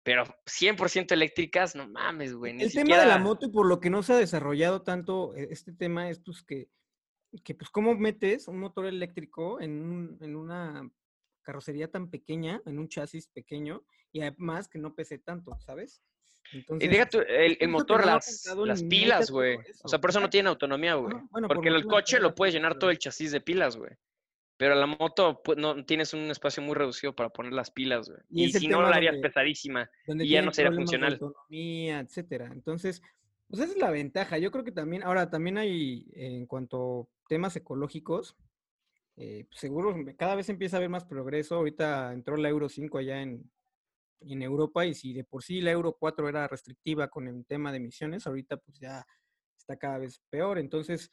Pero 0.03 0.23
100% 0.45 1.11
eléctricas, 1.13 1.75
no 1.75 1.87
mames, 1.87 2.33
güey. 2.33 2.53
Ni 2.53 2.63
El 2.63 2.73
tema 2.73 2.97
de 2.99 3.05
la 3.05 3.17
moto 3.19 3.45
y 3.45 3.51
por 3.51 3.65
lo 3.65 3.79
que 3.79 3.89
no 3.89 4.03
se 4.03 4.13
ha 4.13 4.17
desarrollado 4.17 4.81
tanto 4.81 5.33
eh, 5.35 5.47
este 5.51 5.71
tema 5.71 6.09
es 6.09 6.19
pues 6.19 6.43
que, 6.43 6.67
que 7.43 7.55
pues 7.55 7.69
cómo 7.69 7.95
metes 7.95 8.47
un 8.49 8.59
motor 8.59 8.85
eléctrico 8.85 9.61
en, 9.61 9.71
un- 9.81 10.17
en 10.21 10.35
una 10.35 10.89
carrocería 11.41 11.89
tan 11.89 12.09
pequeña, 12.09 12.61
en 12.65 12.79
un 12.79 12.89
chasis 12.89 13.27
pequeño 13.29 13.83
y 14.11 14.21
además 14.21 14.67
que 14.67 14.77
no 14.79 14.93
pese 14.93 15.19
tanto, 15.19 15.57
¿sabes? 15.59 16.01
Y 16.51 16.57
Entonces, 16.57 16.89
deja 16.89 17.05
tú, 17.07 17.19
el, 17.25 17.57
el 17.59 17.69
motor, 17.69 18.05
las, 18.05 18.45
las 18.65 18.83
pilas, 18.83 19.31
güey. 19.31 19.57
O 19.83 19.87
sea, 19.87 19.99
por 20.01 20.09
eso 20.09 20.19
no 20.19 20.29
tiene 20.29 20.49
autonomía, 20.49 20.95
güey. 20.95 21.15
Bueno, 21.31 21.47
por 21.47 21.55
Porque 21.57 21.69
el 21.69 21.85
coche 21.85 22.19
lo 22.19 22.35
puedes 22.35 22.53
llenar 22.53 22.77
todo 22.77 22.89
el 22.91 22.97
chasis 22.99 23.31
de 23.31 23.39
pilas, 23.39 23.77
güey. 23.77 23.91
Pero 24.63 24.76
la 24.76 24.86
moto, 24.86 25.41
pues, 25.43 25.58
no 25.58 25.84
tienes 25.84 26.13
un 26.13 26.32
espacio 26.32 26.63
muy 26.63 26.73
reducido 26.73 27.13
para 27.13 27.28
poner 27.28 27.52
las 27.52 27.69
pilas, 27.69 28.08
güey. 28.08 28.21
Y 28.30 28.49
si 28.49 28.69
no, 28.69 28.82
la 28.82 28.95
harías 28.95 29.15
donde- 29.15 29.28
pesadísima. 29.28 29.89
donde 30.08 30.23
y 30.26 30.30
ya 30.30 30.41
no 30.41 30.54
sería 30.54 30.71
de 30.71 30.78
funcional. 30.78 31.12
autonomía, 31.19 31.99
etcétera. 31.99 32.45
Entonces, 32.49 33.02
pues 33.49 33.62
esa 33.62 33.73
es 33.73 33.78
la 33.78 33.91
ventaja. 33.91 34.38
Yo 34.38 34.52
creo 34.52 34.63
que 34.63 34.71
también, 34.71 35.04
ahora 35.04 35.30
también 35.30 35.58
hay, 35.58 36.06
en 36.13 36.45
cuanto 36.45 37.10
a 37.26 37.28
temas 37.28 37.58
ecológicos, 37.58 38.38
eh, 39.17 39.43
pues, 39.49 39.60
seguro 39.60 39.93
cada 40.17 40.36
vez 40.36 40.47
empieza 40.47 40.78
a 40.78 40.80
haber 40.80 40.89
más 40.89 41.04
progreso. 41.04 41.56
Ahorita 41.56 42.13
entró 42.13 42.38
la 42.38 42.47
Euro 42.47 42.69
5 42.69 42.99
allá 42.99 43.21
en, 43.21 43.52
en 44.21 44.41
Europa 44.43 44.86
y 44.86 44.93
si 44.93 45.12
de 45.12 45.26
por 45.26 45.43
sí 45.43 45.60
la 45.60 45.71
Euro 45.71 45.97
4 45.99 46.30
era 46.30 46.47
restrictiva 46.47 47.10
con 47.10 47.28
el 47.28 47.45
tema 47.45 47.69
de 47.71 47.80
emisiones, 47.80 48.26
ahorita 48.26 48.56
pues 48.56 48.80
ya 48.80 49.06
está 49.58 49.76
cada 49.76 49.97
vez 49.97 50.21
peor. 50.30 50.58
Entonces, 50.58 51.12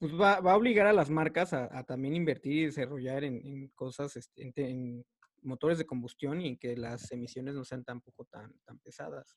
pues 0.00 0.18
va, 0.18 0.40
va 0.40 0.52
a 0.52 0.56
obligar 0.56 0.86
a 0.86 0.94
las 0.94 1.10
marcas 1.10 1.52
a, 1.52 1.68
a 1.78 1.84
también 1.84 2.14
invertir 2.14 2.52
y 2.54 2.64
desarrollar 2.64 3.22
en, 3.22 3.46
en 3.46 3.68
cosas, 3.68 4.16
este, 4.16 4.42
en, 4.42 4.52
en 4.56 5.06
motores 5.42 5.76
de 5.76 5.84
combustión 5.84 6.40
y 6.40 6.48
en 6.48 6.56
que 6.56 6.74
las 6.74 7.12
emisiones 7.12 7.54
no 7.54 7.64
sean 7.64 7.84
tampoco 7.84 8.24
tan, 8.24 8.50
tan 8.64 8.78
pesadas. 8.78 9.36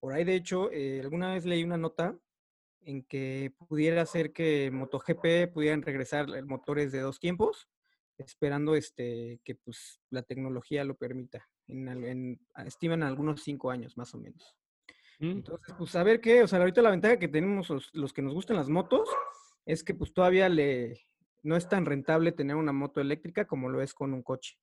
Por 0.00 0.14
ahí, 0.14 0.24
de 0.24 0.34
hecho, 0.34 0.72
eh, 0.72 1.00
alguna 1.02 1.34
vez 1.34 1.44
leí 1.44 1.62
una 1.62 1.76
nota 1.76 2.18
en 2.80 3.02
que 3.04 3.52
pudiera 3.68 4.06
ser 4.06 4.32
que 4.32 4.70
MotoGP 4.70 5.52
pudieran 5.52 5.82
regresar 5.82 6.26
motores 6.46 6.90
de 6.90 7.00
dos 7.00 7.20
tiempos, 7.20 7.68
esperando 8.16 8.76
este, 8.76 9.40
que 9.44 9.56
pues, 9.56 10.00
la 10.08 10.22
tecnología 10.22 10.84
lo 10.84 10.96
permita. 10.96 11.46
En, 11.66 12.40
estiman 12.64 13.02
algunos 13.02 13.42
cinco 13.42 13.70
años 13.70 13.98
más 13.98 14.14
o 14.14 14.18
menos. 14.18 14.56
¿Mm? 15.18 15.30
Entonces, 15.32 15.74
pues 15.76 15.94
a 15.96 16.02
ver 16.02 16.22
qué, 16.22 16.42
o 16.42 16.48
sea, 16.48 16.60
ahorita 16.60 16.80
la 16.80 16.92
ventaja 16.92 17.18
que 17.18 17.28
tenemos 17.28 17.68
los, 17.68 17.90
los 17.92 18.14
que 18.14 18.22
nos 18.22 18.32
gustan 18.32 18.56
las 18.56 18.70
motos 18.70 19.06
es 19.68 19.84
que 19.84 19.94
pues 19.94 20.12
todavía 20.14 20.48
le 20.48 20.98
no 21.42 21.56
es 21.56 21.68
tan 21.68 21.84
rentable 21.84 22.32
tener 22.32 22.56
una 22.56 22.72
moto 22.72 23.00
eléctrica 23.00 23.46
como 23.46 23.68
lo 23.68 23.82
es 23.82 23.94
con 23.94 24.12
un 24.14 24.22
coche. 24.22 24.56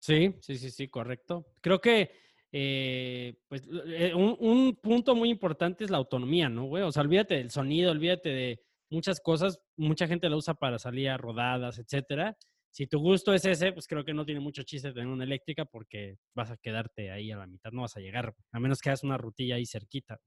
Sí, 0.00 0.34
sí, 0.40 0.56
sí, 0.56 0.70
sí, 0.70 0.88
correcto. 0.88 1.46
Creo 1.60 1.80
que 1.80 2.10
eh, 2.50 3.38
pues 3.46 3.62
eh, 3.86 4.14
un, 4.14 4.36
un 4.40 4.76
punto 4.76 5.14
muy 5.14 5.28
importante 5.28 5.84
es 5.84 5.90
la 5.90 5.98
autonomía, 5.98 6.48
¿no, 6.48 6.64
güey? 6.64 6.82
O 6.82 6.90
sea, 6.90 7.02
olvídate 7.02 7.34
del 7.34 7.50
sonido, 7.50 7.92
olvídate 7.92 8.30
de 8.30 8.60
muchas 8.90 9.20
cosas. 9.20 9.60
Mucha 9.76 10.08
gente 10.08 10.30
la 10.30 10.36
usa 10.36 10.54
para 10.54 10.78
salir 10.78 11.10
a 11.10 11.18
rodadas, 11.18 11.78
etcétera. 11.78 12.36
Si 12.70 12.86
tu 12.86 13.00
gusto 13.00 13.34
es 13.34 13.44
ese, 13.44 13.72
pues 13.72 13.86
creo 13.86 14.04
que 14.04 14.14
no 14.14 14.24
tiene 14.24 14.40
mucho 14.40 14.62
chiste 14.62 14.92
tener 14.92 15.08
una 15.08 15.24
eléctrica 15.24 15.66
porque 15.66 16.16
vas 16.34 16.50
a 16.50 16.56
quedarte 16.56 17.10
ahí 17.10 17.30
a 17.30 17.36
la 17.36 17.46
mitad, 17.46 17.70
no 17.72 17.82
vas 17.82 17.96
a 17.96 18.00
llegar, 18.00 18.34
a 18.52 18.60
menos 18.60 18.80
que 18.80 18.88
hagas 18.88 19.04
una 19.04 19.18
rutilla 19.18 19.56
ahí 19.56 19.66
cerquita. 19.66 20.18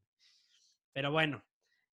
Pero 0.94 1.12
bueno, 1.12 1.44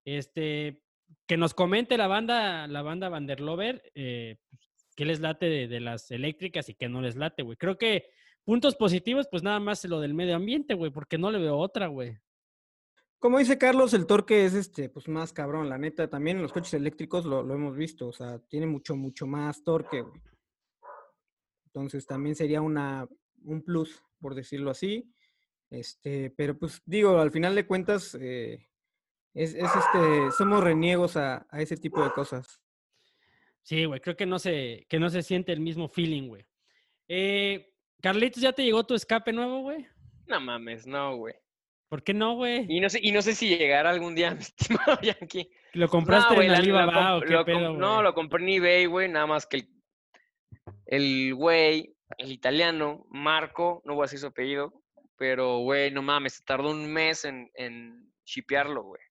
este, 0.06 0.82
que 1.26 1.38
nos 1.38 1.54
comente 1.54 1.98
la 1.98 2.08
banda, 2.08 2.68
la 2.68 2.82
banda 2.82 3.10
Vanderlover, 3.10 3.92
eh, 3.96 4.38
pues, 4.50 4.62
qué 4.96 5.06
les 5.06 5.20
late 5.20 5.68
de, 5.68 5.80
las 5.80 6.10
eléctricas 6.12 6.70
y 6.70 6.76
qué 6.76 6.90
no 6.90 7.02
les 7.02 7.16
late, 7.16 7.44
güey. 7.44 7.58
Creo 7.58 7.78
que 7.78 8.10
puntos 8.44 8.76
positivos, 8.76 9.28
pues 9.30 9.44
nada 9.44 9.60
más 9.60 9.84
lo 9.86 10.00
del 10.00 10.14
medio 10.14 10.36
ambiente, 10.36 10.74
güey, 10.74 10.92
porque 10.92 11.18
no 11.18 11.32
le 11.32 11.40
veo 11.40 11.58
otra, 11.58 11.88
güey. 11.88 12.18
Como 13.20 13.40
dice 13.40 13.58
Carlos, 13.58 13.94
el 13.94 14.06
torque 14.06 14.46
es 14.46 14.54
este, 14.54 14.90
pues 14.90 15.08
más 15.08 15.34
cabrón, 15.34 15.70
la 15.70 15.78
neta. 15.78 16.10
También 16.10 16.38
en 16.38 16.44
los 16.44 16.54
coches 16.54 16.76
eléctricos 16.76 17.26
lo, 17.26 17.44
lo 17.44 17.56
hemos 17.56 17.76
visto, 17.76 18.08
o 18.08 18.14
sea, 18.14 18.40
tiene 18.48 18.68
mucho, 18.68 18.96
mucho 18.96 19.26
más 19.26 19.64
torque, 19.64 20.02
güey. 20.02 20.22
Entonces 21.68 22.06
también 22.06 22.36
sería 22.36 22.62
una, 22.62 23.08
un 23.44 23.62
plus, 23.64 24.02
por 24.20 24.36
decirlo 24.36 24.72
así. 24.72 25.14
Este, 25.70 26.32
pero 26.32 26.58
pues 26.58 26.82
digo, 26.86 27.20
al 27.20 27.32
final 27.32 27.56
de 27.56 27.68
cuentas, 27.68 28.16
eh, 28.20 28.68
es, 29.34 29.54
es, 29.54 29.70
este, 29.76 30.32
somos 30.38 30.64
reniegos 30.64 31.18
a, 31.18 31.48
a, 31.50 31.62
ese 31.62 31.78
tipo 31.78 32.04
de 32.04 32.12
cosas. 32.12 32.62
Sí, 33.62 33.86
güey, 33.86 34.00
creo 34.00 34.16
que 34.16 34.26
no 34.26 34.40
se, 34.40 34.86
que 34.90 35.00
no 35.00 35.10
se 35.10 35.22
siente 35.22 35.52
el 35.52 35.60
mismo 35.60 35.88
feeling, 35.88 36.28
güey. 36.28 36.46
Eh, 37.08 37.74
Carlitos, 38.02 38.42
¿ya 38.42 38.54
te 38.54 38.64
llegó 38.64 38.86
tu 38.86 38.96
escape 38.96 39.34
nuevo, 39.34 39.62
güey? 39.62 39.86
No 40.26 40.40
mames, 40.40 40.88
no, 40.88 41.18
güey. 41.18 41.36
¿Por 41.90 42.04
qué 42.04 42.14
no, 42.14 42.36
güey? 42.36 42.66
Y 42.68 42.82
no 42.82 42.90
sé, 42.90 43.00
y 43.02 43.12
no 43.12 43.22
sé 43.22 43.34
si 43.34 43.58
llegará 43.58 43.90
algún 43.90 44.14
día, 44.14 44.32
mi 44.36 44.40
estimado 44.42 45.00
Yankee. 45.02 45.50
¿Lo 45.74 45.88
compraste 45.88 46.36
no, 46.36 46.42
en 46.42 46.52
la, 46.52 46.58
Alibaba 46.58 47.18
o 47.18 47.22
qué 47.22 47.34
lo, 47.34 47.46
pedo, 47.46 47.60
güey? 47.60 47.78
No, 47.78 48.02
lo 48.02 48.14
compré 48.14 48.44
en 48.44 48.50
eBay, 48.50 48.86
güey, 48.86 49.10
nada 49.10 49.26
más 49.26 49.46
que 49.46 49.58
el, 49.58 49.70
el 50.86 51.36
güey, 51.36 51.96
el 52.18 52.32
italiano, 52.32 53.06
Marco, 53.10 53.82
no 53.86 53.96
voy 53.96 54.04
a 54.04 54.06
decir 54.06 54.20
su 54.20 54.28
apellido, 54.28 54.82
pero, 55.18 55.60
güey, 55.60 55.92
no 55.92 56.02
mames, 56.02 56.34
se 56.34 56.44
tardó 56.44 56.72
un 56.72 56.92
mes 56.92 57.26
en, 57.26 57.50
en 57.56 58.14
shipearlo, 58.26 58.84
güey. 58.84 59.02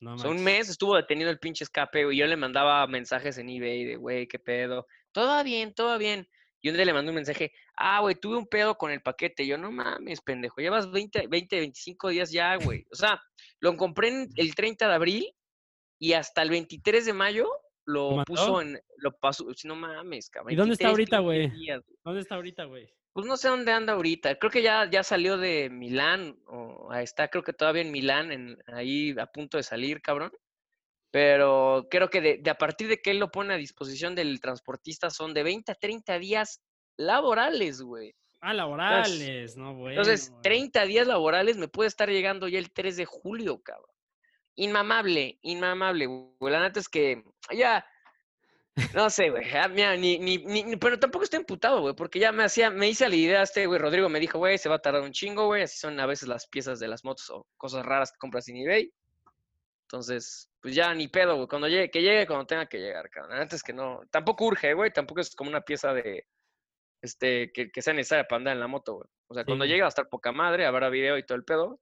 No 0.00 0.14
o 0.14 0.18
sea, 0.18 0.30
un 0.30 0.42
mes 0.42 0.68
estuvo 0.68 0.96
detenido 0.96 1.30
el 1.30 1.38
pinche 1.38 1.64
escape, 1.64 2.04
güey. 2.04 2.18
Yo 2.18 2.26
le 2.26 2.36
mandaba 2.36 2.86
mensajes 2.86 3.38
en 3.38 3.48
eBay 3.48 3.84
de, 3.84 3.96
güey, 3.96 4.26
qué 4.26 4.38
pedo. 4.38 4.86
Todo 5.12 5.42
bien, 5.42 5.74
todo 5.74 5.96
bien. 5.98 6.28
Y 6.60 6.68
un 6.68 6.76
día 6.76 6.84
le 6.84 6.92
mandé 6.92 7.10
un 7.10 7.16
mensaje, 7.16 7.52
ah, 7.76 8.00
güey, 8.00 8.14
tuve 8.14 8.36
un 8.36 8.46
pedo 8.46 8.76
con 8.76 8.90
el 8.90 9.00
paquete. 9.00 9.46
Yo, 9.46 9.56
no 9.56 9.70
mames, 9.70 10.20
pendejo, 10.20 10.60
llevas 10.60 10.90
20, 10.90 11.28
20 11.28 11.56
25 11.58 12.08
días 12.08 12.32
ya, 12.32 12.56
güey. 12.56 12.84
O 12.90 12.96
sea, 12.96 13.22
lo 13.60 13.76
compré 13.76 14.08
en 14.08 14.28
el 14.36 14.54
30 14.54 14.88
de 14.88 14.94
abril 14.94 15.32
y 15.98 16.12
hasta 16.12 16.42
el 16.42 16.50
23 16.50 17.06
de 17.06 17.12
mayo 17.12 17.48
lo, 17.84 18.18
¿Lo 18.18 18.24
puso 18.24 18.60
en, 18.60 18.80
lo 18.98 19.16
pasó, 19.16 19.46
no 19.64 19.76
mames, 19.76 20.28
cabrón. 20.28 20.52
¿Y 20.52 20.56
dónde 20.56 20.74
está 20.74 20.88
23, 20.88 21.12
ahorita, 21.12 21.18
güey? 21.20 21.42
15 21.42 21.56
días, 21.56 21.82
güey. 21.86 21.98
¿Dónde 22.04 22.20
está 22.20 22.34
ahorita, 22.34 22.64
güey? 22.64 22.92
Pues 23.16 23.24
no 23.24 23.38
sé 23.38 23.48
dónde 23.48 23.72
anda 23.72 23.94
ahorita. 23.94 24.34
Creo 24.34 24.50
que 24.50 24.60
ya, 24.60 24.90
ya 24.90 25.02
salió 25.02 25.38
de 25.38 25.70
Milán. 25.70 26.38
O 26.48 26.92
está, 26.92 27.28
creo 27.28 27.42
que 27.42 27.54
todavía 27.54 27.80
en 27.80 27.90
Milán, 27.90 28.30
en, 28.30 28.58
ahí 28.66 29.14
a 29.18 29.24
punto 29.24 29.56
de 29.56 29.62
salir, 29.62 30.02
cabrón. 30.02 30.30
Pero 31.10 31.86
creo 31.90 32.10
que 32.10 32.20
de, 32.20 32.36
de, 32.42 32.50
a 32.50 32.58
partir 32.58 32.88
de 32.88 33.00
que 33.00 33.12
él 33.12 33.18
lo 33.18 33.30
pone 33.30 33.54
a 33.54 33.56
disposición 33.56 34.14
del 34.14 34.38
transportista 34.38 35.08
son 35.08 35.32
de 35.32 35.44
20 35.44 35.72
a 35.72 35.76
30 35.76 36.18
días 36.18 36.60
laborales, 36.98 37.80
güey. 37.80 38.14
Ah, 38.42 38.52
laborales, 38.52 39.18
entonces, 39.18 39.56
no, 39.56 39.74
bueno. 39.74 39.98
Entonces, 39.98 40.34
30 40.42 40.84
días 40.84 41.06
laborales 41.06 41.56
me 41.56 41.68
puede 41.68 41.88
estar 41.88 42.10
llegando 42.10 42.48
ya 42.48 42.58
el 42.58 42.70
3 42.70 42.98
de 42.98 43.06
julio, 43.06 43.62
cabrón. 43.62 43.96
Inmamable, 44.56 45.38
inmamable, 45.40 46.04
güey. 46.04 46.52
La 46.52 46.60
neta 46.60 46.80
es 46.80 46.88
que 46.90 47.24
ya, 47.50 47.82
no 48.94 49.08
sé, 49.08 49.30
güey. 49.30 49.44
Mira, 49.70 49.96
ni, 49.96 50.18
ni, 50.18 50.38
ni, 50.38 50.76
pero 50.76 50.98
tampoco 50.98 51.24
estoy 51.24 51.38
emputado, 51.38 51.80
güey, 51.80 51.94
porque 51.94 52.18
ya 52.18 52.30
me 52.30 52.44
hacía, 52.44 52.70
me 52.70 52.88
hice 52.88 53.08
la 53.08 53.16
idea 53.16 53.42
este, 53.42 53.66
güey. 53.66 53.80
Rodrigo 53.80 54.08
me 54.08 54.20
dijo, 54.20 54.38
güey, 54.38 54.58
se 54.58 54.68
va 54.68 54.76
a 54.76 54.82
tardar 54.82 55.02
un 55.02 55.12
chingo, 55.12 55.46
güey. 55.46 55.62
Así 55.62 55.78
son 55.78 55.98
a 55.98 56.06
veces 56.06 56.28
las 56.28 56.46
piezas 56.46 56.78
de 56.78 56.88
las 56.88 57.04
motos 57.04 57.30
o 57.30 57.46
cosas 57.56 57.86
raras 57.86 58.12
que 58.12 58.18
compras 58.18 58.48
en 58.48 58.56
eBay. 58.58 58.92
Entonces, 59.82 60.50
pues 60.60 60.74
ya 60.74 60.92
ni 60.94 61.08
pedo, 61.08 61.36
güey. 61.36 61.48
Cuando 61.48 61.68
llegue, 61.68 61.90
que 61.90 62.02
llegue 62.02 62.26
cuando 62.26 62.44
tenga 62.44 62.66
que 62.66 62.78
llegar, 62.78 63.08
cabrón. 63.08 63.38
Antes 63.38 63.62
que 63.62 63.72
no. 63.72 64.00
Tampoco 64.10 64.44
urge, 64.44 64.74
güey. 64.74 64.92
Tampoco 64.92 65.20
es 65.20 65.34
como 65.34 65.48
una 65.48 65.62
pieza 65.62 65.94
de. 65.94 66.26
Este, 67.00 67.52
que, 67.52 67.70
que 67.70 67.82
sea 67.82 67.94
necesaria 67.94 68.24
para 68.24 68.38
andar 68.38 68.54
en 68.54 68.60
la 68.60 68.66
moto, 68.66 68.94
güey. 68.96 69.08
O 69.28 69.34
sea, 69.34 69.44
sí. 69.44 69.46
cuando 69.46 69.64
llegue 69.64 69.82
va 69.82 69.86
a 69.86 69.88
estar 69.88 70.08
poca 70.08 70.32
madre, 70.32 70.66
habrá 70.66 70.88
video 70.90 71.16
y 71.16 71.24
todo 71.24 71.38
el 71.38 71.44
pedo. 71.44 71.80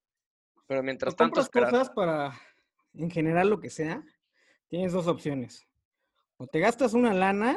Pero 0.66 0.82
mientras 0.82 1.16
tanto. 1.16 1.40
Esperar. 1.40 1.70
cosas 1.70 1.90
para, 1.90 2.38
en 2.92 3.10
general, 3.10 3.48
lo 3.48 3.58
que 3.58 3.70
sea, 3.70 4.02
tienes 4.68 4.92
dos 4.92 5.06
opciones. 5.06 5.66
O 6.36 6.46
te 6.46 6.60
gastas 6.60 6.94
una 6.94 7.14
lana 7.14 7.56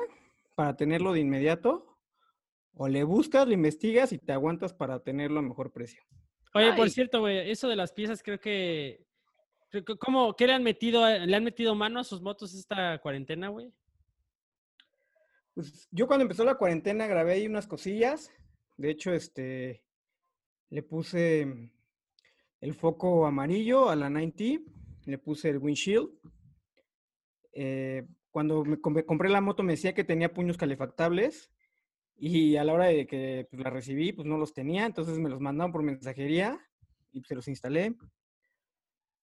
para 0.55 0.75
tenerlo 0.75 1.13
de 1.13 1.19
inmediato, 1.19 1.97
o 2.73 2.87
le 2.87 3.03
buscas, 3.03 3.47
lo 3.47 3.53
investigas 3.53 4.11
y 4.11 4.19
te 4.19 4.33
aguantas 4.33 4.73
para 4.73 4.99
tenerlo 4.99 5.39
a 5.39 5.43
mejor 5.43 5.71
precio. 5.71 6.01
Oye, 6.53 6.71
Ay. 6.71 6.77
por 6.77 6.89
cierto, 6.89 7.21
güey, 7.21 7.49
eso 7.49 7.67
de 7.67 7.75
las 7.75 7.91
piezas 7.91 8.21
creo 8.23 8.39
que 8.39 9.07
¿Cómo? 9.99 10.35
¿Qué 10.35 10.47
le 10.47 10.53
han 10.53 10.63
metido? 10.63 11.07
¿Le 11.07 11.35
han 11.35 11.43
metido 11.43 11.75
mano 11.75 11.99
a 11.99 12.03
sus 12.03 12.21
motos 12.21 12.53
esta 12.53 12.99
cuarentena, 12.99 13.49
güey? 13.49 13.73
Pues 15.53 15.87
yo 15.91 16.07
cuando 16.07 16.23
empezó 16.23 16.45
la 16.45 16.57
cuarentena 16.57 17.07
grabé 17.07 17.33
ahí 17.33 17.47
unas 17.47 17.67
cosillas. 17.67 18.31
De 18.77 18.91
hecho, 18.91 19.11
este, 19.11 19.83
le 20.69 20.83
puse 20.83 21.71
el 22.61 22.73
foco 22.75 23.25
amarillo 23.25 23.89
a 23.89 23.95
la 23.95 24.09
90, 24.09 24.71
le 25.05 25.17
puse 25.17 25.49
el 25.49 25.57
windshield. 25.57 26.09
Eh, 27.51 28.07
cuando 28.37 28.63
me 28.63 28.79
compré 28.79 29.29
la 29.29 29.41
moto 29.41 29.63
me 29.63 29.73
decía 29.73 29.95
que 29.95 30.03
tenía 30.03 30.31
puños 30.31 30.57
calefactables 30.57 31.51
y 32.15 32.55
a 32.57 32.63
la 32.63 32.73
hora 32.73 32.85
de 32.85 33.07
que 33.07 33.47
pues, 33.49 33.63
la 33.63 33.71
recibí, 33.71 34.13
pues 34.13 34.27
no 34.27 34.37
los 34.37 34.53
tenía. 34.53 34.85
Entonces 34.85 35.17
me 35.17 35.27
los 35.27 35.41
mandaron 35.41 35.71
por 35.71 35.81
mensajería 35.81 36.63
y 37.11 37.23
se 37.23 37.33
los 37.33 37.47
instalé. 37.47 37.95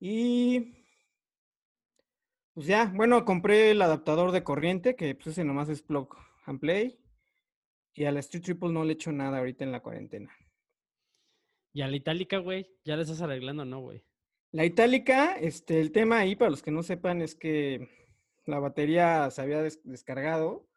Y 0.01 0.75
pues 2.55 2.67
ya, 2.67 2.87
bueno, 2.93 3.25
compré 3.25 3.71
el 3.71 3.83
adaptador 3.83 4.33
de 4.33 4.43
corriente, 4.43 4.97
que 4.97 5.15
pues 5.15 5.29
ese 5.29 5.45
nomás 5.45 5.69
es 5.69 5.81
plug 5.81 6.17
and 6.47 6.59
play. 6.59 6.99
Y 7.93 8.07
a 8.07 8.11
la 8.11 8.19
Street 8.19 8.43
Triple 8.43 8.73
no 8.73 8.83
le 8.83 8.95
echo 8.95 9.13
nada 9.13 9.39
ahorita 9.39 9.63
en 9.63 9.71
la 9.71 9.79
cuarentena. 9.79 10.37
¿Y 11.73 11.83
a 11.83 11.87
la 11.87 11.95
itálica, 11.95 12.39
güey? 12.39 12.67
¿Ya 12.85 12.97
la 12.97 13.03
estás 13.03 13.23
arreglando 13.23 13.65
no, 13.65 13.79
güey? 13.79 14.03
La 14.51 14.65
itálica, 14.65 15.35
este, 15.35 15.81
el 15.81 15.93
tema 15.93 16.19
ahí, 16.19 16.35
para 16.35 16.51
los 16.51 16.63
que 16.63 16.73
no 16.73 16.83
sepan, 16.83 17.23
es 17.23 17.37
que 17.37 18.04
la 18.47 18.59
batería 18.59 19.31
se 19.31 19.43
había 19.43 19.63
des 19.63 19.81
descargado 19.85 20.69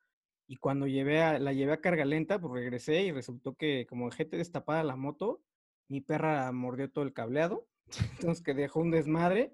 y 0.47 0.57
cuando 0.57 0.87
llevé 0.87 1.21
a, 1.21 1.39
la 1.39 1.51
llevé 1.53 1.73
a 1.73 1.81
carga 1.81 2.05
lenta, 2.05 2.39
pues 2.39 2.53
regresé 2.53 3.03
y 3.03 3.11
resultó 3.11 3.55
que 3.55 3.85
como 3.87 4.09
dejé 4.09 4.25
destapada 4.25 4.83
la 4.83 4.95
moto, 4.95 5.41
mi 5.89 6.01
perra 6.01 6.51
mordió 6.51 6.89
todo 6.89 7.03
el 7.03 7.13
cableado. 7.13 7.67
Entonces 8.19 8.43
que 8.43 8.53
dejó 8.53 8.79
un 8.79 8.91
desmadre. 8.91 9.53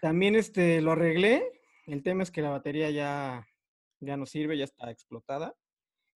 También 0.00 0.36
este, 0.36 0.80
lo 0.80 0.92
arreglé. 0.92 1.60
El 1.86 2.02
tema 2.02 2.22
es 2.22 2.30
que 2.30 2.42
la 2.42 2.50
batería 2.50 2.90
ya, 2.90 3.46
ya 4.00 4.16
no 4.16 4.26
sirve, 4.26 4.56
ya 4.56 4.64
está 4.64 4.90
explotada. 4.90 5.54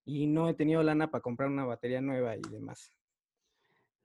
Y 0.06 0.28
no 0.28 0.49
he 0.49 0.54
tenido 0.54 0.84
lana 0.84 1.10
para 1.10 1.21
comprar 1.21 1.49
una 1.49 1.65
batería 1.65 1.99
nueva 1.99 2.36
y 2.36 2.41
demás. 2.51 2.91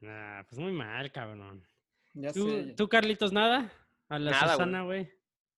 Nah, 0.01 0.45
pues 0.45 0.59
muy 0.59 0.73
mal, 0.73 1.13
cabrón. 1.13 1.67
Ya 2.15 2.33
¿Tú, 2.33 2.49
sé. 2.49 2.75
¿Tú, 2.75 2.89
Carlitos, 2.89 3.33
nada? 3.33 3.71
A 4.09 4.19
la 4.19 4.31
Nada, 4.31 4.53
Susana, 4.53 4.83
güey. 4.83 5.11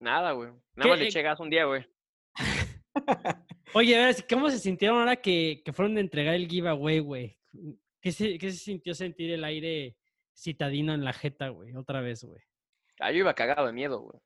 Nada, 0.03 0.33
güey. 0.33 0.51
Nada 0.75 0.91
más 0.91 0.99
le 0.99 1.07
eché 1.07 1.23
gas 1.23 1.39
un 1.39 1.49
día, 1.49 1.65
güey. 1.65 1.87
Oye, 3.73 3.97
a 3.97 4.07
ver, 4.07 4.27
¿cómo 4.29 4.51
se 4.51 4.59
sintieron 4.59 4.99
ahora 4.99 5.15
que, 5.15 5.63
que 5.65 5.73
fueron 5.73 5.95
de 5.95 6.01
entregar 6.01 6.35
el 6.35 6.49
giveaway, 6.49 6.99
güey? 6.99 7.39
¿Qué 8.01 8.11
se, 8.11 8.37
¿Qué 8.37 8.51
se 8.51 8.59
sintió 8.59 8.95
sentir 8.95 9.31
el 9.31 9.45
aire 9.45 9.97
citadino 10.37 10.93
en 10.93 11.05
la 11.05 11.13
jeta, 11.13 11.51
güey? 11.51 11.77
Otra 11.77 12.01
vez, 12.01 12.25
güey. 12.25 12.43
Ah, 12.99 13.13
yo 13.13 13.19
iba 13.19 13.33
cagado 13.35 13.65
de 13.65 13.73
miedo, 13.73 14.01
güey. 14.01 14.19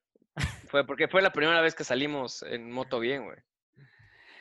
Fue 0.67 0.87
porque 0.87 1.09
fue 1.09 1.21
la 1.21 1.31
primera 1.31 1.61
vez 1.61 1.75
que 1.75 1.85
salimos 1.85 2.43
en 2.43 2.71
moto 2.71 2.99
bien, 2.99 3.25
güey. 3.25 3.39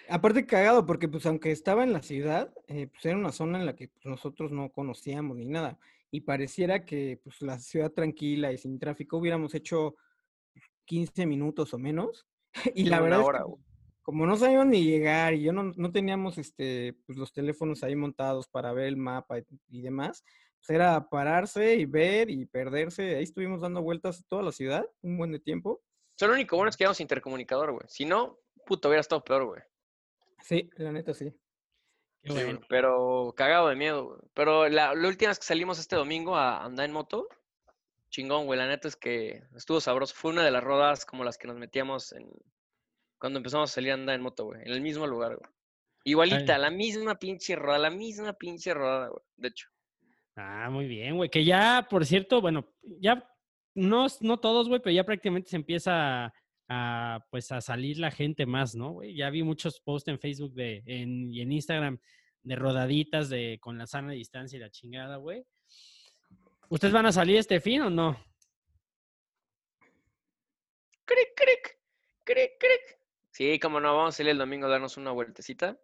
Aparte 0.07 0.45
cagado, 0.45 0.85
porque 0.85 1.09
pues 1.09 1.25
aunque 1.25 1.51
estaba 1.51 1.83
en 1.83 1.91
la 1.91 2.01
ciudad, 2.01 2.53
eh, 2.67 2.87
pues 2.87 3.05
era 3.05 3.17
una 3.17 3.33
zona 3.33 3.59
en 3.59 3.65
la 3.65 3.75
que 3.75 3.89
pues, 3.89 4.05
nosotros 4.05 4.51
no 4.51 4.71
conocíamos 4.71 5.35
ni 5.35 5.49
nada. 5.49 5.77
Y 6.11 6.21
pareciera 6.21 6.85
que 6.85 7.19
pues 7.21 7.41
la 7.41 7.59
ciudad 7.59 7.91
tranquila 7.91 8.53
y 8.53 8.57
sin 8.57 8.79
tráfico 8.79 9.17
hubiéramos 9.17 9.53
hecho 9.53 9.95
15 10.85 11.25
minutos 11.25 11.73
o 11.73 11.77
menos. 11.77 12.27
y 12.75 12.85
la 12.85 13.01
verdad 13.01 13.19
hora, 13.21 13.39
es 13.39 13.43
que, 13.45 13.49
güey. 13.51 13.63
como 14.01 14.25
no 14.25 14.37
sabíamos 14.37 14.67
ni 14.67 14.83
llegar 14.83 15.33
y 15.33 15.43
yo 15.43 15.51
no, 15.51 15.71
no 15.75 15.91
teníamos 15.91 16.37
este, 16.37 16.93
pues, 17.05 17.17
los 17.17 17.33
teléfonos 17.33 17.83
ahí 17.83 17.95
montados 17.95 18.47
para 18.47 18.73
ver 18.73 18.87
el 18.87 18.97
mapa 18.97 19.39
y, 19.39 19.45
y 19.69 19.81
demás, 19.81 20.23
pues 20.59 20.69
era 20.69 21.09
pararse 21.09 21.75
y 21.75 21.85
ver 21.85 22.29
y 22.29 22.45
perderse. 22.45 23.17
Ahí 23.17 23.23
estuvimos 23.23 23.61
dando 23.61 23.81
vueltas 23.81 24.25
toda 24.27 24.43
la 24.43 24.51
ciudad, 24.51 24.85
un 25.01 25.17
buen 25.17 25.31
de 25.31 25.39
tiempo. 25.39 25.81
Solo 26.17 26.31
lo 26.31 26.35
único 26.35 26.55
bueno 26.55 26.69
es 26.69 26.77
que 26.77 26.83
llevamos 26.83 27.01
intercomunicador, 27.01 27.71
güey. 27.73 27.85
Si 27.89 28.05
no, 28.05 28.39
puto, 28.65 28.87
hubiera 28.87 29.01
estado 29.01 29.23
peor, 29.23 29.45
güey. 29.45 29.61
Sí, 30.41 30.69
la 30.77 30.91
neta 30.91 31.13
sí. 31.13 31.33
Bueno. 32.27 32.59
pero 32.67 33.33
cagado 33.37 33.69
de 33.69 33.75
miedo, 33.75 34.05
güey. 34.05 34.19
Pero 34.33 34.67
la, 34.69 34.95
la 34.95 35.07
última 35.07 35.29
vez 35.29 35.39
que 35.39 35.45
salimos 35.45 35.77
este 35.77 35.95
domingo 35.95 36.35
a 36.35 36.63
andar 36.63 36.85
en 36.85 36.93
moto, 36.93 37.27
chingón, 38.15 38.45
güey. 38.45 38.57
La 38.57 38.67
neta 38.67 38.87
es 38.87 38.95
que 38.95 39.43
estuvo 39.55 39.81
sabroso. 39.81 40.13
Fue 40.15 40.31
una 40.31 40.43
de 40.43 40.51
las 40.51 40.63
rodadas 40.63 41.05
como 41.05 41.23
las 41.23 41.37
que 41.37 41.47
nos 41.47 41.57
metíamos 41.57 42.13
en 42.13 42.29
cuando 43.19 43.39
empezamos 43.39 43.71
a 43.71 43.73
salir 43.73 43.91
a 43.91 43.95
andar 43.95 44.15
en 44.15 44.21
moto, 44.21 44.45
güey. 44.45 44.61
En 44.61 44.71
el 44.71 44.81
mismo 44.81 45.05
lugar, 45.05 45.35
güey. 45.35 45.49
Igualita, 46.05 46.55
Ay. 46.55 46.61
la 46.61 46.71
misma 46.71 47.15
pinche 47.15 47.55
rodada, 47.55 47.79
la 47.79 47.89
misma 47.89 48.33
pinche 48.33 48.73
rodada, 48.73 49.09
güey. 49.09 49.23
De 49.35 49.47
hecho. 49.49 49.67
Ah, 50.35 50.69
muy 50.69 50.87
bien, 50.87 51.17
güey. 51.17 51.29
Que 51.29 51.43
ya, 51.43 51.87
por 51.89 52.05
cierto, 52.05 52.41
bueno, 52.41 52.73
ya 52.83 53.27
no, 53.73 54.07
no 54.21 54.37
todos, 54.37 54.69
güey, 54.69 54.81
pero 54.81 54.95
ya 54.95 55.03
prácticamente 55.03 55.49
se 55.49 55.55
empieza 55.55 56.25
a, 56.25 56.33
a, 56.69 57.25
pues 57.31 57.51
a 57.51 57.61
salir 57.61 57.97
la 57.97 58.11
gente 58.11 58.45
más, 58.45 58.75
¿no, 58.75 58.91
güey? 58.91 59.15
Ya 59.15 59.29
vi 59.29 59.43
muchos 59.43 59.81
posts 59.81 60.09
en 60.09 60.19
Facebook 60.19 60.53
de, 60.53 60.83
en, 60.85 61.33
y 61.33 61.41
en 61.41 61.51
Instagram 61.51 61.99
de 62.43 62.55
rodaditas 62.55 63.29
de 63.29 63.57
con 63.59 63.77
la 63.77 63.87
sana 63.87 64.11
distancia 64.11 64.57
y 64.57 64.59
la 64.59 64.69
chingada, 64.69 65.17
güey. 65.17 65.43
¿Ustedes 66.69 66.93
van 66.93 67.05
a 67.05 67.11
salir 67.11 67.37
este 67.37 67.59
fin 67.59 67.81
o 67.81 67.89
no? 67.89 68.17
Cric, 71.05 71.29
cric, 71.35 71.77
cric, 72.23 72.51
cric. 72.59 72.99
Sí, 73.31 73.59
como 73.59 73.79
no, 73.79 73.95
vamos 73.95 74.15
a 74.15 74.17
salir 74.17 74.31
el 74.31 74.37
domingo 74.37 74.65
a 74.65 74.69
darnos 74.69 74.97
una 74.97 75.11
vueltecita. 75.11 75.77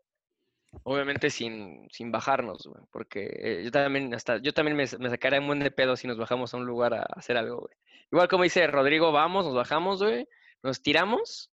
Obviamente 0.83 1.29
sin, 1.29 1.87
sin 1.91 2.11
bajarnos, 2.11 2.65
güey. 2.65 2.83
Porque 2.91 3.29
eh, 3.39 3.61
yo 3.65 3.71
también, 3.71 4.13
hasta, 4.13 4.37
yo 4.37 4.53
también 4.53 4.77
me, 4.77 4.85
me 4.99 5.09
sacaría 5.09 5.39
un 5.39 5.47
buen 5.47 5.59
de 5.59 5.69
pedo 5.69 5.95
si 5.95 6.07
nos 6.07 6.17
bajamos 6.17 6.53
a 6.53 6.57
un 6.57 6.65
lugar 6.65 6.93
a 6.93 7.03
hacer 7.03 7.37
algo, 7.37 7.59
güey. 7.59 7.75
Igual 8.11 8.27
como 8.27 8.43
dice 8.43 8.65
Rodrigo, 8.67 9.11
vamos, 9.11 9.45
nos 9.45 9.55
bajamos, 9.55 10.01
güey. 10.01 10.27
Nos 10.63 10.81
tiramos, 10.81 11.51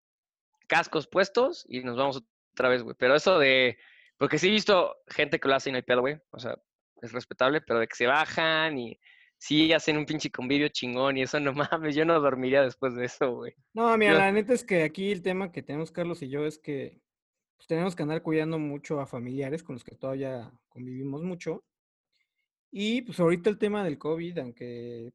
cascos 0.68 1.08
puestos 1.08 1.66
y 1.70 1.82
nos 1.82 1.96
vamos 1.98 2.24
otra 2.54 2.70
vez, 2.70 2.84
güey. 2.84 2.96
Pero 2.98 3.16
eso 3.16 3.40
de. 3.40 3.78
Porque 4.18 4.38
sí 4.38 4.48
he 4.48 4.52
visto 4.52 4.98
gente 5.08 5.40
que 5.40 5.48
lo 5.48 5.56
hace 5.56 5.70
y 5.70 5.72
no 5.72 5.78
hay 5.78 5.84
pedo, 5.84 6.02
güey. 6.02 6.18
O 6.32 6.40
sea, 6.40 6.58
es 7.02 7.12
respetable, 7.12 7.62
pero 7.62 7.80
de 7.80 7.88
que 7.88 7.96
se 7.96 8.08
bajan 8.08 8.78
y 8.78 9.00
sí 9.38 9.74
hacen 9.74 9.98
un 9.98 10.06
pinche 10.06 10.32
convivio 10.32 10.68
chingón 10.70 11.18
y 11.18 11.24
eso 11.24 11.40
no 11.40 11.54
mames, 11.72 11.96
yo 11.96 12.06
no 12.06 12.20
dormiría 12.20 12.62
después 12.62 12.96
de 12.96 13.06
eso, 13.06 13.34
güey. 13.36 13.54
No, 13.74 13.98
mira, 13.98 14.14
Yo- 14.14 14.18
la 14.20 14.32
neta 14.32 14.54
es 14.54 14.64
que 14.64 14.84
aquí 14.84 15.12
el 15.12 15.22
tema 15.22 15.52
que 15.52 15.62
tenemos 15.64 15.92
Carlos 15.92 16.22
y 16.22 16.30
yo 16.30 16.46
es 16.46 16.58
que 16.58 17.00
pues, 17.58 17.68
tenemos 17.68 17.96
que 17.96 18.04
andar 18.04 18.22
cuidando 18.22 18.60
mucho 18.60 19.00
a 19.00 19.06
familiares 19.08 19.64
con 19.64 19.76
los 19.76 19.84
que 19.84 19.96
todavía 19.96 20.52
convivimos 20.70 21.24
mucho. 21.24 21.64
Y 22.72 23.02
pues 23.04 23.20
ahorita 23.20 23.50
el 23.50 23.58
tema 23.58 23.84
del 23.84 23.98
COVID, 23.98 24.38
aunque 24.40 25.14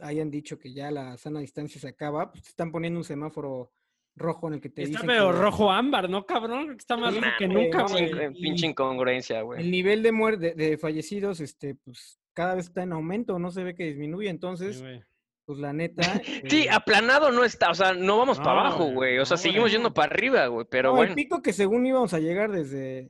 hayan 0.00 0.30
dicho 0.30 0.58
que 0.58 0.72
ya 0.72 0.90
la 0.90 1.16
sana 1.18 1.40
distancia 1.40 1.80
se 1.80 1.88
acaba, 1.88 2.30
pues 2.30 2.44
te 2.44 2.50
están 2.50 2.70
poniendo 2.70 3.00
un 3.00 3.04
semáforo 3.04 3.72
rojo 4.14 4.46
en 4.48 4.54
el 4.54 4.60
que 4.60 4.68
te 4.68 4.82
Está 4.82 4.90
dicen 5.00 5.06
pero 5.06 5.32
que 5.32 5.38
rojo 5.38 5.70
ámbar, 5.70 6.08
¿no, 6.08 6.24
cabrón? 6.24 6.76
Está 6.78 6.96
más 6.96 7.14
rojo 7.14 7.26
que 7.38 7.48
nunca, 7.48 7.86
güey. 7.88 8.32
Pinche, 8.34 8.66
incongruencia, 8.66 9.38
el 9.40 9.44
güey. 9.44 9.68
nivel 9.68 10.02
de 10.02 10.12
muerte 10.12 10.54
de 10.54 10.78
fallecidos, 10.78 11.40
este, 11.40 11.74
pues 11.74 12.20
cada 12.34 12.54
vez 12.54 12.66
está 12.66 12.82
en 12.82 12.92
aumento, 12.92 13.38
no 13.38 13.50
se 13.50 13.64
ve 13.64 13.74
que 13.74 13.84
disminuye. 13.84 14.26
Sí, 14.26 14.30
Entonces, 14.30 14.80
güey. 14.80 15.02
pues 15.44 15.58
la 15.58 15.72
neta. 15.72 16.02
Sí, 16.48 16.64
eh, 16.64 16.70
aplanado 16.70 17.30
no 17.30 17.44
está, 17.44 17.70
o 17.70 17.74
sea, 17.74 17.94
no 17.94 18.18
vamos 18.18 18.38
para 18.38 18.60
abajo, 18.60 18.86
güey. 18.92 19.18
O 19.18 19.24
sea, 19.24 19.36
no, 19.36 19.42
seguimos 19.42 19.72
yendo 19.72 19.92
para 19.92 20.12
arriba, 20.12 20.46
güey. 20.46 20.66
Pero 20.70 20.90
no, 20.90 20.96
bueno. 20.96 21.10
el 21.10 21.16
pico 21.16 21.42
que 21.42 21.52
según 21.52 21.86
íbamos 21.86 22.14
a 22.14 22.18
llegar 22.18 22.50
desde. 22.50 23.08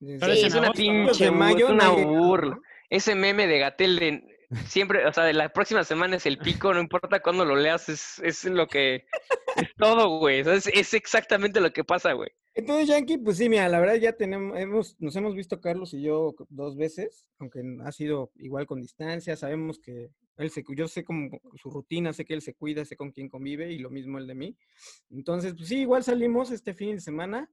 Sí, 0.00 0.18
es 0.20 0.54
una 0.54 0.72
pinche 0.72 1.30
mayo, 1.30 1.66
es 1.66 1.72
una 1.72 1.90
burla. 1.90 2.58
Ese 2.90 3.14
meme 3.14 3.46
de 3.46 3.58
Gatel 3.58 3.98
de 3.98 4.32
siempre, 4.66 5.06
o 5.06 5.12
sea, 5.12 5.24
de 5.24 5.32
la 5.32 5.48
próxima 5.48 5.84
semana 5.84 6.16
es 6.16 6.26
el 6.26 6.38
pico, 6.38 6.74
no 6.74 6.80
importa 6.80 7.20
cuándo 7.20 7.44
lo 7.44 7.56
leas, 7.56 7.88
es, 7.88 8.18
es 8.18 8.44
lo 8.44 8.66
que 8.66 9.06
es 9.56 9.74
todo, 9.78 10.18
güey. 10.18 10.40
O 10.40 10.44
sea, 10.44 10.54
es, 10.54 10.66
es 10.66 10.94
exactamente 10.94 11.60
lo 11.60 11.72
que 11.72 11.84
pasa, 11.84 12.12
güey. 12.12 12.30
Entonces, 12.54 12.88
Yankee, 12.88 13.16
pues 13.16 13.38
sí, 13.38 13.48
mira, 13.48 13.68
la 13.68 13.80
verdad 13.80 13.94
ya 13.94 14.12
tenemos, 14.12 14.58
hemos, 14.58 15.00
nos 15.00 15.16
hemos 15.16 15.34
visto 15.34 15.60
Carlos 15.60 15.94
y 15.94 16.02
yo 16.02 16.34
dos 16.50 16.76
veces, 16.76 17.26
aunque 17.38 17.62
ha 17.82 17.92
sido 17.92 18.30
igual 18.36 18.66
con 18.66 18.82
distancia, 18.82 19.36
sabemos 19.36 19.78
que 19.78 20.10
él 20.36 20.50
se, 20.50 20.62
yo 20.76 20.86
sé 20.86 21.02
como 21.02 21.30
su 21.54 21.70
rutina, 21.70 22.12
sé 22.12 22.26
que 22.26 22.34
él 22.34 22.42
se 22.42 22.54
cuida, 22.54 22.84
sé 22.84 22.96
con 22.96 23.10
quién 23.10 23.30
convive 23.30 23.72
y 23.72 23.78
lo 23.78 23.88
mismo 23.88 24.18
el 24.18 24.26
de 24.26 24.34
mí. 24.34 24.56
Entonces, 25.10 25.54
pues 25.54 25.68
sí, 25.68 25.80
igual 25.80 26.04
salimos 26.04 26.50
este 26.50 26.74
fin 26.74 26.96
de 26.96 27.00
semana, 27.00 27.50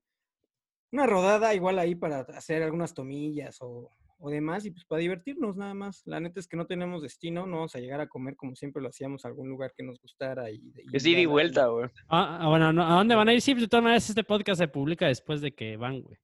una 0.91 1.06
rodada 1.06 1.54
igual 1.54 1.80
ahí 1.80 1.95
para 1.95 2.22
hacer 2.22 2.64
algunas 2.64 2.93
tomillas 2.93 3.58
o, 3.62 3.89
o 4.22 4.30
demás 4.30 4.65
y 4.65 4.72
pues 4.72 4.84
para 4.86 4.99
divertirnos 4.99 5.55
nada 5.55 5.74
más. 5.74 6.01
La 6.05 6.20
neta 6.20 6.39
es 6.39 6.47
que 6.47 6.57
no 6.57 6.65
tenemos 6.65 7.01
destino, 7.01 7.45
no 7.45 7.55
vamos 7.57 7.76
a 7.76 7.80
llegar 7.80 8.01
a 8.01 8.07
comer 8.07 8.36
como 8.36 8.55
siempre 8.55 8.82
lo 8.82 8.89
hacíamos 8.89 9.24
a 9.26 9.30
algún 9.30 9.47
lugar 9.49 9.72
que 9.76 9.84
nos 9.84 9.99
gustara 10.01 10.51
y, 10.51 10.55
y 10.91 10.95
Es 10.95 11.05
ida 11.05 11.20
y 11.20 11.26
vuelta, 11.26 11.67
güey. 11.67 11.88
Ah, 12.09 12.39
ah, 12.41 12.47
bueno, 12.49 12.74
no, 12.74 12.86
¿a 12.86 12.93
dónde 12.95 13.15
van 13.15 13.30
a 13.30 13.34
ir? 13.34 13.41
Sí, 13.41 13.53
pues, 13.53 13.63
de 13.63 13.67
todas 13.70 13.84
maneras 13.84 14.09
este 14.09 14.24
podcast 14.24 14.59
se 14.59 14.67
publica 14.67 15.07
después 15.07 15.41
de 15.41 15.53
que 15.53 15.78
van, 15.78 16.01
güey. 16.01 16.17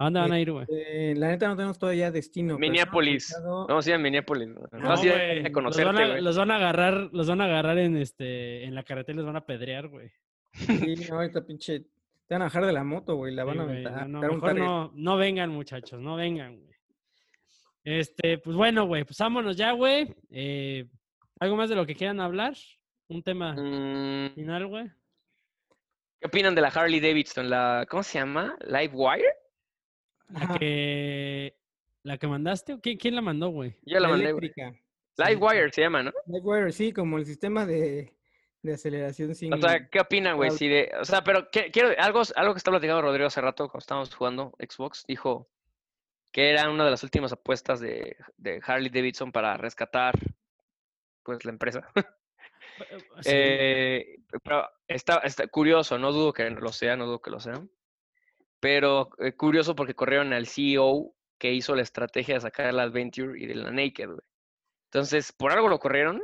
¿A 0.00 0.04
dónde 0.04 0.20
van 0.20 0.30
a 0.32 0.40
ir, 0.40 0.52
güey? 0.52 0.64
Eh, 0.70 1.14
la 1.16 1.26
neta 1.28 1.48
no 1.48 1.56
tenemos 1.56 1.76
todavía 1.76 2.12
destino. 2.12 2.56
Minneapolis. 2.56 3.32
pensado- 3.34 3.66
Vamos 3.66 3.88
a 3.88 3.98
Minneapolis. 3.98 4.48
No, 4.48 4.60
Vamos 4.70 5.00
a 5.04 5.12
a 5.12 5.34
los, 5.42 5.50
conocerte, 5.50 5.84
van 5.92 5.96
a, 5.98 6.06
güey. 6.08 6.22
los 6.22 6.36
van 6.38 6.50
a 6.52 6.56
agarrar, 6.56 7.08
los 7.12 7.26
van 7.28 7.40
a 7.40 7.44
agarrar 7.46 7.78
en 7.78 7.96
este, 7.96 8.62
en 8.64 8.74
la 8.76 8.84
carretera 8.84 9.14
y 9.14 9.16
los 9.16 9.26
van 9.26 9.34
a 9.36 9.44
pedrear, 9.44 9.88
güey. 9.88 10.08
Sí, 10.52 10.94
no, 11.08 11.16
ahorita 11.16 11.44
pinche. 11.44 11.80
Te 11.80 12.34
van 12.34 12.42
a 12.42 12.44
bajar 12.44 12.66
de 12.66 12.72
la 12.74 12.84
moto, 12.84 13.16
güey. 13.16 13.34
La 13.34 13.42
Sí, 13.42 13.48
van 13.48 13.58
a 13.58 13.62
aventar. 13.64 14.08
no, 14.08 14.20
no, 14.20 14.32
mejor 14.34 14.54
no, 14.56 14.92
no 14.94 15.16
vengan, 15.16 15.50
muchachos, 15.50 16.00
no 16.00 16.14
vengan, 16.14 16.56
güey. 16.60 16.67
Este, 17.90 18.36
pues 18.36 18.54
bueno, 18.54 18.84
güey, 18.86 19.04
pues 19.04 19.16
vámonos 19.18 19.56
ya, 19.56 19.72
güey. 19.72 20.14
Eh, 20.30 20.86
¿Algo 21.40 21.56
más 21.56 21.70
de 21.70 21.76
lo 21.76 21.86
que 21.86 21.94
quieran 21.94 22.20
hablar? 22.20 22.54
¿Un 23.08 23.22
tema 23.22 23.54
Mm, 23.54 24.34
final, 24.34 24.66
güey? 24.66 24.90
¿Qué 26.20 26.26
opinan 26.26 26.54
de 26.54 26.60
la 26.60 26.68
Harley 26.68 27.00
Davidson? 27.00 27.48
La, 27.48 27.86
¿Cómo 27.88 28.02
se 28.02 28.18
llama? 28.18 28.58
¿Livewire? 28.66 29.32
La 30.28 30.40
Ajá, 30.40 30.58
que, 30.58 31.56
la 32.02 32.18
que 32.18 32.26
mandaste, 32.26 32.74
¿o 32.74 32.80
¿quién, 32.80 32.98
quién 32.98 33.14
la 33.14 33.22
mandó, 33.22 33.48
güey? 33.48 33.74
Yo 33.86 33.98
la 34.00 34.08
mandé, 34.08 34.32
güey. 34.32 34.52
Livewire 35.16 35.72
se 35.72 35.80
llama, 35.80 36.02
¿no? 36.02 36.12
Livewire, 36.26 36.70
sí, 36.72 36.92
como 36.92 37.16
el 37.16 37.24
sistema 37.24 37.64
de, 37.64 38.12
de 38.62 38.74
aceleración 38.74 39.34
sin. 39.34 39.54
O 39.54 39.56
sea, 39.56 39.88
¿qué 39.88 40.00
opinan, 40.00 40.36
güey? 40.36 40.50
Claro. 40.50 40.58
Si 40.58 40.68
de, 40.68 40.92
o 41.00 41.04
sea, 41.06 41.24
pero 41.24 41.50
que- 41.50 41.70
quiero 41.70 41.88
algo, 41.98 42.20
algo 42.36 42.52
que 42.52 42.58
está 42.58 42.70
platicando 42.70 43.00
Rodrigo 43.00 43.28
hace 43.28 43.40
rato 43.40 43.68
cuando 43.68 43.78
estábamos 43.78 44.14
jugando 44.14 44.52
Xbox, 44.58 45.04
dijo 45.08 45.48
que 46.30 46.50
era 46.50 46.70
una 46.70 46.84
de 46.84 46.90
las 46.90 47.02
últimas 47.02 47.32
apuestas 47.32 47.80
de, 47.80 48.16
de 48.36 48.60
Harley 48.64 48.90
Davidson 48.90 49.32
para 49.32 49.56
rescatar 49.56 50.14
pues 51.22 51.44
la 51.44 51.52
empresa. 51.52 51.88
Sí, 53.20 53.30
Eh, 53.32 54.20
pero 54.44 54.68
está, 54.86 55.16
está 55.24 55.48
curioso, 55.48 55.98
no 55.98 56.12
dudo 56.12 56.32
que 56.32 56.48
lo 56.48 56.72
sea, 56.72 56.96
no 56.96 57.06
dudo 57.06 57.20
que 57.20 57.30
lo 57.30 57.40
sea. 57.40 57.60
Pero 58.60 59.10
eh, 59.18 59.32
curioso 59.32 59.74
porque 59.74 59.94
corrieron 59.94 60.32
al 60.32 60.46
CEO 60.46 61.12
que 61.38 61.52
hizo 61.52 61.74
la 61.74 61.82
estrategia 61.82 62.34
de 62.34 62.40
sacar 62.40 62.72
la 62.72 62.84
Adventure 62.84 63.36
y 63.36 63.46
de 63.46 63.56
la 63.56 63.72
Naked, 63.72 64.06
güey. 64.06 64.20
Entonces, 64.86 65.32
por 65.32 65.50
algo 65.52 65.68
lo 65.68 65.80
corrieron 65.80 66.22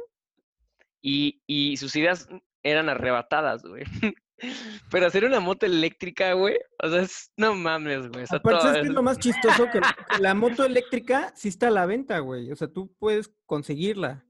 y, 1.01 1.43
y 1.47 1.77
sus 1.77 1.97
ideas 1.97 2.29
eran 2.63 2.89
arrebatadas, 2.89 3.63
güey. 3.65 3.85
Pero 4.91 5.07
hacer 5.07 5.25
una 5.25 5.41
moto 5.41 5.67
eléctrica, 5.67 6.33
güey, 6.35 6.57
o 6.83 6.89
sea, 6.89 7.03
es, 7.03 7.31
no 7.37 7.55
mames, 7.55 8.09
güey. 8.09 8.25
Aparte, 8.29 8.61
¿sabes 8.63 8.75
qué 8.77 8.81
es 8.83 8.89
es- 8.89 8.95
lo 8.95 9.03
más 9.03 9.19
chistoso? 9.19 9.65
Que, 9.73 9.81
que 9.81 10.23
la 10.23 10.35
moto 10.35 10.65
eléctrica 10.65 11.33
sí 11.37 11.49
está 11.49 11.69
a 11.69 11.71
la 11.71 11.87
venta, 11.87 12.19
güey. 12.21 12.51
O 12.53 12.57
sea, 12.57 12.69
tú 12.69 12.95
puedes 12.99 13.31
conseguirla. 13.47 14.25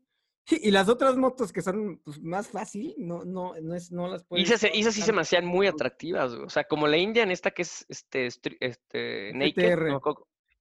Y 0.47 0.71
las 0.73 0.91
otras 0.91 1.17
motos 1.17 1.53
que 1.55 1.63
son 1.63 2.03
pues, 2.05 2.21
más 2.21 2.49
fácil, 2.49 2.95
no, 2.99 3.25
no, 3.25 3.55
no, 3.63 3.75
es, 3.75 3.91
no 3.91 4.09
las 4.09 4.25
puedes. 4.25 4.51
esas, 4.51 4.71
y 4.75 4.81
esas 4.81 4.93
sí 4.95 5.01
se 5.01 5.13
me 5.13 5.23
hacían 5.23 5.47
muy 5.47 5.67
atractivas, 5.67 6.35
güey. 6.35 6.45
O 6.45 6.51
sea, 6.51 6.65
como 6.65 6.87
la 6.87 6.99
Indian 6.99 7.31
esta 7.31 7.51
que 7.51 7.63
es 7.63 7.87
este, 7.89 8.27
stri- 8.27 8.59
este 8.61 9.33
Naked. 9.35 9.79
no 9.89 10.03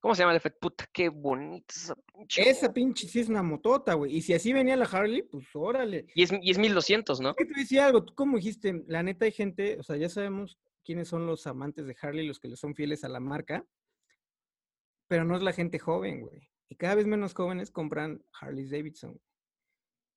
¿Cómo 0.04 0.14
se 0.14 0.20
llama 0.20 0.32
la 0.34 0.36
F- 0.36 0.50
Puta, 0.50 0.84
qué 0.92 1.08
bonita 1.08 1.72
esa 1.74 1.94
pinche 1.96 2.50
Esa 2.50 2.74
pinche 2.74 3.08
sí 3.08 3.20
es 3.20 3.30
una 3.30 3.42
motota, 3.42 3.94
güey. 3.94 4.14
Y 4.14 4.20
si 4.20 4.34
así 4.34 4.52
venía 4.52 4.76
la 4.76 4.84
Harley, 4.84 5.22
pues 5.22 5.46
órale. 5.54 6.04
Y 6.14 6.24
es, 6.24 6.30
y 6.42 6.50
es 6.50 6.58
1200, 6.58 7.20
¿no? 7.20 7.30
Es 7.30 7.36
que 7.36 7.46
te 7.46 7.58
decía 7.58 7.86
algo, 7.86 8.04
tú 8.04 8.14
como 8.14 8.36
dijiste, 8.36 8.82
la 8.86 9.02
neta 9.02 9.24
hay 9.24 9.32
gente, 9.32 9.78
o 9.80 9.82
sea, 9.82 9.96
ya 9.96 10.10
sabemos 10.10 10.58
quiénes 10.84 11.08
son 11.08 11.26
los 11.26 11.46
amantes 11.46 11.86
de 11.86 11.96
Harley, 11.98 12.26
los 12.26 12.38
que 12.38 12.48
le 12.48 12.56
son 12.56 12.74
fieles 12.74 13.02
a 13.04 13.08
la 13.08 13.18
marca, 13.18 13.64
pero 15.08 15.24
no 15.24 15.36
es 15.38 15.42
la 15.42 15.54
gente 15.54 15.78
joven, 15.78 16.20
güey. 16.20 16.50
Y 16.68 16.76
cada 16.76 16.96
vez 16.96 17.06
menos 17.06 17.32
jóvenes 17.32 17.70
compran 17.70 18.22
Harley 18.38 18.68
Davidson. 18.68 19.12
güey. 19.12 19.22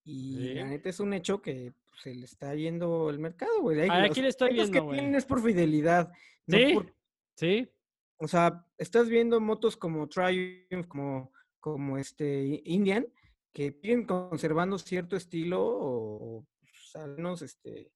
Y 0.04 0.54
la 0.56 0.66
neta 0.66 0.90
es 0.90 1.00
un 1.00 1.14
hecho 1.14 1.42
que 1.42 1.72
pues, 1.90 2.02
se 2.02 2.14
le 2.14 2.26
está 2.26 2.54
yendo 2.56 3.10
el 3.10 3.20
mercado, 3.20 3.62
güey. 3.62 3.80
Hay- 3.80 3.90
Ah, 3.90 4.02
los 4.02 4.12
aquí 4.12 4.22
le 4.22 4.28
estoy 4.28 4.50
pleitos 4.50 4.70
viendo, 4.70 4.82
que 4.82 4.86
güey. 4.86 5.00
tienen 5.00 5.16
es 5.16 5.26
por 5.26 5.42
fidelidad. 5.42 6.12
no 6.46 6.58
Sí, 6.58 6.74
por- 6.74 6.94
sí. 7.36 7.70
O 8.20 8.28
sea, 8.28 8.65
estás 8.78 9.09
viendo 9.09 9.39
motos 9.39 9.78
como 9.78 10.07
Triumph, 10.07 10.88
como, 10.88 11.32
como 11.59 11.97
este 11.97 12.61
Indian, 12.65 13.05
que 13.53 13.72
siguen 13.82 14.05
conservando 14.05 14.78
cierto 14.78 15.15
estilo 15.15 15.63
o, 15.65 16.38
o, 16.39 16.47
pues, 16.61 17.07
menos 17.18 17.41
este, 17.41 17.91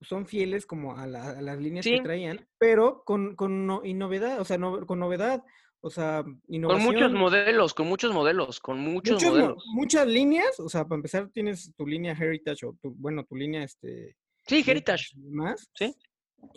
son 0.00 0.26
fieles 0.26 0.66
como 0.66 0.96
a, 0.96 1.06
la- 1.06 1.30
a 1.38 1.42
las 1.42 1.58
líneas 1.58 1.84
que 1.86 2.00
traían, 2.02 2.46
pero 2.58 3.02
con, 3.04 3.34
con 3.34 3.66
no- 3.66 3.82
y 3.84 3.94
novedad, 3.94 4.40
o 4.40 4.44
sea, 4.44 4.58
no- 4.58 4.84
con 4.86 4.98
novedad, 4.98 5.42
o 5.80 5.90
sea, 5.90 6.22
Con 6.22 6.40
innovación. 6.48 6.84
muchos 6.94 7.12
modelos, 7.12 7.74
con 7.74 7.86
muchos 7.86 8.12
modelos, 8.12 8.60
con 8.60 8.78
muchos, 8.80 9.14
muchos 9.14 9.30
mo- 9.30 9.38
modelos. 9.38 9.64
muchas 9.72 10.06
líneas, 10.06 10.58
o 10.60 10.68
sea, 10.68 10.84
para 10.84 10.96
empezar 10.96 11.30
tienes 11.30 11.72
tu 11.76 11.86
línea 11.86 12.12
Heritage 12.12 12.66
o 12.66 12.74
tu, 12.80 12.92
bueno, 12.94 13.24
tu 13.24 13.36
línea 13.36 13.62
este 13.62 14.16
Sí, 14.46 14.62
Heritage. 14.66 15.12
y 15.16 15.22
demás. 15.22 15.68
Sí. 15.74 15.94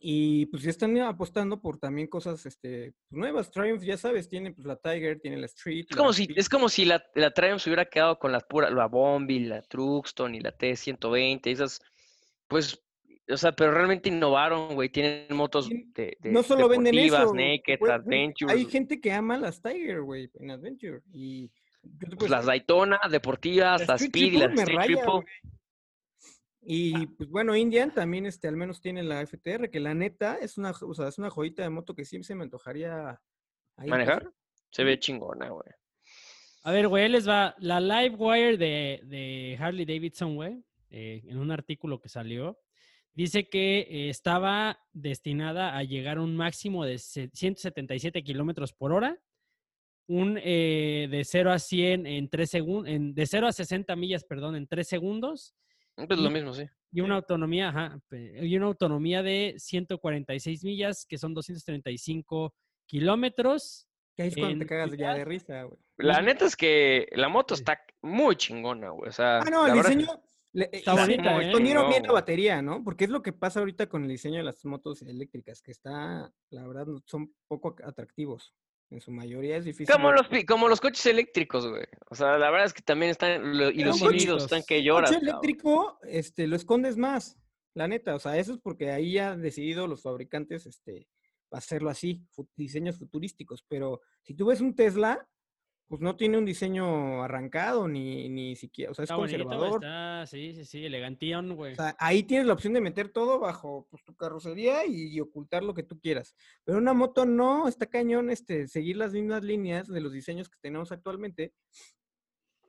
Y 0.02 0.46
pues 0.48 0.64
ya 0.64 0.70
están 0.70 0.98
apostando 1.00 1.60
por 1.62 1.78
también 1.78 2.08
cosas 2.08 2.46
este, 2.46 2.94
pues, 3.10 3.18
nuevas. 3.20 3.52
Triumph, 3.52 3.84
ya 3.84 3.98
sabes, 3.98 4.30
tiene 4.30 4.52
pues 4.52 4.66
la 4.66 4.76
Tiger, 4.78 5.20
tiene 5.20 5.38
la 5.38 5.46
Street. 5.48 5.86
Es 5.90 5.96
la 5.96 5.98
como 5.98 6.14
si, 6.14 6.24
Speed. 6.24 6.38
es 6.40 6.50
como 6.50 6.70
si 6.70 6.86
la, 6.86 7.04
la 7.16 7.32
Triumph 7.32 7.60
se 7.60 7.70
hubiera 7.70 7.86
quedado 7.86 8.20
con 8.20 8.32
las 8.32 8.44
puras, 8.44 8.72
la 8.72 8.88
Bombi, 8.88 9.40
la 9.40 9.62
Truxton 9.62 10.36
y 10.36 10.40
la 10.42 10.56
T120, 10.58 11.42
esas, 11.48 11.82
pues, 12.48 12.82
o 13.30 13.38
sea, 13.38 13.52
pero 13.52 13.72
realmente 13.72 14.10
innovaron, 14.10 14.74
güey. 14.74 14.90
Tienen 14.90 15.28
motos 15.36 15.70
de, 15.70 16.18
de- 16.20 16.32
no 16.32 16.44
solo 16.44 16.68
venden 16.68 16.98
eso. 16.98 17.34
naked, 17.34 17.80
güey, 17.80 17.92
adventures, 17.92 18.54
Hay 18.54 18.66
gente 18.66 19.00
que 19.00 19.12
ama 19.12 19.38
las 19.38 19.62
Tiger, 19.62 20.02
güey, 20.02 20.30
en 20.36 20.52
Adventure. 20.52 21.02
Y 21.14 21.52
pues, 22.18 22.30
las 22.30 22.46
Daytona 22.46 23.00
deportivas, 23.10 23.82
la 23.82 23.88
las 23.88 24.02
Street 24.02 24.30
Speed 24.30 24.34
y 24.34 24.38
las 24.38 24.60
Street 24.60 24.78
raya, 24.78 24.96
Triple. 24.96 25.26
Y 26.72 27.08
pues 27.08 27.28
bueno, 27.30 27.56
Indian 27.56 27.92
también 27.92 28.28
este, 28.28 28.48
al 28.48 28.56
menos 28.56 28.80
tiene 28.80 29.02
la 29.02 29.26
FTR, 29.26 29.72
que 29.72 29.80
la 29.80 29.96
neta 29.96 30.38
es 30.38 30.56
una, 30.60 30.70
o 30.70 30.94
sea, 30.94 31.08
es 31.08 31.18
una 31.18 31.32
joyita 31.32 31.64
de 31.64 31.72
moto 31.72 31.96
que 31.96 32.06
siempre 32.06 32.28
se 32.28 32.36
me 32.36 32.44
antojaría 32.44 33.20
ahí 33.76 33.90
¿Manejar? 33.90 34.32
Se 34.70 34.84
ve 34.84 35.00
chingona, 35.00 35.50
güey. 35.50 35.68
A 36.62 36.72
ver, 36.72 36.88
güey, 36.88 37.10
les 37.10 37.28
va. 37.28 37.56
La 37.58 37.80
Live 37.80 38.16
Wire 38.18 38.58
de, 38.58 39.02
de 39.06 39.58
Harley 39.60 39.84
Davidson, 39.86 40.36
güey, 40.36 40.64
eh, 40.92 41.24
en 41.26 41.40
un 41.40 41.50
artículo 41.50 42.00
que 42.00 42.08
salió, 42.08 42.60
dice 43.16 43.50
que 43.50 43.80
eh, 43.90 44.10
estaba 44.10 44.80
destinada 44.94 45.76
a 45.76 45.84
llegar 45.84 46.18
a 46.18 46.22
un 46.22 46.36
máximo 46.36 46.86
de 46.86 47.00
se- 47.00 47.32
177 47.34 48.24
kilómetros 48.24 48.74
por 48.74 48.92
hora, 48.92 49.18
un 50.06 50.40
eh, 50.44 51.08
de 51.10 51.24
0 51.26 51.52
a 51.52 51.58
100 51.58 52.06
en 52.06 52.30
3 52.30 52.48
segundos, 52.48 52.92
de 53.16 53.26
0 53.26 53.48
a 53.48 53.52
60 53.54 53.96
millas, 53.96 54.24
perdón, 54.24 54.56
en 54.56 54.68
3 54.68 54.88
segundos, 54.88 55.56
Pues 56.08 56.20
lo 56.20 56.30
mismo, 56.30 56.54
sí. 56.54 56.64
y 56.92 57.02
una 57.02 57.16
autonomía, 57.16 57.70
ajá, 57.70 58.00
y 58.12 58.56
una 58.58 58.68
autonomía 58.68 59.22
de 59.24 59.56
146 59.58 60.64
millas, 60.64 61.06
que 61.08 61.18
son 61.18 61.34
235 61.34 62.54
kilómetros. 62.86 63.88
Que 64.16 64.24
ahí 64.24 64.30
es 64.30 64.36
cuando 64.38 64.60
te 64.60 64.66
cagas 64.66 64.98
ya 64.98 65.14
de 65.14 65.26
risa, 65.26 65.64
güey. 65.64 65.80
La 65.98 66.22
neta 66.22 66.46
es 66.46 66.56
que 66.56 67.08
la 67.14 67.30
moto 67.30 67.54
está 67.54 67.80
muy 68.02 68.36
chingona, 68.36 68.90
güey. 68.90 69.10
O 69.10 69.12
sea, 69.12 69.40
Ah, 69.40 69.50
no, 69.50 69.66
la 69.68 69.74
el 69.74 69.78
verdad 69.80 69.92
diseño. 69.98 70.22
le- 70.54 70.70
Está 70.72 70.96
se 70.96 71.02
bonita, 71.02 71.42
¿eh? 71.42 71.52
Bien 71.90 72.04
la 72.04 72.12
batería, 72.12 72.62
¿no? 72.62 72.84
Porque 72.84 73.04
es 73.06 73.10
lo 73.10 73.22
que 73.22 73.32
pasa 73.34 73.60
ahorita 73.60 73.88
con 73.88 74.04
el 74.04 74.10
diseño 74.10 74.38
de 74.38 74.44
las 74.44 74.66
motos 74.66 75.02
eléctricas, 75.04 75.62
que 75.62 75.72
está, 75.72 76.32
la 76.50 76.68
verdad, 76.68 76.88
son 77.06 77.34
poco 77.48 77.76
atractivos. 77.84 78.54
En 78.92 79.02
su 79.02 79.12
mayoría 79.12 79.58
es 79.58 79.66
difícil. 79.66 79.94
Como 79.94 80.12
los, 80.12 80.28
como 80.48 80.68
los 80.68 80.82
coches 80.82 81.06
eléctricos, 81.06 81.68
güey. 81.68 81.86
O 82.10 82.16
sea, 82.16 82.38
la 82.40 82.50
verdad 82.50 82.66
es 82.66 82.74
que 82.74 82.82
también 82.82 83.12
están. 83.12 83.56
lo- 83.58 83.70
y 83.70 83.84
los 83.84 84.00
sonidos 84.00 84.44
están 84.44 84.64
que 84.68 84.80
Un 84.80 84.84
lloras. 84.84 85.12
coche 85.12 85.22
eléctrico, 85.22 86.00
este, 86.04 86.48
lo 86.48 86.56
escondes 86.56 86.98
más, 86.98 87.38
la 87.76 87.88
neta. 87.88 88.16
O 88.16 88.20
sea, 88.20 88.38
eso 88.38 88.54
es 88.54 88.60
porque 88.60 88.90
ahí 88.92 89.14
ya 89.14 89.32
han 89.34 89.42
decidido 89.44 89.86
los 89.86 90.02
fabricantes, 90.02 90.66
este, 90.66 91.08
hacerlo 91.52 91.90
así, 91.92 92.26
diseños 92.56 92.98
futurísticos. 92.98 93.64
Pero 93.68 94.02
si 94.24 94.34
tú 94.34 94.48
ves 94.48 94.60
un 94.60 94.76
Tesla, 94.76 95.28
pues 95.90 96.02
no 96.02 96.16
tiene 96.16 96.38
un 96.38 96.46
diseño 96.46 97.24
arrancado 97.24 97.88
ni, 97.88 98.30
ni 98.30 98.56
siquiera, 98.56 98.92
o 98.92 98.94
sea, 98.94 99.04
es 99.04 99.08
Está 99.10 99.16
bonito, 99.16 99.44
güey, 99.44 99.58
conservador. 99.58 99.84
está, 99.84 100.28
sí, 100.28 100.54
sí, 100.54 100.64
sí, 100.64 100.86
elegantón, 100.86 101.56
güey. 101.56 101.74
O 101.74 101.76
sea, 101.76 101.96
ahí 101.98 102.22
tienes 102.22 102.46
la 102.46 102.54
opción 102.54 102.74
de 102.74 102.82
meter 102.82 103.10
todo 103.10 103.40
bajo 103.40 103.88
pues, 103.90 104.04
tu 104.04 104.16
carrocería 104.16 104.86
y, 104.86 105.08
y 105.08 105.20
ocultar 105.20 105.64
lo 105.64 105.74
que 105.74 105.82
tú 105.82 106.00
quieras. 106.00 106.36
Pero 106.64 106.78
una 106.78 106.94
moto 106.94 107.26
no, 107.26 107.68
está 107.68 107.88
cañón 107.88 108.30
este, 108.30 108.68
seguir 108.68 108.98
las 108.98 109.14
mismas 109.14 109.44
líneas 109.44 109.88
de 109.88 110.00
los 110.00 110.14
diseños 110.14 110.48
que 110.48 110.60
tenemos 110.62 110.92
actualmente, 110.92 111.54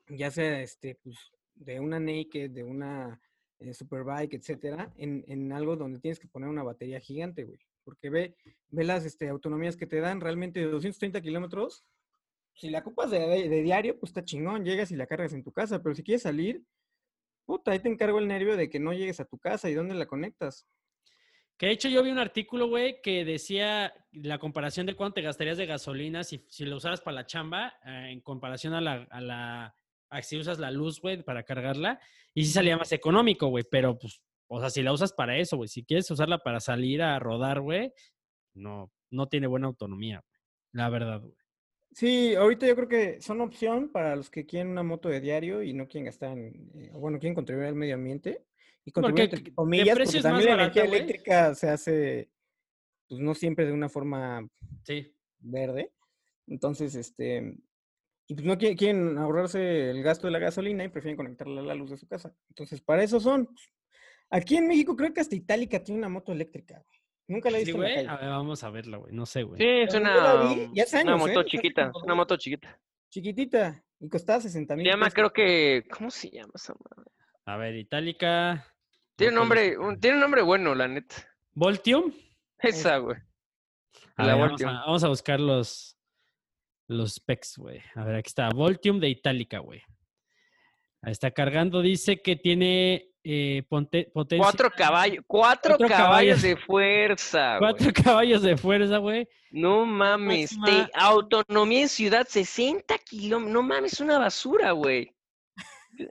ya 0.09 0.31
sea 0.31 0.62
este, 0.62 0.95
pues, 1.03 1.18
de 1.55 1.79
una 1.79 2.01
Naked, 2.01 2.51
de 2.51 2.64
una 2.64 3.21
eh, 3.59 3.75
Superbike, 3.75 4.33
etcétera, 4.33 4.95
en, 4.97 5.25
en 5.29 5.53
algo 5.53 5.77
donde 5.77 6.01
tienes 6.01 6.18
que 6.18 6.29
poner 6.29 6.49
una 6.49 6.62
batería 6.62 7.01
gigante, 7.01 7.45
güey. 7.45 7.61
Porque 7.85 8.09
ve, 8.09 8.35
ve 8.71 8.85
las 8.85 9.05
este, 9.05 9.29
autonomías 9.29 9.77
que 9.77 9.87
te 9.87 10.01
dan 10.01 10.23
realmente 10.23 10.61
de 10.61 10.71
230 10.71 11.21
kilómetros. 11.21 11.85
Si 12.61 12.68
la 12.68 12.80
ocupas 12.80 13.11
de, 13.11 13.18
de- 13.48 13.62
diario, 13.62 13.98
pues 13.98 14.11
está 14.11 14.22
chingón, 14.22 14.66
llegas 14.66 14.90
y 14.90 14.96
la 14.96 15.06
cargas 15.06 15.32
en 15.32 15.42
tu 15.42 15.50
casa. 15.50 15.82
Pero 15.82 15.94
si 15.94 16.02
quieres 16.02 16.20
salir, 16.22 16.62
puta, 17.46 17.70
ahí 17.70 17.78
te 17.80 17.88
encargo 17.88 18.18
el 18.18 18.28
nervio 18.28 18.54
de 18.54 18.68
que 18.68 18.78
no 18.78 18.92
llegues 18.92 19.18
a 19.18 19.24
tu 19.24 19.38
casa 19.38 19.70
y 19.70 19.74
dónde 19.74 19.94
la 19.94 20.04
conectas. 20.04 20.66
Que 21.56 21.66
de 21.66 21.72
hecho 21.72 21.88
yo 21.88 22.02
vi 22.02 22.11
un 22.11 22.18
artículo, 22.18 22.68
güey, 22.68 23.00
que 23.00 23.24
decía 23.24 23.94
la 24.12 24.38
comparación 24.38 24.84
de 24.84 24.94
cuánto 24.94 25.14
te 25.14 25.22
gastarías 25.22 25.56
de 25.56 25.64
gasolina 25.64 26.22
si, 26.22 26.44
si 26.50 26.66
lo 26.66 26.76
usaras 26.76 27.00
para 27.00 27.14
la 27.14 27.26
chamba, 27.26 27.74
eh, 27.84 28.08
en 28.12 28.20
comparación 28.20 28.74
a 28.74 28.82
la, 28.82 29.06
a 29.11 29.20
la, 29.22 29.74
a 30.11 30.22
si 30.22 30.36
usas 30.38 30.58
la 30.58 30.70
luz, 30.70 31.00
güey, 31.00 31.22
para 31.22 31.42
cargarla, 31.44 31.98
y 32.34 32.44
sí 32.44 32.52
salía 32.52 32.76
más 32.76 32.92
económico, 32.92 33.46
güey, 33.48 33.64
pero 33.70 33.98
pues, 33.98 34.20
o 34.48 34.61
sea, 34.61 34.68
si 34.68 34.82
la 34.82 34.92
usas 34.92 35.12
para 35.14 35.36
eso, 35.38 35.56
güey, 35.56 35.68
si 35.68 35.82
quieres 35.84 36.11
usarla 36.11 36.38
para 36.38 36.61
salir 36.61 37.02
a 37.02 37.18
rodar, 37.18 37.61
güey, 37.61 37.92
no, 38.54 38.90
no 39.11 39.28
tiene 39.28 39.46
buena 39.46 39.66
autonomía, 39.66 40.22
güey, 40.26 40.40
la 40.72 40.88
verdad, 40.90 41.20
güey. 41.20 41.39
Sí, 41.93 42.34
ahorita 42.34 42.66
yo 42.66 42.76
creo 42.76 42.88
que 42.88 43.20
son 43.20 43.41
opción 43.41 43.91
para 43.91 44.14
los 44.14 44.30
que 44.30 44.47
quieren 44.47 44.68
una 44.70 44.82
moto 44.82 45.09
de 45.09 45.20
diario 45.20 45.62
y 45.62 45.72
no 45.72 45.88
quieren 45.88 46.07
gastar 46.07 46.38
en, 46.38 46.70
eh, 46.74 46.91
bueno, 46.95 47.18
quieren 47.18 47.34
contribuir 47.34 47.66
al 47.68 47.74
medio 47.74 47.95
ambiente. 47.97 48.45
Y 48.84 48.93
Porque, 48.93 49.09
contribuir 49.09 49.30
¿qué- 49.30 49.36
entre 49.36 49.55
comillas, 49.55 49.99
porque 49.99 50.20
también 50.22 50.47
la 50.49 50.55
energía 50.55 50.84
eléctrica 50.84 51.55
se 51.55 51.68
hace, 51.68 52.30
pues 53.09 53.20
no 53.20 53.34
siempre 53.34 53.66
de 53.66 53.72
una 53.72 53.88
forma 53.88 54.49
Sí. 54.84 55.12
verde. 55.41 55.93
Entonces, 56.47 56.95
este, 56.95 57.57
y 58.28 58.34
pues 58.34 58.47
no 58.47 58.55
qui- 58.57 58.76
quieren 58.78 59.18
ahorrarse 59.18 59.91
el 59.91 60.03
gasto 60.03 60.26
de 60.28 60.32
la 60.32 60.38
gasolina 60.38 60.84
y 60.84 60.88
prefieren 60.88 61.16
conectarla 61.16 61.61
a 61.61 61.64
la 61.64 61.74
luz 61.74 61.91
de 61.91 61.97
su 61.97 62.07
casa. 62.07 62.34
Entonces, 62.49 62.80
para 62.80 63.03
eso 63.03 63.18
son. 63.20 63.49
Aquí 64.30 64.57
en 64.57 64.68
México 64.68 64.95
creo 64.95 65.12
que 65.12 65.20
hasta 65.20 65.34
Itálica 65.34 65.82
tiene 65.82 65.99
una 65.99 66.09
moto 66.09 66.30
eléctrica, 66.32 66.82
güey. 66.86 66.99
Nunca 67.31 67.51
la 67.51 67.59
he 67.59 67.64
Sí, 67.64 67.72
visto 67.72 67.76
en 67.76 67.83
la 67.83 67.89
güey, 67.95 68.07
calle. 68.07 68.09
a 68.09 68.20
ver, 68.20 68.28
vamos 68.31 68.64
a 68.64 68.70
verla, 68.70 68.97
güey, 68.99 69.12
no 69.14 69.24
sé, 69.26 69.43
güey. 69.45 69.61
Sí, 69.61 69.66
es 69.66 69.89
Pero 69.93 70.01
una, 70.03 70.14
yo 70.14 70.20
la 70.22 70.55
vi, 70.55 70.70
ya 70.74 70.83
hace 70.83 71.03
una 71.03 71.12
años, 71.14 71.22
¿eh? 71.22 71.28
moto 71.28 71.41
Hace 71.41 71.49
chiquita. 71.49 71.93
una 72.05 72.14
moto 72.14 72.37
chiquita. 72.37 72.81
Chiquitita 73.09 73.85
y 74.01 74.09
costaba 74.09 74.41
60 74.41 74.74
Se 74.74 74.76
mil 74.76 74.87
llama, 74.87 75.07
pesos. 75.07 75.14
creo 75.14 75.33
que. 75.33 75.85
¿Cómo 75.91 76.11
se 76.11 76.31
llama 76.31 76.53
esa 76.55 76.74
madre? 76.74 77.11
A 77.47 77.57
ver, 77.57 77.74
Itálica. 77.76 78.66
Tiene 79.16 79.33
un 79.33 79.39
nombre, 79.41 79.78
un- 79.78 79.99
tiene 80.01 80.16
un 80.16 80.20
nombre 80.22 80.43
bueno, 80.43 80.74
la 80.74 80.89
neta. 80.89 81.14
Voltium. 81.53 82.12
Esa, 82.59 82.99
güey. 82.99 83.16
A 84.16 84.24
La 84.26 84.35
ver, 84.35 84.43
vamos, 84.45 84.62
a, 84.62 84.66
vamos 84.72 85.05
a 85.05 85.09
buscar 85.09 85.41
los, 85.41 85.97
los 86.89 87.14
specs, 87.14 87.59
güey. 87.59 87.81
A 87.95 88.05
ver, 88.05 88.16
aquí 88.16 88.28
está. 88.28 88.49
Voltium 88.51 89.01
de 89.01 89.09
Itálica, 89.09 89.59
güey. 89.59 89.83
Ahí 91.03 91.12
está 91.12 91.31
cargando. 91.31 91.81
Dice 91.83 92.20
que 92.22 92.37
tiene 92.37 93.09
eh, 93.25 93.62
ponte- 93.68 94.11
potencia. 94.12 94.43
Cuatro 94.45 94.71
caballos, 94.71 95.25
cuatro, 95.27 95.77
Cuatro 95.77 95.89
caballos 95.89 96.41
caballos. 96.41 96.43
de 96.43 96.57
fuerza, 96.57 97.57
cuatro 97.59 97.93
caballos 97.93 98.43
de 98.43 98.57
fuerza, 98.57 98.99
güey. 98.99 99.29
No 99.51 99.85
mames. 99.85 100.57
Máxima- 100.57 100.87
te- 100.87 100.91
autonomía 100.95 101.83
en 101.83 101.89
ciudad, 101.89 102.27
60 102.29 102.97
kilómetros. 102.99 103.53
No 103.53 103.62
mames, 103.62 103.95
es 103.95 104.01
una 104.01 104.18
basura, 104.18 104.73
güey. 104.73 105.14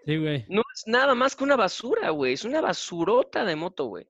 Sí, 0.05 0.17
güey. 0.17 0.45
No 0.49 0.61
es 0.75 0.83
nada 0.85 1.15
más 1.15 1.35
que 1.35 1.43
una 1.43 1.55
basura, 1.55 2.11
güey. 2.11 2.33
Es 2.33 2.45
una 2.45 2.61
basurota 2.61 3.43
de 3.43 3.55
moto, 3.55 3.85
güey. 3.85 4.07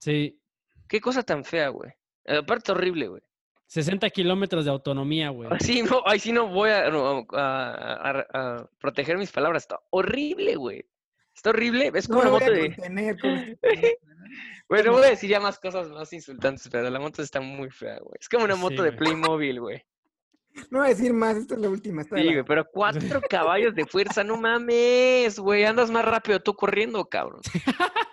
Sí. 0.00 0.38
Qué 0.86 1.00
cosa 1.00 1.22
tan 1.22 1.44
fea, 1.44 1.68
güey. 1.68 1.90
Aparte 2.26 2.72
horrible, 2.72 3.08
güey. 3.08 3.22
60 3.68 4.08
kilómetros 4.10 4.64
de 4.66 4.70
autonomía, 4.70 5.30
güey. 5.30 5.48
Así 5.52 5.82
no, 5.82 6.02
ahí 6.06 6.18
sí 6.18 6.32
no 6.32 6.48
voy 6.48 6.70
a, 6.70 6.90
no, 6.90 7.26
a- 7.32 8.10
a- 8.10 8.26
a 8.58 8.70
proteger 8.78 9.16
mis 9.18 9.30
palabras. 9.32 9.62
Está 9.64 9.78
horrible, 9.90 10.56
güey. 10.56 10.84
Está 11.38 11.50
horrible. 11.50 11.92
Es 11.94 12.08
como 12.08 12.20
una 12.20 12.30
moto 12.30 12.50
de. 12.50 12.74
contener 12.76 13.16
Bueno, 14.68 14.92
voy 14.92 15.04
a 15.04 15.10
decir 15.10 15.30
ya 15.30 15.38
más 15.38 15.56
cosas 15.60 15.88
más 15.88 16.12
insultantes, 16.12 16.68
pero 16.70 16.90
la 16.90 16.98
moto 16.98 17.22
está 17.22 17.40
muy 17.40 17.70
fea, 17.70 17.98
güey. 18.00 18.16
Es 18.20 18.28
como 18.28 18.44
una 18.44 18.54
Sí, 18.56 18.60
moto 18.60 18.82
de. 18.82 18.90
Playmobil, 18.92 19.60
güey. 19.60 19.82
No 20.72 20.78
voy 20.80 20.86
a 20.88 20.90
decir 20.90 21.12
más, 21.12 21.36
esta 21.36 21.54
es 21.54 21.60
la 21.60 21.68
última. 21.68 22.02
esta 22.02 22.16
Sí, 22.16 22.24
la- 22.24 22.32
güey, 22.32 22.44
pero 22.44 22.66
cuatro 22.68 23.20
caballos 23.30 23.72
de 23.76 23.86
fuerza, 23.86 24.24
no 24.24 24.36
mames, 24.36 25.38
güey. 25.38 25.64
Andas 25.64 25.92
más 25.92 26.04
rápido 26.04 26.40
tú 26.40 26.54
corriendo, 26.54 27.04
cabrón. 27.08 27.40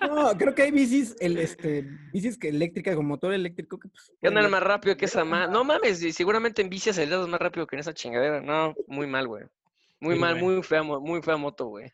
No, 0.01 0.37
creo 0.37 0.53
que 0.53 0.61
hay 0.61 0.71
bicis, 0.71 1.15
el, 1.19 1.39
este, 1.39 1.87
bicis 2.13 2.37
que 2.37 2.49
eléctrica 2.49 2.95
con 2.95 3.07
motor 3.07 3.33
eléctrico 3.33 3.79
que 3.79 3.89
pues, 3.89 4.11
andan 4.23 4.51
más 4.51 4.61
rápido 4.61 4.95
que 4.95 5.05
esa 5.05 5.25
más. 5.25 5.49
No 5.49 5.63
mames, 5.63 6.03
y 6.03 6.13
seguramente 6.13 6.61
en 6.61 6.69
bici 6.69 6.91
aceleras 6.91 7.27
más 7.27 7.39
rápido 7.41 7.65
que 7.65 7.75
en 7.75 7.79
esa 7.79 7.93
chingadera. 7.95 8.39
No, 8.39 8.75
muy 8.87 9.07
mal, 9.07 9.27
güey. 9.27 9.45
Muy 9.99 10.13
Sí, 10.13 10.19
mal, 10.21 10.33
güey. 10.39 10.43
muy 10.57 10.63
fea, 10.63 10.83
muy 10.83 11.21
fea 11.23 11.37
moto, 11.37 11.65
güey. 11.65 11.91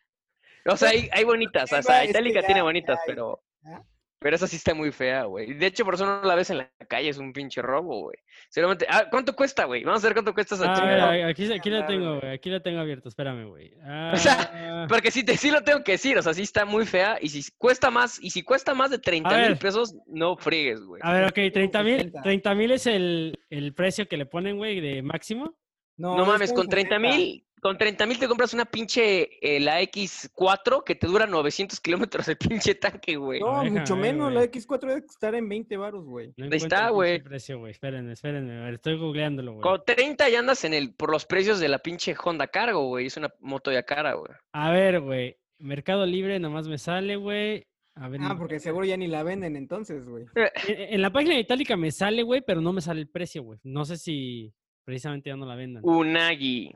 O 0.66 0.76
sea, 0.76 0.90
hay, 0.90 1.08
hay 1.12 1.24
bonitas, 1.24 1.72
o 1.72 1.82
sea, 1.82 2.04
Itálica 2.04 2.42
tiene 2.42 2.62
bonitas, 2.62 2.96
ya- 2.98 3.02
pero. 3.06 3.42
¿Ah? 3.64 3.82
Pero 4.20 4.36
esa 4.36 4.46
sí 4.46 4.54
está 4.54 4.72
muy 4.72 4.92
fea, 4.92 5.24
güey. 5.24 5.52
De 5.54 5.66
hecho, 5.66 5.84
por 5.84 5.94
eso 5.94 6.06
no 6.06 6.22
la 6.22 6.36
ves 6.36 6.48
en 6.50 6.58
la 6.58 6.70
calle, 6.88 7.08
es 7.08 7.18
un 7.18 7.32
pinche 7.32 7.60
robo, 7.60 8.02
güey. 8.02 8.16
Seguramente. 8.50 8.86
Ah, 8.88 9.06
¿cuánto 9.10 9.34
cuesta, 9.34 9.64
güey? 9.64 9.82
Vamos 9.82 10.04
a 10.04 10.06
ver 10.06 10.14
cuánto 10.14 10.32
cuesta 10.32 10.54
esa 10.54 10.68
Ah, 10.68 10.72
a 10.72 10.76
chingadera. 10.76 11.10
ver, 11.10 11.24
aquí, 11.24 11.52
aquí 11.52 11.70
la 11.70 11.84
tengo, 11.88 12.20
güey. 12.20 12.32
Aquí 12.32 12.48
la 12.48 12.60
tengo 12.62 12.78
abierta. 12.78 13.08
Espérame, 13.08 13.48
güey. 13.48 13.72
O 14.12 14.16
sea, 14.16 14.52
Ah, 14.54 14.86
Porque 14.88 15.10
sí, 15.10 15.24
te, 15.24 15.36
sí 15.36 15.50
lo 15.50 15.64
tengo 15.64 15.82
que 15.82 15.92
decir, 15.92 16.16
o 16.18 16.22
sea, 16.22 16.34
sí 16.34 16.42
está 16.42 16.64
muy 16.64 16.86
fea. 16.86 17.18
Y 17.20 17.30
si 17.30 17.42
cuesta 17.58 17.90
más, 17.90 18.22
y 18.22 18.30
si 18.30 18.44
cuesta 18.44 18.74
más 18.74 18.92
de 18.92 19.00
30 19.00 19.38
mil 19.38 19.56
pesos, 19.56 19.92
no 20.06 20.36
friegues, 20.36 20.80
güey. 20.84 21.02
a 21.04 21.12
ver, 21.14 21.24
ok, 21.24 21.52
30 21.52 21.82
mil 21.82 21.96
60. 21.96 22.22
30 22.22 22.54
mil 22.54 22.70
es 22.70 22.86
el, 22.86 23.40
el 23.50 23.74
precio 23.74 24.06
que 24.06 24.16
le 24.18 24.26
ponen, 24.26 24.56
güey, 24.56 24.80
de 24.80 25.02
máximo. 25.02 25.56
No 25.96 26.22
es 26.22 26.28
mames, 26.28 26.52
con 26.52 26.68
30 26.68 26.94
60. 26.96 27.16
mil, 27.16 27.44
con 27.62 27.78
30 27.78 28.06
mil 28.06 28.18
te 28.18 28.26
compras 28.26 28.52
una 28.54 28.64
pinche 28.64 29.38
eh, 29.40 29.60
la 29.60 29.80
X4 29.82 30.82
que 30.84 30.96
te 30.96 31.06
dura 31.06 31.26
900 31.26 31.78
kilómetros 31.80 32.26
el 32.26 32.36
pinche 32.36 32.74
tanque, 32.74 33.14
güey. 33.16 33.38
No, 33.40 33.60
déjame 33.60 33.70
mucho 33.80 33.94
ver, 33.94 34.02
menos. 34.14 34.32
güey. 34.32 34.34
La 34.46 34.50
X4 34.52 34.80
debe 34.80 35.06
estar 35.06 35.34
en 35.36 35.48
20 35.48 35.76
varos, 35.76 36.04
güey. 36.04 36.34
No 36.36 36.46
Ahí 36.46 36.50
está, 36.54 36.88
güey. 36.90 37.22
precio, 37.22 37.58
güey. 37.60 37.70
Espérenme, 37.70 38.12
espérenme. 38.12 38.58
A 38.60 38.64
ver, 38.64 38.74
estoy 38.74 38.98
googleándolo, 38.98 39.52
güey. 39.52 39.62
Con 39.62 39.80
30 39.86 40.28
ya 40.28 40.40
andas 40.40 40.64
en 40.64 40.74
el, 40.74 40.92
por 40.92 41.10
los 41.12 41.24
precios 41.24 41.60
de 41.60 41.68
la 41.68 41.78
pinche 41.78 42.16
Honda 42.22 42.48
Cargo, 42.48 42.88
güey. 42.88 43.06
Es 43.06 43.16
una 43.16 43.32
moto 43.40 43.70
ya 43.70 43.84
cara, 43.84 44.14
güey. 44.14 44.32
A 44.52 44.72
ver, 44.72 45.00
güey. 45.00 45.36
Mercado 45.58 46.04
Libre 46.04 46.40
nomás 46.40 46.66
me 46.66 46.78
sale, 46.78 47.14
güey. 47.14 47.64
A 47.94 48.08
ver. 48.08 48.20
Ah, 48.24 48.30
no- 48.30 48.38
porque 48.38 48.58
seguro 48.58 48.84
ya 48.84 48.96
ni 48.96 49.06
la 49.06 49.22
venden 49.22 49.54
entonces, 49.54 50.04
güey. 50.04 50.24
En, 50.34 50.94
en 50.94 51.00
la 51.02 51.10
página 51.12 51.34
de 51.34 51.40
Itálica 51.42 51.76
me 51.76 51.92
sale, 51.92 52.24
güey, 52.24 52.40
pero 52.44 52.60
no 52.60 52.72
me 52.72 52.80
sale 52.80 53.00
el 53.00 53.08
precio, 53.08 53.44
güey. 53.44 53.60
No 53.62 53.84
sé 53.84 53.98
si 53.98 54.52
precisamente 54.84 55.30
ya 55.30 55.36
no 55.36 55.46
la 55.46 55.54
vendan. 55.54 55.84
Unagi. 55.84 56.72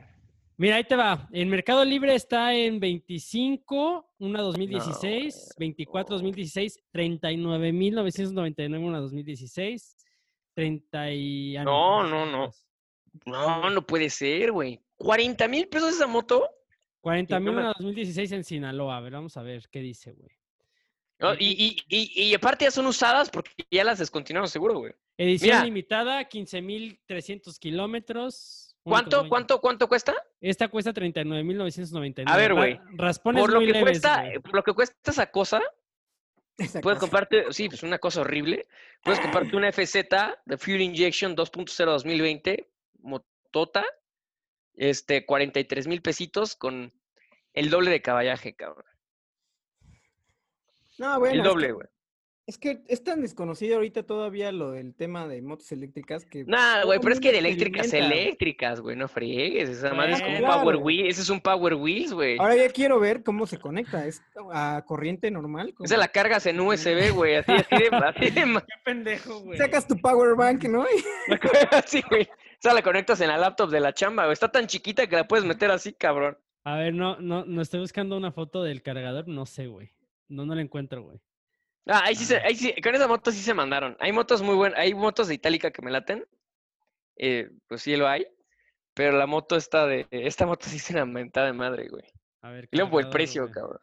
Mira, 0.59 0.77
ahí 0.77 0.85
te 0.85 0.97
va. 0.97 1.29
En 1.33 1.51
Mercado 1.51 1.85
Libre 1.85 2.15
está 2.15 2.55
en 2.55 2.81
25, 2.81 4.15
una 4.19 4.41
2016, 4.41 5.55
24 5.59 6.15
2016, 6.17 6.83
39.999 6.95 8.79
una 8.81 9.01
2016, 9.01 9.97
30 10.55 11.13
y... 11.13 11.57
ah, 11.59 11.65
No, 11.65 12.05
no, 12.09 12.25
no. 12.25 12.51
No, 13.27 13.71
no 13.71 13.87
puede 13.87 14.09
ser, 14.09 14.53
güey. 14.53 14.81
¿40 14.99 15.49
mil 15.49 15.69
pesos 15.69 15.95
esa 15.95 16.07
moto? 16.07 16.49
40 17.03 17.39
mil 17.39 17.53
no 17.53 17.61
una 17.61 17.69
2016 17.79 18.33
en 18.33 18.45
Sinaloa. 18.45 18.97
A 18.97 19.01
ver, 19.01 19.13
vamos 19.13 19.37
a 19.37 19.43
ver 19.43 19.65
qué 19.71 19.81
dice, 19.81 20.13
güey. 20.13 20.31
No, 21.19 21.35
y, 21.35 21.39
y, 21.39 21.77
y, 21.89 22.23
y 22.25 22.35
aparte 22.35 22.65
ya 22.65 22.71
son 22.71 22.87
usadas 22.87 23.31
porque 23.31 23.51
ya 23.71 23.85
las 23.85 23.99
descontinuaron 23.99 24.49
seguro, 24.49 24.79
güey. 24.79 24.93
Edición 25.17 25.51
Mira. 25.57 25.65
limitada, 25.65 26.29
15.300 26.29 27.59
kilómetros. 27.59 28.66
¿Cuánto, 28.91 29.29
cuánto, 29.29 29.61
cuánto 29.61 29.89
cuesta? 29.89 30.15
Esta 30.41 30.69
cuesta 30.69 30.93
39.999. 30.93 32.25
A 32.27 32.37
ver, 32.37 32.55
güey, 32.55 32.81
Raspones 32.95 33.41
Por 33.41 33.53
lo 33.53 33.57
muy 33.59 33.67
que 33.67 33.73
leves, 33.73 33.83
cuesta, 34.01 34.21
güey. 34.23 34.37
eh, 34.37 34.41
por 34.41 34.55
lo 34.55 34.63
que 34.63 34.73
cuesta 34.75 35.11
esa 35.11 35.31
cosa, 35.31 35.61
Esa 36.57 36.81
puedes 36.81 36.99
cosa. 36.99 37.11
comprarte, 37.11 37.53
sí, 37.53 37.69
pues 37.69 37.83
una 37.83 37.99
cosa 37.99 38.21
horrible. 38.21 38.67
Puedes 39.03 39.19
comprarte 39.21 39.57
una 39.57 39.73
FZ 39.73 39.95
de 40.45 40.57
Fuel 40.57 40.83
Injection 40.83 41.35
2.0 41.37 41.85
2020, 41.85 42.69
motota, 43.01 43.85
este, 44.75 45.27
43 45.27 45.89
mil 45.89 46.01
pesitos 46.01 46.55
con 46.55 46.93
el 47.55 47.71
doble 47.71 47.91
de 47.91 48.03
caballaje, 48.03 48.55
cabrón. 48.55 48.85
No, 50.99 51.19
bueno. 51.19 51.35
el 51.35 51.43
doble, 51.43 51.73
güey. 51.73 51.89
Es 52.47 52.59
que 52.59 52.85
es 52.87 53.03
tan 53.03 53.23
desconocido 53.23 53.75
ahorita 53.75 54.05
todavía 54.05 54.53
lo 54.53 54.71
del 54.71 54.95
tema 54.95 55.27
de 55.27 55.43
motos 55.43 55.73
eléctricas 55.73 56.25
que. 56.25 56.45
Nah, 56.45 56.85
güey, 56.85 57.01
pero 57.01 57.13
es 57.13 57.19
que 57.19 57.33
de 57.33 57.39
eléctricas, 57.39 57.93
eléctricas, 57.93 58.81
güey, 58.81 58.95
no 58.95 59.09
friegues. 59.09 59.69
Esa 59.69 59.93
madre 59.93 60.13
es 60.13 60.23
como 60.23 60.35
un 60.35 60.39
Claro. 60.39 60.61
Power 60.61 60.77
Wheel, 60.77 61.07
ese 61.09 61.23
es 61.23 61.29
un 61.31 61.41
Power 61.41 61.75
Wheels, 61.75 62.13
güey. 62.13 62.39
Ahora 62.39 62.55
ya 62.55 62.69
quiero 62.71 63.01
ver 63.01 63.25
cómo 63.25 63.49
se 63.49 63.59
conecta. 63.59 64.07
¿Es 64.07 64.23
a 64.53 64.85
corriente 64.87 65.29
normal? 65.33 65.71
Esa 65.71 65.95
como- 65.97 66.01
la 66.01 66.09
cargas 66.09 66.47
en 66.47 66.61
USB, 66.61 67.11
güey, 67.13 67.35
así, 67.35 67.51
así 67.51 67.75
de, 67.77 67.89
así 68.07 68.31
de 68.31 68.43
Qué 68.45 68.75
pendejo, 68.85 69.41
güey. 69.41 69.59
Sacas 69.59 69.89
tu 69.89 69.97
power 69.97 70.37
bank, 70.37 70.65
¿no? 70.65 70.85
Y- 70.97 71.75
así, 71.75 72.01
güey. 72.09 72.29
Esa 72.61 72.73
la 72.73 72.83
conectas 72.83 73.21
en 73.23 73.29
la 73.29 73.39
laptop 73.39 73.71
de 73.71 73.81
la 73.81 73.93
chamba, 73.93 74.23
güey. 74.23 74.33
Está 74.35 74.53
tan 74.53 74.69
chiquita 74.69 75.09
que 75.09 75.17
la 75.17 75.27
puedes 75.27 75.45
meter 75.45 75.73
así, 75.73 75.93
cabrón. 75.93 76.39
A 76.63 76.77
ver, 76.77 76.95
no, 76.95 77.17
no, 77.19 77.45
no 77.45 77.61
estoy 77.61 77.81
buscando 77.81 78.17
una 78.17 78.31
foto 78.31 78.63
del 78.63 78.83
cargador, 78.83 79.27
no 79.27 79.47
sé, 79.47 79.67
güey. 79.67 79.91
No, 80.29 80.47
no 80.47 80.55
la 80.55 80.63
encuentro, 80.63 81.03
güey. 81.03 81.19
Ah, 81.87 82.03
ahí 82.05 82.15
sí, 82.17 82.25
se, 82.25 82.37
Ah. 82.39 82.43
ahí 82.47 82.57
sí, 82.57 82.75
con 82.83 82.95
esa 82.95 83.07
moto 83.09 83.31
sí 83.31 83.41
se 83.41 83.55
mandaron. 83.55 83.97
Hay 84.01 84.13
motos 84.13 84.43
muy 84.43 84.55
buenas, 84.57 84.79
hay 84.79 84.93
motos 84.95 85.29
de 85.29 85.35
Itálica 85.35 85.71
que 85.71 85.83
me 85.83 85.91
laten. 85.91 86.27
Eh, 87.17 87.51
pues 87.69 87.83
sí 87.83 87.97
lo 87.97 88.09
hay. 88.09 88.27
Pero 88.95 89.17
la 89.17 89.27
moto 89.27 89.57
está 89.57 89.87
de, 89.87 90.07
esta 90.11 90.47
moto 90.47 90.67
sí 90.67 90.77
es 90.77 90.91
una 90.91 91.05
mentada 91.07 91.47
de 91.47 91.53
madre, 91.53 91.89
güey. 91.89 92.05
A 92.43 92.51
ver. 92.51 92.69
Y 92.73 92.77
luego 92.77 92.93
por 92.93 93.05
el 93.05 93.11
precio, 93.11 93.43
güey. 93.43 93.53
cabrón. 93.55 93.81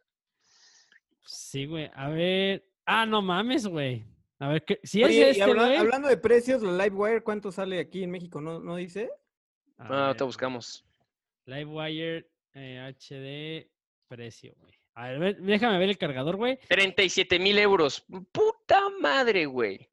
Sí, 1.25 1.65
güey. 1.65 1.89
A 1.93 2.09
ver. 2.09 2.65
Ah, 2.85 3.05
no 3.05 3.21
mames, 3.21 3.65
güey. 3.67 4.03
A 4.39 4.49
ver, 4.49 4.65
¿qué? 4.65 4.79
si 4.83 5.03
Oye, 5.03 5.29
es 5.29 5.37
y 5.37 5.39
este, 5.39 5.43
habla- 5.51 5.65
güey. 5.67 5.77
hablando 5.77 6.07
de 6.09 6.17
precios, 6.17 6.61
la 6.61 6.83
Livewire, 6.83 7.23
¿cuánto 7.23 7.51
sale 7.51 7.79
aquí 7.79 8.03
en 8.03 8.11
México? 8.11 8.41
¿No, 8.41 8.59
no 8.59 8.75
dice? 8.75 9.09
A 9.77 9.85
Ah, 9.85 9.89
ver, 9.89 9.99
ahorita 9.99 10.23
güey. 10.25 10.27
buscamos. 10.29 10.85
Livewire 11.45 12.29
eh, 12.53 12.79
HD 12.79 13.69
precio, 14.07 14.53
güey. 14.59 14.73
A 14.95 15.07
ver, 15.09 15.19
ve- 15.19 15.37
déjame 15.39 15.79
ver 15.79 15.89
el 15.89 15.97
cargador, 15.97 16.35
güey. 16.35 16.59
37 16.69 17.39
mil 17.39 17.57
euros. 17.57 18.05
Puta 18.31 18.81
madre, 19.01 19.45
güey. 19.47 19.89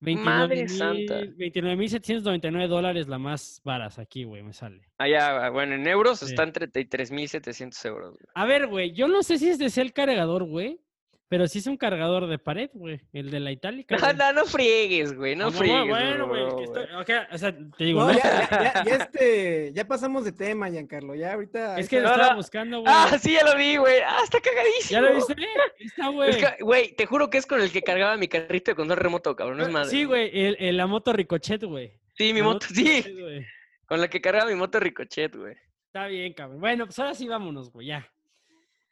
Madre 0.00 0.68
santa. 0.68 1.20
29.799 1.22 2.68
dólares 2.68 3.08
la 3.08 3.18
más 3.18 3.62
varas 3.64 3.98
aquí, 3.98 4.24
güey, 4.24 4.42
me 4.42 4.52
sale. 4.52 4.82
Allá, 4.98 5.48
bueno, 5.48 5.74
en 5.76 5.86
euros 5.86 6.18
Sí. 6.18 6.26
están 6.26 6.52
33 6.52 7.10
mil 7.10 7.26
700 7.26 7.82
euros. 7.86 8.10
güey. 8.10 8.26
A 8.34 8.44
ver, 8.44 8.66
güey, 8.66 8.92
yo 8.92 9.08
no 9.08 9.22
sé 9.22 9.38
si 9.38 9.48
es 9.48 9.58
de 9.58 9.70
ser 9.70 9.86
el 9.86 9.92
cargador, 9.94 10.44
güey, 10.44 10.78
pero 11.34 11.48
sí 11.48 11.58
es 11.58 11.66
un 11.66 11.76
cargador 11.76 12.28
de 12.28 12.38
pared, 12.38 12.70
güey, 12.74 13.00
el 13.12 13.28
de 13.32 13.40
la 13.40 13.50
itálica. 13.50 13.96
No, 13.96 14.12
no, 14.12 14.32
no 14.34 14.44
friegues, 14.44 15.16
güey. 15.16 15.34
No 15.34 15.48
Ah, 15.48 15.50
friegues. 15.50 15.88
Bueno, 15.88 16.28
güey, 16.28 16.44
estoy- 16.62 16.84
ok, 17.00 17.10
o 17.32 17.38
sea, 17.38 17.52
te 17.76 17.84
digo, 17.84 18.02
No, 18.02 18.12
no, 18.12 18.16
ya, 18.16 18.22
ya, 18.22 18.48
ya, 18.74 18.84
ya, 18.84 18.94
este, 18.96 19.72
ya 19.74 19.84
pasamos 19.84 20.24
de 20.24 20.30
tema, 20.30 20.70
Giancarlo. 20.70 21.16
Ya 21.16 21.32
ahorita. 21.32 21.76
es 21.76 21.88
que 21.88 21.96
lo 21.96 22.04
No, 22.04 22.12
estaba 22.14 22.30
no. 22.30 22.36
buscando, 22.36 22.80
güey. 22.82 22.92
Ah, 22.96 23.18
sí, 23.20 23.32
ya 23.32 23.44
lo 23.44 23.56
vi, 23.56 23.76
güey. 23.78 23.96
Ah, 24.06 24.20
está 24.22 24.38
cagadísimo. 24.40 24.90
¿Ya 24.90 25.00
lo 25.00 25.14
viste? 25.16 25.34
Está, 25.80 26.08
güey. 26.10 26.30
Es 26.30 26.36
que, 26.36 26.62
güey, 26.62 26.94
te 26.94 27.06
juro 27.06 27.30
que 27.30 27.38
es 27.38 27.46
con 27.46 27.60
el 27.60 27.72
que 27.72 27.82
cargaba 27.82 28.16
mi 28.16 28.28
carrito 28.28 28.70
de 28.70 28.76
control 28.76 28.98
remoto, 29.00 29.34
cabrón. 29.34 29.56
No 29.58 29.64
es 29.64 29.70
madre. 29.70 29.90
Sí, 29.90 30.04
güey, 30.04 30.30
el, 30.32 30.56
el- 30.60 30.76
la 30.76 30.86
moto 30.86 31.12
Ricochet, 31.12 31.64
güey. 31.64 31.98
Sí, 32.16 32.32
mi 32.32 32.42
moto, 32.42 32.64
sí. 32.72 33.02
Ricochet. 33.02 33.46
Con 33.86 34.00
la 34.00 34.06
que 34.08 34.20
cargaba 34.20 34.48
mi 34.48 34.54
moto 34.56 34.78
Ricochet, 34.78 35.34
güey. 35.34 35.56
Está 35.86 36.06
bien, 36.06 36.32
cabrón. 36.32 36.60
Bueno, 36.60 36.86
pues 36.86 36.96
ahora 37.00 37.14
sí 37.14 37.26
vámonos, 37.26 37.72
güey, 37.72 37.88
ya. 37.88 38.08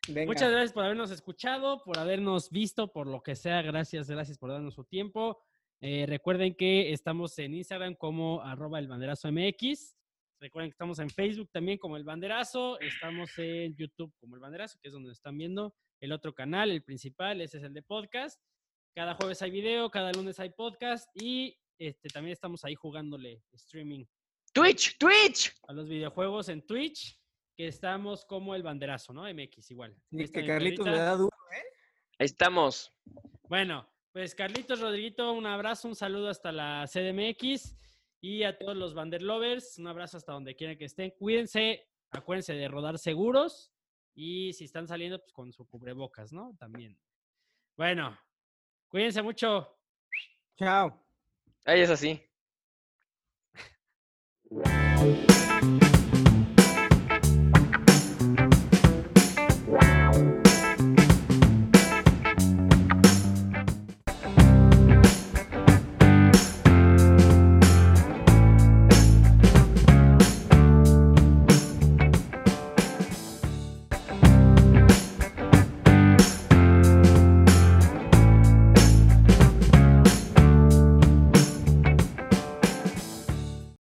Venga. 0.08 0.26
Muchas 0.26 0.50
gracias 0.50 0.72
por 0.72 0.84
habernos 0.84 1.10
escuchado, 1.10 1.82
por 1.84 1.98
habernos 1.98 2.50
visto, 2.50 2.92
por 2.92 3.06
lo 3.06 3.22
que 3.22 3.36
sea. 3.36 3.62
Gracias, 3.62 4.10
gracias 4.10 4.38
por 4.38 4.50
darnos 4.50 4.74
su 4.74 4.84
tiempo. 4.84 5.40
Eh, 5.80 6.06
recuerden 6.06 6.54
que 6.54 6.92
estamos 6.92 7.38
en 7.38 7.54
Instagram 7.54 7.94
como 7.94 8.40
arroba 8.42 8.78
el 8.78 8.88
banderazo 8.88 9.30
MX. 9.30 9.96
Recuerden 10.40 10.70
que 10.70 10.74
estamos 10.74 10.98
en 10.98 11.10
Facebook 11.10 11.50
también 11.52 11.78
como 11.78 11.96
el 11.96 12.04
banderazo. 12.04 12.80
Estamos 12.80 13.30
en 13.38 13.76
YouTube 13.76 14.12
como 14.18 14.34
el 14.34 14.40
banderazo, 14.40 14.78
que 14.80 14.88
es 14.88 14.92
donde 14.92 15.12
están 15.12 15.38
viendo 15.38 15.74
el 16.00 16.12
otro 16.12 16.34
canal, 16.34 16.70
el 16.70 16.82
principal. 16.82 17.40
Ese 17.40 17.58
es 17.58 17.64
el 17.64 17.72
de 17.72 17.82
podcast. 17.82 18.40
Cada 18.94 19.14
jueves 19.14 19.40
hay 19.40 19.50
video, 19.50 19.90
cada 19.90 20.12
lunes 20.12 20.38
hay 20.40 20.50
podcast 20.50 21.08
y 21.14 21.56
este, 21.78 22.08
también 22.08 22.32
estamos 22.32 22.64
ahí 22.64 22.74
jugándole 22.74 23.42
streaming 23.52 24.04
Twitch, 24.52 24.98
Twitch. 24.98 25.54
a 25.66 25.72
los 25.72 25.88
videojuegos 25.88 26.48
en 26.50 26.60
Twitch, 26.66 27.18
que 27.62 27.68
estamos 27.68 28.24
como 28.24 28.56
el 28.56 28.64
banderazo, 28.64 29.12
¿no? 29.12 29.22
MX 29.22 29.70
igual. 29.70 29.96
Sí, 30.10 30.28
que 30.32 30.44
Carlitos 30.44 30.84
le 30.84 30.90
perrita. 30.90 31.04
da 31.04 31.14
duro. 31.14 31.36
Ahí 32.18 32.26
estamos. 32.26 32.92
Bueno, 33.44 33.88
pues 34.10 34.34
Carlitos 34.34 34.80
Rodriguito, 34.80 35.32
un 35.32 35.46
abrazo, 35.46 35.86
un 35.86 35.94
saludo 35.94 36.28
hasta 36.28 36.50
la 36.50 36.86
CDMX 36.92 37.76
y 38.20 38.42
a 38.42 38.58
todos 38.58 38.76
los 38.76 38.94
Vanderlovers, 38.94 39.78
un 39.78 39.86
abrazo 39.86 40.16
hasta 40.16 40.32
donde 40.32 40.56
quieran 40.56 40.76
que 40.76 40.86
estén. 40.86 41.12
Cuídense, 41.12 41.88
acuérdense 42.10 42.52
de 42.54 42.66
rodar 42.66 42.98
seguros 42.98 43.72
y 44.12 44.52
si 44.54 44.64
están 44.64 44.88
saliendo, 44.88 45.20
pues 45.20 45.32
con 45.32 45.52
su 45.52 45.64
cubrebocas, 45.68 46.32
¿no? 46.32 46.56
También. 46.58 46.98
Bueno, 47.76 48.18
cuídense 48.88 49.22
mucho. 49.22 49.78
Chao. 50.56 51.00
Ahí 51.64 51.82
es 51.82 51.90
así. 51.90 52.20